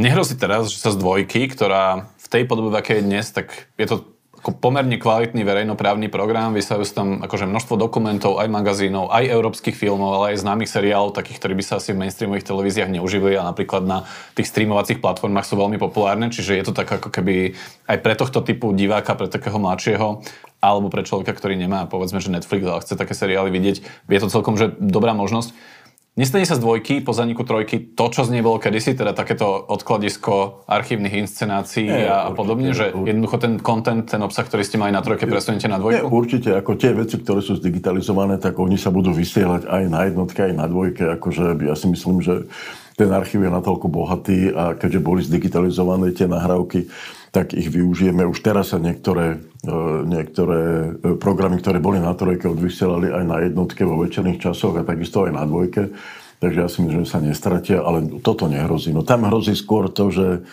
Nehrozí 0.00 0.40
teraz, 0.40 0.72
že 0.72 0.80
sa 0.80 0.96
z 0.96 1.00
dvojky, 1.00 1.52
ktorá 1.52 2.08
v 2.16 2.26
tej 2.32 2.48
podobe, 2.48 2.72
aké 2.72 3.00
je 3.00 3.04
dnes, 3.04 3.28
tak 3.28 3.68
je 3.76 3.84
to 3.84 4.15
pomerne 4.54 4.94
kvalitný 5.00 5.42
verejnoprávny 5.42 6.06
program, 6.06 6.54
vysajú 6.54 6.86
sa 6.86 7.02
tam 7.02 7.18
akože 7.24 7.50
množstvo 7.50 7.74
dokumentov, 7.74 8.38
aj 8.38 8.46
magazínov, 8.46 9.10
aj 9.10 9.26
európskych 9.26 9.74
filmov, 9.74 10.22
ale 10.22 10.36
aj 10.36 10.46
známych 10.46 10.70
seriálov, 10.70 11.16
takých, 11.16 11.42
ktorí 11.42 11.54
by 11.58 11.64
sa 11.66 11.82
asi 11.82 11.90
v 11.90 12.06
mainstreamových 12.06 12.46
televíziách 12.46 12.90
neuživili 12.94 13.34
a 13.34 13.48
napríklad 13.48 13.82
na 13.82 14.06
tých 14.38 14.46
streamovacích 14.46 15.02
platformách 15.02 15.48
sú 15.48 15.58
veľmi 15.58 15.82
populárne, 15.82 16.30
čiže 16.30 16.54
je 16.54 16.64
to 16.68 16.76
tak 16.76 16.86
ako 16.86 17.10
keby 17.10 17.58
aj 17.90 17.98
pre 17.98 18.14
tohto 18.14 18.44
typu 18.44 18.70
diváka, 18.70 19.18
pre 19.18 19.26
takého 19.26 19.58
mladšieho 19.58 20.22
alebo 20.60 20.88
pre 20.88 21.04
človeka, 21.04 21.36
ktorý 21.36 21.54
nemá 21.54 21.86
povedzme, 21.86 22.18
že 22.18 22.32
Netflix 22.32 22.62
a 22.66 22.80
chce 22.80 22.94
také 22.98 23.12
seriály 23.12 23.52
vidieť, 23.52 23.76
je 24.08 24.20
to 24.20 24.28
celkom 24.32 24.58
že 24.58 24.72
dobrá 24.78 25.12
možnosť. 25.12 25.75
Nestane 26.16 26.48
sa 26.48 26.56
z 26.56 26.64
dvojky 26.64 27.04
po 27.04 27.12
zaniku 27.12 27.44
trojky 27.44 27.92
to, 27.92 28.08
čo 28.08 28.24
z 28.24 28.32
nej 28.32 28.40
bolo 28.40 28.56
kedysi, 28.56 28.96
teda 28.96 29.12
takéto 29.12 29.52
odkladisko 29.52 30.64
archívnych 30.64 31.12
inscenácií 31.12 31.84
Nie, 31.84 32.08
a, 32.08 32.32
určite, 32.32 32.36
podobne, 32.40 32.68
že 32.72 32.88
určite. 32.88 33.08
jednoducho 33.12 33.36
ten 33.36 33.54
content, 33.60 34.08
ten 34.08 34.24
obsah, 34.24 34.48
ktorý 34.48 34.64
ste 34.64 34.80
mali 34.80 34.96
na 34.96 35.04
trojke, 35.04 35.28
presunete 35.28 35.68
na 35.68 35.76
dvojku? 35.76 36.08
Nie, 36.08 36.08
určite, 36.08 36.56
ako 36.56 36.72
tie 36.80 36.96
veci, 36.96 37.20
ktoré 37.20 37.44
sú 37.44 37.60
zdigitalizované, 37.60 38.40
tak 38.40 38.56
oni 38.56 38.80
sa 38.80 38.88
budú 38.88 39.12
vysielať 39.12 39.68
aj 39.68 39.82
na 39.92 40.08
jednotke, 40.08 40.40
aj 40.40 40.56
na 40.56 40.64
dvojke, 40.64 41.04
akože 41.20 41.60
ja 41.60 41.76
si 41.76 41.86
myslím, 41.92 42.24
že 42.24 42.48
ten 42.96 43.12
archív 43.12 43.44
je 43.44 43.52
natoľko 43.52 43.86
bohatý 43.92 44.56
a 44.56 44.72
keďže 44.72 45.04
boli 45.04 45.20
zdigitalizované 45.20 46.16
tie 46.16 46.24
nahrávky, 46.24 46.88
tak 47.36 47.52
ich 47.52 47.68
využijeme. 47.68 48.24
Už 48.24 48.40
teraz 48.40 48.72
sa 48.72 48.80
niektoré, 48.80 49.36
e, 49.60 49.76
niektoré 50.08 50.60
e, 50.96 51.20
programy, 51.20 51.60
ktoré 51.60 51.84
boli 51.84 52.00
na 52.00 52.16
trojke, 52.16 52.48
odvysielali 52.48 53.12
aj 53.12 53.24
na 53.28 53.36
jednotke 53.44 53.84
vo 53.84 54.00
večerných 54.00 54.40
časoch 54.40 54.72
a 54.80 54.88
takisto 54.88 55.28
aj 55.28 55.36
na 55.36 55.44
dvojke. 55.44 55.92
Takže 56.40 56.58
ja 56.64 56.68
si 56.72 56.80
myslím, 56.80 57.04
že 57.04 57.12
sa 57.12 57.20
nestratia, 57.20 57.84
ale 57.84 58.08
toto 58.24 58.48
nehrozí. 58.48 58.88
No 58.96 59.04
tam 59.04 59.28
hrozí 59.28 59.52
skôr 59.52 59.92
to, 59.92 60.08
že 60.08 60.48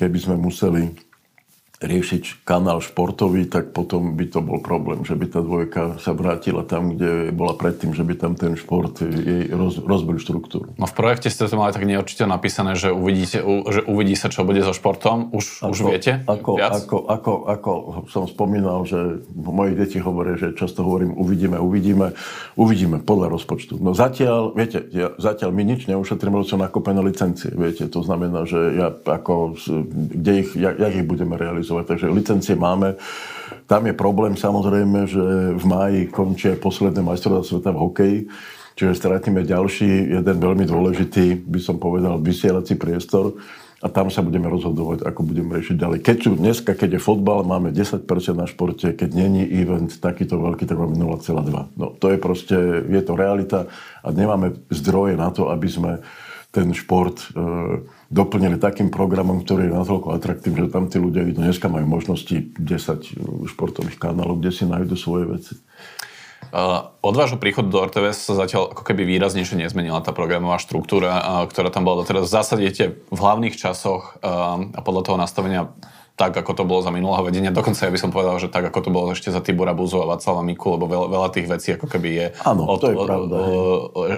keby 0.00 0.16
sme 0.16 0.36
museli 0.40 0.96
riešiť 1.84 2.44
kanál 2.48 2.80
športový, 2.80 3.46
tak 3.46 3.76
potom 3.76 4.16
by 4.16 4.26
to 4.28 4.40
bol 4.40 4.58
problém, 4.58 5.04
že 5.04 5.14
by 5.14 5.26
tá 5.28 5.40
dvojka 5.44 5.82
sa 6.00 6.16
vrátila 6.16 6.64
tam, 6.64 6.96
kde 6.96 7.30
bola 7.30 7.54
predtým, 7.54 7.92
že 7.92 8.02
by 8.02 8.14
tam 8.16 8.32
ten 8.34 8.56
šport 8.56 8.98
jej 9.04 9.52
roz, 9.52 9.78
rozbil 9.80 10.16
štruktúru. 10.16 10.72
No 10.80 10.88
v 10.88 10.94
projekte 10.96 11.28
ste 11.28 11.44
to 11.44 11.56
mali 11.60 11.76
tak 11.76 11.84
neurčite 11.84 12.24
napísané, 12.24 12.74
že, 12.74 12.90
uvidíte, 12.90 13.44
že 13.44 13.80
uvidí 13.84 14.16
sa, 14.16 14.32
čo 14.32 14.42
bude 14.48 14.64
so 14.64 14.72
športom. 14.72 15.30
Už, 15.36 15.60
ako, 15.60 15.70
už 15.70 15.78
viete 15.92 16.12
ako, 16.24 16.50
viac? 16.56 16.72
Ako, 16.72 16.96
ako, 17.06 17.32
ako 17.46 17.70
som 18.08 18.24
spomínal, 18.24 18.88
že 18.88 19.20
moji 19.36 19.76
deti 19.76 20.00
hovoria, 20.00 20.40
že 20.40 20.56
často 20.56 20.82
hovorím 20.82 21.12
uvidíme, 21.14 21.60
uvidíme, 21.60 22.16
uvidíme 22.56 23.04
podľa 23.04 23.28
rozpočtu. 23.36 23.76
No 23.78 23.92
zatiaľ, 23.92 24.56
viete, 24.56 24.80
ja, 24.90 25.12
zatiaľ 25.20 25.52
my 25.52 25.62
nič 25.62 25.86
neušetríme, 25.86 26.40
lebo 26.40 26.46
sú 26.46 26.56
nakopené 26.56 27.04
licencie, 27.04 27.52
viete, 27.52 27.86
to 27.90 28.00
znamená, 28.00 28.48
že 28.48 28.58
ja 28.74 28.88
ako, 28.90 29.58
kde 29.84 30.32
ich, 30.46 30.50
jak, 30.56 30.74
jak 30.78 30.92
ich 30.94 31.06
budeme 31.06 31.34
realizovať 31.36 31.73
realizovať. 31.74 31.84
Takže 31.90 32.06
licencie 32.14 32.54
máme. 32.54 32.94
Tam 33.66 33.82
je 33.86 33.94
problém 33.96 34.36
samozrejme, 34.38 35.08
že 35.08 35.24
v 35.56 35.64
máji 35.64 36.00
končia 36.12 36.54
posledné 36.54 37.02
majstrovstvá 37.02 37.42
sveta 37.42 37.70
v 37.72 37.82
hokeji. 37.82 38.18
Čiže 38.74 38.98
stratíme 38.98 39.46
ďalší, 39.46 40.18
jeden 40.18 40.36
veľmi 40.42 40.66
dôležitý, 40.66 41.46
by 41.46 41.60
som 41.62 41.78
povedal, 41.78 42.18
vysielací 42.18 42.74
priestor 42.74 43.38
a 43.78 43.86
tam 43.86 44.10
sa 44.10 44.18
budeme 44.18 44.50
rozhodovať, 44.50 45.06
ako 45.06 45.20
budeme 45.22 45.54
riešiť 45.54 45.76
ďalej. 45.78 45.98
Keď 46.02 46.16
sú 46.18 46.30
dneska, 46.34 46.74
keď 46.74 46.98
je 46.98 47.00
fotbal, 47.06 47.46
máme 47.46 47.70
10% 47.70 48.02
na 48.34 48.50
športe, 48.50 48.90
keď 48.90 49.14
není 49.14 49.46
event 49.46 49.94
takýto 50.02 50.42
veľký, 50.42 50.66
tak 50.66 50.74
máme 50.74 50.98
0,2. 50.98 51.78
No 51.78 51.94
to 51.94 52.10
je 52.10 52.18
proste, 52.18 52.58
je 52.82 53.02
to 53.06 53.14
realita 53.14 53.70
a 54.02 54.08
nemáme 54.10 54.58
zdroje 54.74 55.14
na 55.14 55.30
to, 55.30 55.54
aby 55.54 55.70
sme 55.70 56.02
ten 56.50 56.74
šport 56.74 57.30
e, 57.30 57.78
doplnili 58.12 58.60
takým 58.60 58.92
programom, 58.92 59.44
ktorý 59.44 59.68
je 59.68 59.76
natoľko 59.76 60.08
atraktívny, 60.16 60.68
že 60.68 60.72
tam 60.72 60.88
tí 60.88 61.00
ľudia 61.00 61.24
dneska 61.28 61.68
majú 61.68 61.86
možnosti 61.88 62.54
10 62.56 63.48
športových 63.48 63.96
kanálov, 64.00 64.40
kde 64.40 64.50
si 64.52 64.64
nájdu 64.68 64.94
svoje 64.96 65.24
veci. 65.28 65.54
Uh, 66.54 66.92
od 67.02 67.18
vášho 67.18 67.40
príchodu 67.40 67.66
do 67.66 67.82
RTVS 67.82 68.30
sa 68.30 68.38
zatiaľ 68.38 68.70
ako 68.70 68.86
keby 68.86 69.02
výraznejšie 69.02 69.58
nezmenila 69.58 69.98
tá 70.04 70.14
programová 70.14 70.62
štruktúra, 70.62 71.10
uh, 71.18 71.22
ktorá 71.50 71.72
tam 71.72 71.82
bola 71.82 72.04
doteraz. 72.04 72.30
V 72.30 72.34
zásade 72.36 72.68
v 72.94 73.18
hlavných 73.18 73.58
časoch 73.58 74.20
uh, 74.22 74.62
a 74.62 74.80
podľa 74.84 75.02
toho 75.02 75.16
nastavenia 75.18 75.74
tak, 76.14 76.30
ako 76.30 76.54
to 76.54 76.62
bolo 76.62 76.78
za 76.78 76.94
minulého 76.94 77.26
vedenia. 77.26 77.50
Dokonca 77.50 77.90
ja 77.90 77.90
by 77.90 77.98
som 77.98 78.14
povedal, 78.14 78.38
že 78.38 78.46
tak, 78.46 78.70
ako 78.70 78.86
to 78.86 78.90
bolo 78.94 79.10
ešte 79.10 79.34
za 79.34 79.42
Tibora 79.42 79.74
Buzu 79.74 79.98
a 79.98 80.06
Václava 80.06 80.46
Miku, 80.46 80.78
lebo 80.78 80.86
veľa, 80.86 81.06
veľa 81.10 81.28
tých 81.34 81.50
vecí 81.50 81.68
ako 81.74 81.90
keby 81.90 82.08
je, 82.14 82.26
Áno, 82.46 82.70
od, 82.70 82.78
to 82.78 82.94
je 82.94 82.96
pravda, 83.02 83.36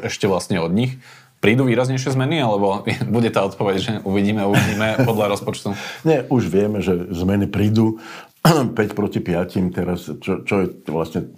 ešte 0.05 0.29
vlastne 0.29 0.61
od 0.61 0.77
nich. 0.77 1.01
Prídu 1.47 1.63
výraznejšie 1.63 2.11
zmeny, 2.19 2.43
alebo 2.43 2.83
bude 3.15 3.31
tá 3.31 3.47
odpoveď, 3.47 3.77
že 3.79 3.93
uvidíme, 4.03 4.43
uvidíme 4.43 4.99
podľa 5.09 5.39
rozpočtu? 5.39 5.79
Nie, 6.03 6.27
už 6.27 6.51
vieme, 6.51 6.83
že 6.83 7.07
zmeny 7.15 7.47
prídu. 7.47 8.03
5 8.47 8.75
proti 8.99 9.23
5 9.23 9.71
teraz, 9.71 10.11
čo, 10.23 10.43
čo 10.43 10.55
je 10.63 10.67
vlastne 10.91 11.31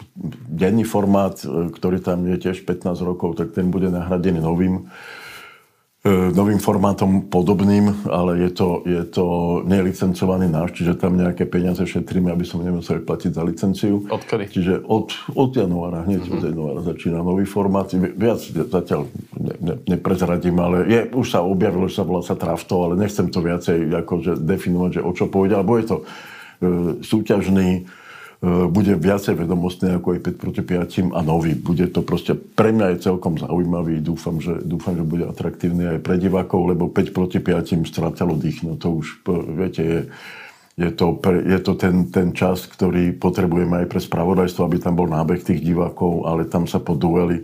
denný 0.48 0.88
formát, 0.88 1.36
ktorý 1.44 2.00
tam 2.00 2.24
je 2.24 2.36
tiež 2.40 2.64
15 2.64 3.04
rokov, 3.04 3.36
tak 3.36 3.52
ten 3.52 3.68
bude 3.68 3.92
nahradený 3.92 4.40
novým 4.40 4.88
E, 5.98 6.30
novým 6.30 6.62
formátom 6.62 7.26
podobným, 7.26 8.06
ale 8.06 8.46
je 8.46 8.50
to, 8.54 8.68
je 8.86 9.02
to 9.10 9.26
nelicencovaný 9.66 10.46
náš, 10.46 10.78
čiže 10.78 10.94
tam 10.94 11.18
nejaké 11.18 11.42
peniaze 11.42 11.82
šetríme, 11.82 12.30
aby 12.30 12.46
som 12.46 12.62
nemusel 12.62 13.02
platiť 13.02 13.34
za 13.34 13.42
licenciu. 13.42 14.06
Odkedy? 14.06 14.46
Čiže 14.46 14.86
od, 14.86 15.10
od 15.34 15.50
januára, 15.50 16.06
hneď 16.06 16.22
uh-huh. 16.22 16.38
od 16.38 16.42
januára 16.54 16.80
začína 16.86 17.18
nový 17.18 17.42
formát. 17.50 17.90
Viac 17.90 18.38
zatiaľ 18.46 19.10
ne, 19.38 19.54
ne, 19.62 19.74
neprezradím, 19.86 20.58
ale 20.58 20.76
je, 20.90 21.00
už 21.14 21.26
sa 21.30 21.40
objavilo, 21.40 21.86
že 21.86 22.02
sa 22.02 22.04
volá 22.04 22.20
sa 22.26 22.34
Trafto, 22.34 22.84
ale 22.84 22.98
nechcem 22.98 23.30
to 23.30 23.38
viacej 23.40 23.88
akože 24.04 24.42
definovať, 24.42 24.98
že 24.98 25.06
o 25.06 25.12
čo 25.14 25.30
pôjde, 25.30 25.54
alebo 25.56 25.78
je 25.78 25.86
to 25.86 25.96
e, 25.98 26.04
súťažný 27.06 27.86
E, 28.38 28.70
bude 28.70 28.94
viacej 28.94 29.34
vedomostný 29.34 29.98
ako 29.98 30.14
aj 30.14 30.20
5 30.30 30.42
proti 30.42 30.62
5 30.62 31.10
a 31.10 31.20
nový. 31.26 31.58
Bude 31.58 31.90
to 31.90 32.06
proste, 32.06 32.38
pre 32.38 32.70
mňa 32.70 32.94
je 32.94 33.04
celkom 33.10 33.34
zaujímavý. 33.34 33.98
Dúfam, 33.98 34.38
že, 34.38 34.62
dúfam, 34.62 34.94
že 34.94 35.02
bude 35.02 35.26
atraktívny 35.26 35.98
aj 35.98 36.06
pre 36.06 36.22
divákov, 36.22 36.70
lebo 36.70 36.86
5 36.86 37.10
proti 37.10 37.42
5 37.42 37.82
stratalo 37.82 38.38
dých. 38.38 38.62
No 38.62 38.78
to 38.78 39.02
už, 39.02 39.26
viete, 39.58 39.82
je, 39.82 40.00
je 40.78 40.90
to, 40.94 41.18
je 41.26 41.58
to 41.58 41.72
ten, 41.74 42.14
ten 42.14 42.30
čas, 42.30 42.70
ktorý 42.70 43.10
potrebujeme 43.18 43.82
aj 43.82 43.86
pre 43.90 43.98
spravodajstvo, 43.98 44.62
aby 44.62 44.78
tam 44.78 44.94
bol 44.94 45.10
nábeh 45.10 45.42
tých 45.42 45.58
divákov, 45.58 46.30
ale 46.30 46.46
tam 46.46 46.70
sa 46.70 46.78
po 46.78 46.94
dueli 46.94 47.42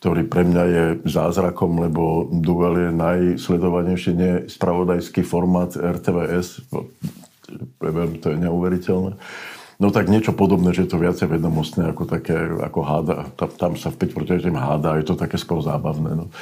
ktorý 0.00 0.28
pre 0.28 0.44
mňa 0.44 0.64
je 0.68 0.84
zázrakom, 1.08 1.80
lebo 1.80 2.28
duel 2.28 2.88
je 2.88 2.90
najsledovanejší 2.92 4.12
nespravodajský 4.12 5.24
formát 5.24 5.72
RTVS. 5.72 6.68
To 7.80 8.26
je 8.28 8.38
neuveriteľné. 8.38 9.16
No 9.76 9.92
tak 9.92 10.08
niečo 10.08 10.32
podobné, 10.32 10.72
že 10.72 10.88
je 10.88 10.90
to 10.96 11.02
viacej 11.02 11.28
vedomostné 11.36 11.92
ako 11.92 12.08
také, 12.08 12.36
ako 12.36 12.80
háda. 12.80 13.28
Tam, 13.36 13.50
tam 13.52 13.72
sa 13.76 13.92
v 13.92 14.08
5 14.08 14.16
proti 14.16 14.48
háda, 14.48 14.96
je 14.96 15.04
to 15.04 15.20
také 15.20 15.36
skôr 15.36 15.60
zábavné. 15.60 16.16
No. 16.16 16.32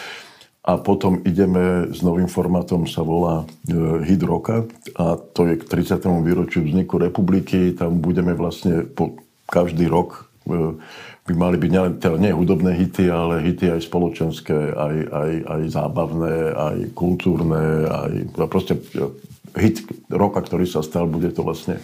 A 0.65 0.81
potom 0.81 1.21
ideme 1.29 1.93
s 1.93 2.01
novým 2.01 2.31
formátom, 2.31 2.89
sa 2.89 3.05
volá 3.05 3.45
e, 3.69 3.77
Hit 4.07 4.25
Roka 4.25 4.65
a 4.97 5.21
to 5.21 5.45
je 5.51 5.61
k 5.61 5.65
30. 5.67 6.01
výročiu 6.25 6.65
vzniku 6.65 6.97
republiky. 6.97 7.77
Tam 7.77 8.01
budeme 8.01 8.33
vlastne 8.33 8.87
po 8.87 9.19
každý 9.51 9.91
rok 9.91 10.25
e, 10.49 10.79
by 11.25 11.33
mali 11.33 11.57
byť 11.57 11.71
nielen 11.73 11.93
teda 11.97 12.21
nie 12.21 12.37
hudobné 12.37 12.77
hity, 12.77 13.09
ale 13.09 13.41
hity 13.41 13.73
aj 13.73 13.89
spoločenské, 13.89 14.77
aj, 14.77 14.97
aj, 15.09 15.31
aj 15.49 15.63
zábavné, 15.73 16.37
aj 16.53 16.77
kultúrne, 16.93 17.89
aj 17.89 18.13
proste 18.53 18.77
e, 18.77 19.09
hit 19.57 19.89
roka, 20.13 20.45
ktorý 20.45 20.69
sa 20.69 20.85
stal, 20.85 21.09
bude 21.09 21.33
to 21.33 21.41
vlastne 21.41 21.81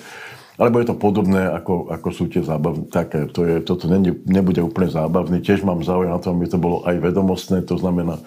alebo 0.61 0.77
je 0.77 0.93
to 0.93 1.01
podobné, 1.01 1.49
ako, 1.49 1.89
ako 1.89 2.09
sú 2.13 2.29
tie 2.29 2.45
zábavné. 2.45 2.93
Také, 2.93 3.25
to 3.33 3.49
je, 3.49 3.65
toto 3.65 3.89
ne, 3.89 4.13
nebude 4.29 4.61
úplne 4.61 4.93
zábavný. 4.93 5.41
Tiež 5.41 5.65
mám 5.65 5.81
záujem 5.81 6.13
na 6.13 6.21
tom, 6.21 6.37
aby 6.37 6.53
to 6.53 6.61
bolo 6.61 6.85
aj 6.85 7.01
vedomostné, 7.01 7.65
to 7.65 7.81
znamená, 7.81 8.21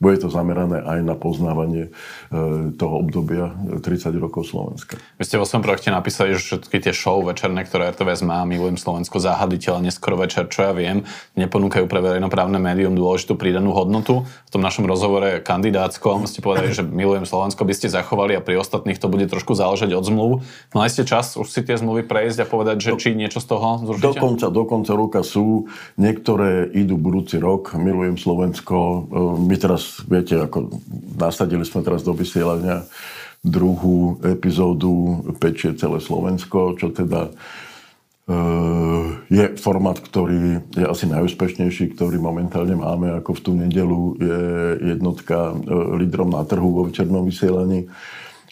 bude 0.00 0.16
to 0.16 0.32
zamerané 0.32 0.80
aj 0.80 1.04
na 1.04 1.12
poznávanie 1.12 1.92
e, 2.32 2.72
toho 2.72 2.94
obdobia 3.04 3.52
30 3.84 4.16
rokov 4.16 4.48
Slovenska. 4.48 4.96
Vy 5.20 5.28
ste 5.28 5.36
vo 5.36 5.44
svojom 5.44 5.60
projekte 5.60 5.92
napísali, 5.92 6.32
že 6.32 6.40
všetky 6.40 6.80
tie 6.80 6.96
show 6.96 7.20
večerné, 7.20 7.68
ktoré 7.68 7.92
RTVS 7.92 8.24
má, 8.24 8.48
Milujem 8.48 8.80
Slovensko, 8.80 9.20
záhady 9.20 9.60
tela, 9.60 9.84
neskoro 9.84 10.16
večer, 10.16 10.48
čo 10.48 10.64
ja 10.64 10.72
viem, 10.72 11.04
neponúkajú 11.36 11.84
pre 11.84 12.00
verejnoprávne 12.00 12.56
médium 12.56 12.96
dôležitú 12.96 13.36
pridanú 13.36 13.76
hodnotu. 13.76 14.24
V 14.48 14.50
tom 14.50 14.64
našom 14.64 14.88
rozhovore 14.88 15.44
kandidátskom 15.44 16.24
ste 16.24 16.40
povedali, 16.40 16.72
že 16.72 16.80
Milujem 16.80 17.28
Slovensko 17.28 17.68
by 17.68 17.74
ste 17.76 17.92
zachovali 17.92 18.34
a 18.34 18.40
pri 18.40 18.56
ostatných 18.56 18.96
to 18.96 19.12
bude 19.12 19.28
trošku 19.28 19.52
záležať 19.52 19.92
od 19.92 20.04
zmluv. 20.08 20.30
Mali 20.72 20.88
ste 20.88 21.04
čas 21.04 21.36
už 21.36 21.52
si 21.52 21.60
tie 21.60 21.76
zmluvy 21.76 22.08
prejsť 22.08 22.42
a 22.42 22.46
povedať, 22.48 22.80
že 22.80 22.90
či 22.96 23.12
niečo 23.12 23.44
z 23.44 23.52
toho 23.52 23.84
zrušíte? 23.84 24.06
Do 24.06 24.12
konca, 24.16 24.46
do 24.48 24.64
konca 24.64 24.92
roka 24.96 25.20
sú, 25.20 25.68
niektoré 26.00 26.72
idú 26.72 26.96
budúci 26.96 27.36
rok, 27.36 27.76
Milujem 27.76 28.16
Slovensko. 28.16 28.76
E, 28.80 28.98
my 29.44 29.56
teraz, 29.60 29.89
viete, 30.06 30.38
ako 30.38 30.82
nasadili 31.16 31.64
sme 31.66 31.82
teraz 31.82 32.04
do 32.04 32.14
vysielania 32.14 32.86
druhú 33.40 34.20
epizódu 34.20 35.24
Pečie 35.40 35.72
celé 35.72 35.98
Slovensko, 36.00 36.76
čo 36.76 36.92
teda 36.92 37.28
e, 37.28 37.32
je 39.32 39.44
formát, 39.56 39.96
ktorý 39.96 40.60
je 40.76 40.84
asi 40.84 41.08
najúspešnejší, 41.08 41.96
ktorý 41.96 42.20
momentálne 42.20 42.76
máme, 42.76 43.16
ako 43.16 43.40
v 43.40 43.40
tú 43.40 43.50
nedelu 43.56 44.00
je 44.20 44.40
jednotka 44.92 45.56
e, 45.56 45.74
lídrom 46.04 46.36
na 46.36 46.44
trhu 46.44 46.68
vo 46.68 46.84
večernom 46.84 47.24
vysielaní. 47.24 47.88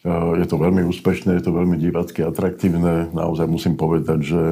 Je 0.09 0.47
to 0.47 0.63
veľmi 0.63 0.87
úspešné, 0.87 1.37
je 1.37 1.45
to 1.51 1.53
veľmi 1.53 1.75
divácky 1.75 2.23
atraktívne. 2.23 3.11
Naozaj 3.11 3.51
musím 3.51 3.75
povedať, 3.75 4.31
že 4.31 4.43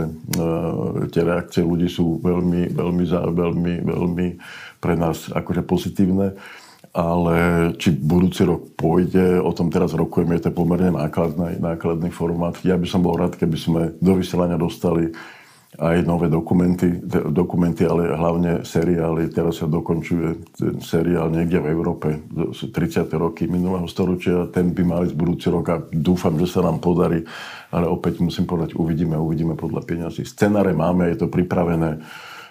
tie 1.15 1.23
reakcie 1.23 1.63
ľudí 1.63 1.87
sú 1.87 2.19
veľmi, 2.19 2.75
veľmi, 2.75 3.05
veľmi, 3.31 3.75
veľmi 3.87 4.27
pre 4.83 4.99
nás 4.99 5.31
akože 5.31 5.63
pozitívne 5.63 6.35
ale 6.97 7.37
či 7.77 7.93
budúci 7.93 8.49
rok 8.49 8.73
pôjde, 8.73 9.37
o 9.37 9.53
tom 9.53 9.69
teraz 9.69 9.93
rokujeme, 9.93 10.41
je 10.41 10.49
to 10.49 10.57
pomerne 10.57 10.97
nákladný, 10.97 11.61
nákladný 11.61 12.09
formát. 12.09 12.57
Ja 12.65 12.81
by 12.81 12.89
som 12.89 13.05
bol 13.05 13.21
rád, 13.21 13.37
keby 13.37 13.57
sme 13.61 13.81
do 14.01 14.17
vysielania 14.17 14.57
dostali 14.57 15.13
aj 15.77 16.09
nové 16.09 16.33
dokumenty, 16.33 16.89
dokumenty, 17.29 17.85
ale 17.85 18.17
hlavne 18.17 18.65
seriály. 18.65 19.29
Teraz 19.29 19.61
sa 19.61 19.69
dokončuje 19.69 20.57
ten 20.57 20.81
seriál 20.81 21.29
niekde 21.29 21.61
v 21.61 21.69
Európe, 21.69 22.09
30. 22.33 22.73
roky 23.13 23.45
minulého 23.45 23.85
storočia. 23.85 24.49
Ten 24.49 24.73
by 24.73 24.83
mali 24.89 25.13
z 25.13 25.15
budúci 25.21 25.53
rok 25.53 25.67
a 25.69 25.77
dúfam, 25.93 26.33
že 26.41 26.49
sa 26.49 26.65
nám 26.65 26.81
podarí. 26.81 27.21
Ale 27.69 27.93
opäť 27.93 28.25
musím 28.25 28.49
povedať, 28.49 28.73
uvidíme, 28.73 29.21
uvidíme 29.21 29.53
podľa 29.53 29.85
peňazí. 29.85 30.25
Scenáre 30.25 30.73
máme, 30.73 31.13
je 31.13 31.21
to 31.21 31.29
pripravené 31.29 32.01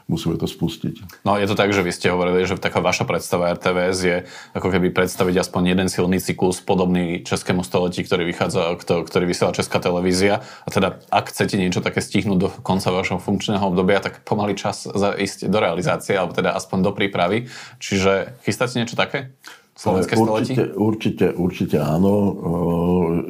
musíme 0.05 0.37
to 0.37 0.45
spustiť. 0.45 1.25
No 1.25 1.37
je 1.41 1.49
to 1.49 1.57
tak, 1.57 1.73
že 1.73 1.81
vy 1.81 1.89
ste 1.89 2.13
hovorili, 2.13 2.45
že 2.45 2.61
taká 2.61 2.77
vaša 2.77 3.09
predstava 3.09 3.49
RTVS 3.57 3.97
je 4.05 4.17
ako 4.53 4.69
keby 4.69 4.93
predstaviť 4.93 5.41
aspoň 5.41 5.73
jeden 5.73 5.87
silný 5.89 6.21
cyklus 6.21 6.61
podobný 6.61 7.25
českému 7.25 7.65
století, 7.65 8.05
ktorý 8.05 8.29
vychádza, 8.29 8.77
ktorý 8.85 9.25
vysiela 9.25 9.55
Česká 9.57 9.81
televízia. 9.81 10.45
A 10.65 10.69
teda 10.69 11.01
ak 11.09 11.33
chcete 11.33 11.57
niečo 11.57 11.81
také 11.81 12.05
stihnúť 12.05 12.37
do 12.37 12.49
konca 12.61 12.93
vašho 12.93 13.17
funkčného 13.17 13.65
obdobia, 13.65 13.97
tak 13.97 14.21
pomaly 14.21 14.53
čas 14.53 14.85
ísť 14.93 15.49
do 15.49 15.57
realizácie, 15.57 16.13
alebo 16.13 16.37
teda 16.37 16.53
aspoň 16.53 16.85
do 16.85 16.91
prípravy. 16.93 17.49
Čiže 17.81 18.37
chystáte 18.45 18.77
niečo 18.77 18.93
také? 18.93 19.33
Slovenské 19.75 20.15
určite, 20.15 20.63
určite, 20.71 21.25
určite 21.35 21.77
áno. 21.83 22.13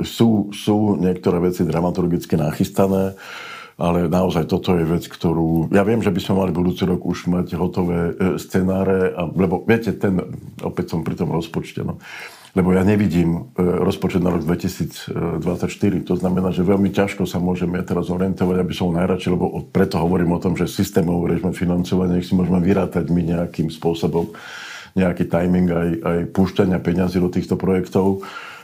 Sú, 0.05 0.53
sú 0.53 0.93
niektoré 0.93 1.41
veci 1.41 1.65
dramaturgicky 1.65 2.37
nachystané 2.37 3.17
ale 3.75 4.07
naozaj 4.07 4.47
toto 4.47 4.75
je 4.79 4.87
vec, 4.87 5.03
ktorú... 5.03 5.67
Ja 5.75 5.83
viem, 5.83 5.99
že 5.99 6.11
by 6.11 6.19
sme 6.23 6.33
mali 6.39 6.51
budúci 6.55 6.87
rok 6.87 7.03
už 7.03 7.27
mať 7.27 7.59
hotové 7.59 8.15
e, 8.15 8.39
scenáre, 8.39 9.11
a, 9.11 9.27
lebo 9.27 9.67
viete, 9.67 9.91
ten, 9.91 10.15
opäť 10.63 10.95
som 10.95 11.03
pri 11.03 11.19
tom 11.19 11.35
rozpočte, 11.35 11.83
no, 11.83 11.99
lebo 12.55 12.71
ja 12.71 12.87
nevidím 12.87 13.51
e, 13.59 13.59
rozpočet 13.59 14.23
na 14.23 14.31
rok 14.31 14.47
2024. 14.47 16.07
To 16.07 16.15
znamená, 16.15 16.55
že 16.55 16.63
veľmi 16.63 16.87
ťažko 16.95 17.27
sa 17.27 17.43
môžeme 17.43 17.75
ja 17.75 17.83
teraz 17.83 18.07
orientovať, 18.07 18.63
aby 18.63 18.71
som 18.71 18.95
najradšej, 18.95 19.35
lebo 19.35 19.67
preto 19.67 19.99
hovorím 19.99 20.39
o 20.39 20.39
tom, 20.39 20.55
že 20.55 20.71
systémov 20.71 21.27
režime 21.27 21.51
financovania, 21.51 22.23
nech 22.23 22.27
si 22.31 22.31
môžeme 22.31 22.63
vyrátať 22.63 23.11
my 23.11 23.21
nejakým 23.27 23.67
spôsobom 23.67 24.31
nejaký 24.95 25.27
timing 25.27 25.67
aj, 25.67 25.89
aj 25.99 26.19
púšťania 26.31 26.79
peňazí 26.79 27.19
do 27.19 27.27
týchto 27.27 27.59
projektov. 27.59 28.23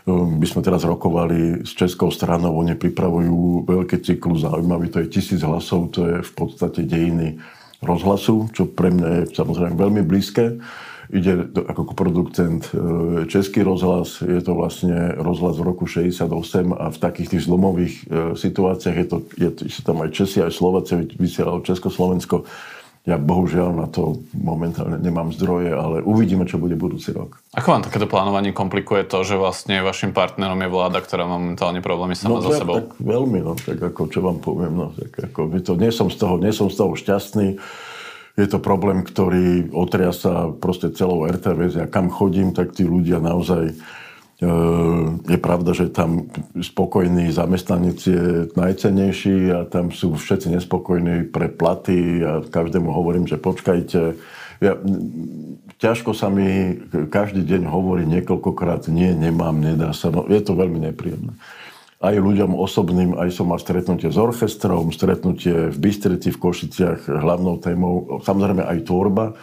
My 0.10 0.46
sme 0.50 0.66
teraz 0.66 0.82
rokovali 0.82 1.62
s 1.62 1.78
českou 1.78 2.10
stranou, 2.10 2.58
oni 2.58 2.74
pripravujú 2.74 3.70
veľké 3.70 4.02
cyklus 4.02 4.42
zaujímavý, 4.42 4.90
to 4.90 5.06
je 5.06 5.14
tisíc 5.14 5.46
hlasov, 5.46 5.94
to 5.94 6.10
je 6.10 6.18
v 6.26 6.32
podstate 6.34 6.90
dejiny 6.90 7.38
rozhlasu, 7.86 8.50
čo 8.50 8.66
pre 8.66 8.90
mňa 8.90 9.10
je 9.10 9.24
samozrejme 9.38 9.78
veľmi 9.78 10.02
blízke. 10.02 10.58
Ide 11.12 11.52
ako 11.68 11.92
producent 11.92 12.72
e, 12.72 13.28
Český 13.28 13.68
rozhlas, 13.68 14.24
je 14.24 14.40
to 14.40 14.56
vlastne 14.56 15.12
rozhlas 15.20 15.60
v 15.60 15.68
roku 15.68 15.84
68 15.84 16.72
a 16.72 16.88
v 16.88 16.98
takých 16.98 17.36
tých 17.36 17.44
zlomových 17.52 17.94
e, 17.94 18.04
situáciách 18.40 18.96
je 18.96 19.08
to, 19.12 19.18
je, 19.36 19.50
sú 19.68 19.82
tam 19.84 20.08
aj 20.08 20.10
Česi, 20.16 20.40
aj 20.40 20.56
Slováci, 20.56 21.04
vysielalo 21.20 21.68
Československo 21.68 22.48
ja 23.02 23.18
bohužiaľ 23.18 23.74
na 23.74 23.88
to 23.90 24.22
momentálne 24.38 25.02
nemám 25.02 25.34
zdroje, 25.34 25.74
ale 25.74 26.06
uvidíme, 26.06 26.46
čo 26.46 26.62
bude 26.62 26.78
budúci 26.78 27.10
rok. 27.10 27.42
Ako 27.58 27.74
vám 27.74 27.82
takéto 27.82 28.06
plánovanie 28.06 28.54
komplikuje 28.54 29.10
to, 29.10 29.26
že 29.26 29.42
vlastne 29.42 29.82
vašim 29.82 30.14
partnerom 30.14 30.62
je 30.62 30.70
vláda, 30.70 31.02
ktorá 31.02 31.26
má 31.26 31.42
momentálne 31.42 31.82
problémy 31.82 32.14
sama 32.14 32.38
no, 32.38 32.46
so 32.46 32.54
sebou? 32.54 32.78
Tak 32.78 33.02
veľmi, 33.02 33.42
no, 33.42 33.58
tak 33.58 33.82
ako, 33.82 34.02
čo 34.06 34.22
vám 34.22 34.38
poviem, 34.38 34.74
no, 34.78 34.94
tak 34.94 35.34
ako, 35.34 35.50
to, 35.66 35.74
nie, 35.82 35.90
som 35.90 36.14
z 36.14 36.18
toho, 36.22 36.38
nie 36.38 36.54
som 36.54 36.70
z 36.70 36.78
toho 36.78 36.94
šťastný. 36.94 37.58
Je 38.38 38.48
to 38.48 38.62
problém, 38.62 39.02
ktorý 39.02 39.74
otriasa 39.74 40.54
proste 40.62 40.94
celou 40.94 41.26
RTVS. 41.26 41.82
Ja 41.82 41.88
kam 41.90 42.14
chodím, 42.14 42.54
tak 42.54 42.78
tí 42.78 42.86
ľudia 42.86 43.18
naozaj 43.18 43.76
je 45.30 45.38
pravda, 45.38 45.72
že 45.78 45.94
tam 45.94 46.26
spokojný 46.58 47.30
zamestnanec 47.30 48.00
je 48.02 48.50
najcenejší 48.58 49.54
a 49.54 49.60
tam 49.70 49.94
sú 49.94 50.18
všetci 50.18 50.58
nespokojní 50.58 51.30
pre 51.30 51.46
platy 51.46 52.26
a 52.26 52.42
každému 52.42 52.90
hovorím, 52.90 53.30
že 53.30 53.38
počkajte. 53.38 54.18
Ja, 54.62 54.78
ťažko 55.78 56.18
sa 56.18 56.34
mi 56.34 56.78
každý 57.14 57.46
deň 57.46 57.70
hovorí 57.70 58.10
niekoľkokrát 58.10 58.90
nie, 58.90 59.14
nemám, 59.14 59.62
nedá 59.62 59.94
sa. 59.94 60.10
No, 60.10 60.26
je 60.26 60.42
to 60.42 60.58
veľmi 60.58 60.90
nepríjemné. 60.90 61.38
Aj 62.02 62.18
ľuďom 62.18 62.58
osobným, 62.58 63.14
aj 63.14 63.30
som 63.30 63.54
mal 63.54 63.62
stretnutie 63.62 64.10
s 64.10 64.18
orchestrom, 64.18 64.90
stretnutie 64.90 65.70
v 65.70 65.78
Bystrici, 65.78 66.34
v 66.34 66.42
Košiciach, 66.42 67.06
hlavnou 67.06 67.62
témou, 67.62 68.20
samozrejme 68.26 68.66
aj 68.66 68.78
tvorba 68.90 69.38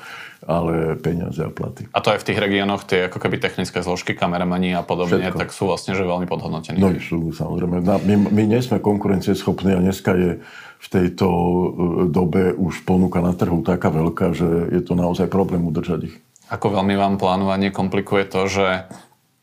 ale 0.49 0.95
peniaze 0.97 1.43
a 1.43 1.51
platy. 1.51 1.91
A 1.91 1.99
to 1.99 2.15
aj 2.15 2.23
v 2.23 2.27
tých 2.31 2.39
regiónoch, 2.39 2.87
tie 2.87 3.11
ako 3.11 3.19
keby 3.19 3.43
technické 3.43 3.83
zložky, 3.83 4.15
kameramani 4.15 4.79
a 4.79 4.87
podobne, 4.87 5.19
Všetko. 5.19 5.41
tak 5.45 5.51
sú 5.51 5.69
vlastne 5.69 5.99
že 5.99 6.07
veľmi 6.07 6.31
podhodnotení. 6.31 6.79
No 6.79 6.95
sú, 7.03 7.35
samozrejme. 7.35 7.83
My, 7.83 8.15
my 8.31 8.43
nie 8.47 8.61
sme 8.63 8.79
konkurencieschopní 8.79 9.75
a 9.75 9.83
dneska 9.83 10.15
je 10.15 10.31
v 10.79 10.87
tejto 10.89 11.27
e, 11.27 11.67
dobe 12.15 12.55
už 12.55 12.87
ponuka 12.87 13.19
na 13.19 13.35
trhu 13.35 13.61
taká 13.67 13.91
veľká, 13.91 14.31
že 14.31 14.71
je 14.71 14.83
to 14.87 14.95
naozaj 14.95 15.27
problém 15.27 15.67
udržať 15.67 16.07
ich. 16.07 16.17
Ako 16.49 16.71
veľmi 16.71 16.95
vám 16.97 17.21
plánovanie 17.21 17.75
komplikuje 17.75 18.25
to, 18.25 18.49
že 18.49 18.89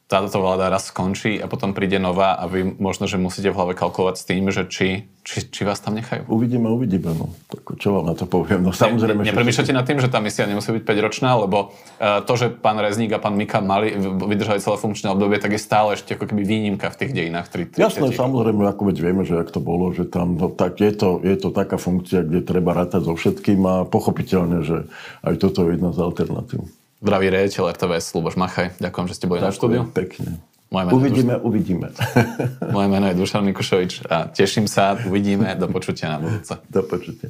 táto 0.06 0.38
vláda 0.38 0.70
raz 0.70 0.94
skončí 0.94 1.42
a 1.42 1.50
potom 1.50 1.74
príde 1.74 1.98
nová 1.98 2.38
a 2.38 2.46
vy 2.46 2.78
možno, 2.78 3.10
že 3.10 3.18
musíte 3.18 3.50
v 3.50 3.58
hlave 3.58 3.74
kalkulovať 3.74 4.16
s 4.22 4.24
tým, 4.30 4.54
že 4.54 4.70
či, 4.70 5.10
či, 5.26 5.50
či 5.50 5.62
vás 5.66 5.82
tam 5.82 5.98
nechajú. 5.98 6.30
Uvidíme, 6.30 6.70
uvidíme. 6.70 7.10
No. 7.18 7.34
Tak, 7.50 7.74
čo 7.82 7.98
vám 7.98 8.06
na 8.06 8.14
to 8.14 8.30
poviem? 8.30 8.62
No, 8.62 8.70
samozrejme, 8.70 9.26
ne, 9.26 9.34
nepremýšľate 9.34 9.74
nad 9.74 9.82
tým, 9.82 9.98
že 9.98 10.14
tá 10.14 10.22
misia 10.22 10.46
nemusí 10.46 10.70
byť 10.70 10.84
5-ročná, 10.86 11.34
lebo 11.42 11.74
uh, 11.74 12.22
to, 12.22 12.34
že 12.38 12.54
pán 12.54 12.78
Rezník 12.78 13.18
a 13.18 13.20
pán 13.20 13.34
Mika 13.34 13.66
mali, 13.66 13.98
vydržali 13.98 14.62
celé 14.62 14.78
funkčné 14.78 15.10
obdobie, 15.10 15.42
tak 15.42 15.58
je 15.58 15.62
stále 15.62 15.98
ešte 15.98 16.14
ako 16.14 16.30
keby 16.30 16.46
výnimka 16.46 16.86
v 16.94 16.98
tých 17.02 17.12
dejinách. 17.18 17.50
3, 17.50 17.74
3, 17.74 17.82
Jasné, 17.82 18.14
samozrejme, 18.14 18.62
ako 18.62 18.94
veď 18.94 18.98
vieme, 19.02 19.26
že 19.26 19.42
ak 19.42 19.50
to 19.50 19.58
bolo, 19.58 19.90
že 19.90 20.06
tam, 20.06 20.38
no, 20.38 20.54
tak 20.54 20.86
je 20.86 20.94
to, 20.94 21.18
je 21.26 21.34
to 21.34 21.50
taká 21.50 21.82
funkcia, 21.82 22.22
kde 22.22 22.46
treba 22.46 22.78
rátať 22.78 23.10
so 23.10 23.18
všetkým 23.18 23.58
a 23.66 23.76
pochopiteľne, 23.90 24.62
že 24.62 24.86
aj 25.26 25.42
toto 25.42 25.66
je 25.66 25.82
jedna 25.82 25.90
z 25.90 25.98
alternatív. 25.98 26.70
Zdravý 27.06 27.30
riaditeľ 27.30 27.70
RTVS, 27.70 28.18
Luboš 28.18 28.34
Machaj. 28.34 28.82
Ďakujem, 28.82 29.06
že 29.06 29.14
ste 29.14 29.26
boli 29.30 29.38
na 29.38 29.54
štúdiu. 29.54 29.86
pekne. 29.94 30.42
Moje 30.74 30.90
uvidíme, 30.90 31.38
Duš... 31.38 31.46
uvidíme. 31.46 31.88
Moje 32.74 32.88
meno 32.90 33.06
je 33.06 33.14
Dušan 33.14 33.46
Mikušovič 33.46 34.10
a 34.10 34.26
teším 34.34 34.66
sa, 34.66 34.98
uvidíme, 34.98 35.54
do 35.54 35.70
počutia 35.70 36.10
na 36.10 36.18
budúce. 36.18 36.58
Do 36.66 36.82
počutia. 36.82 37.30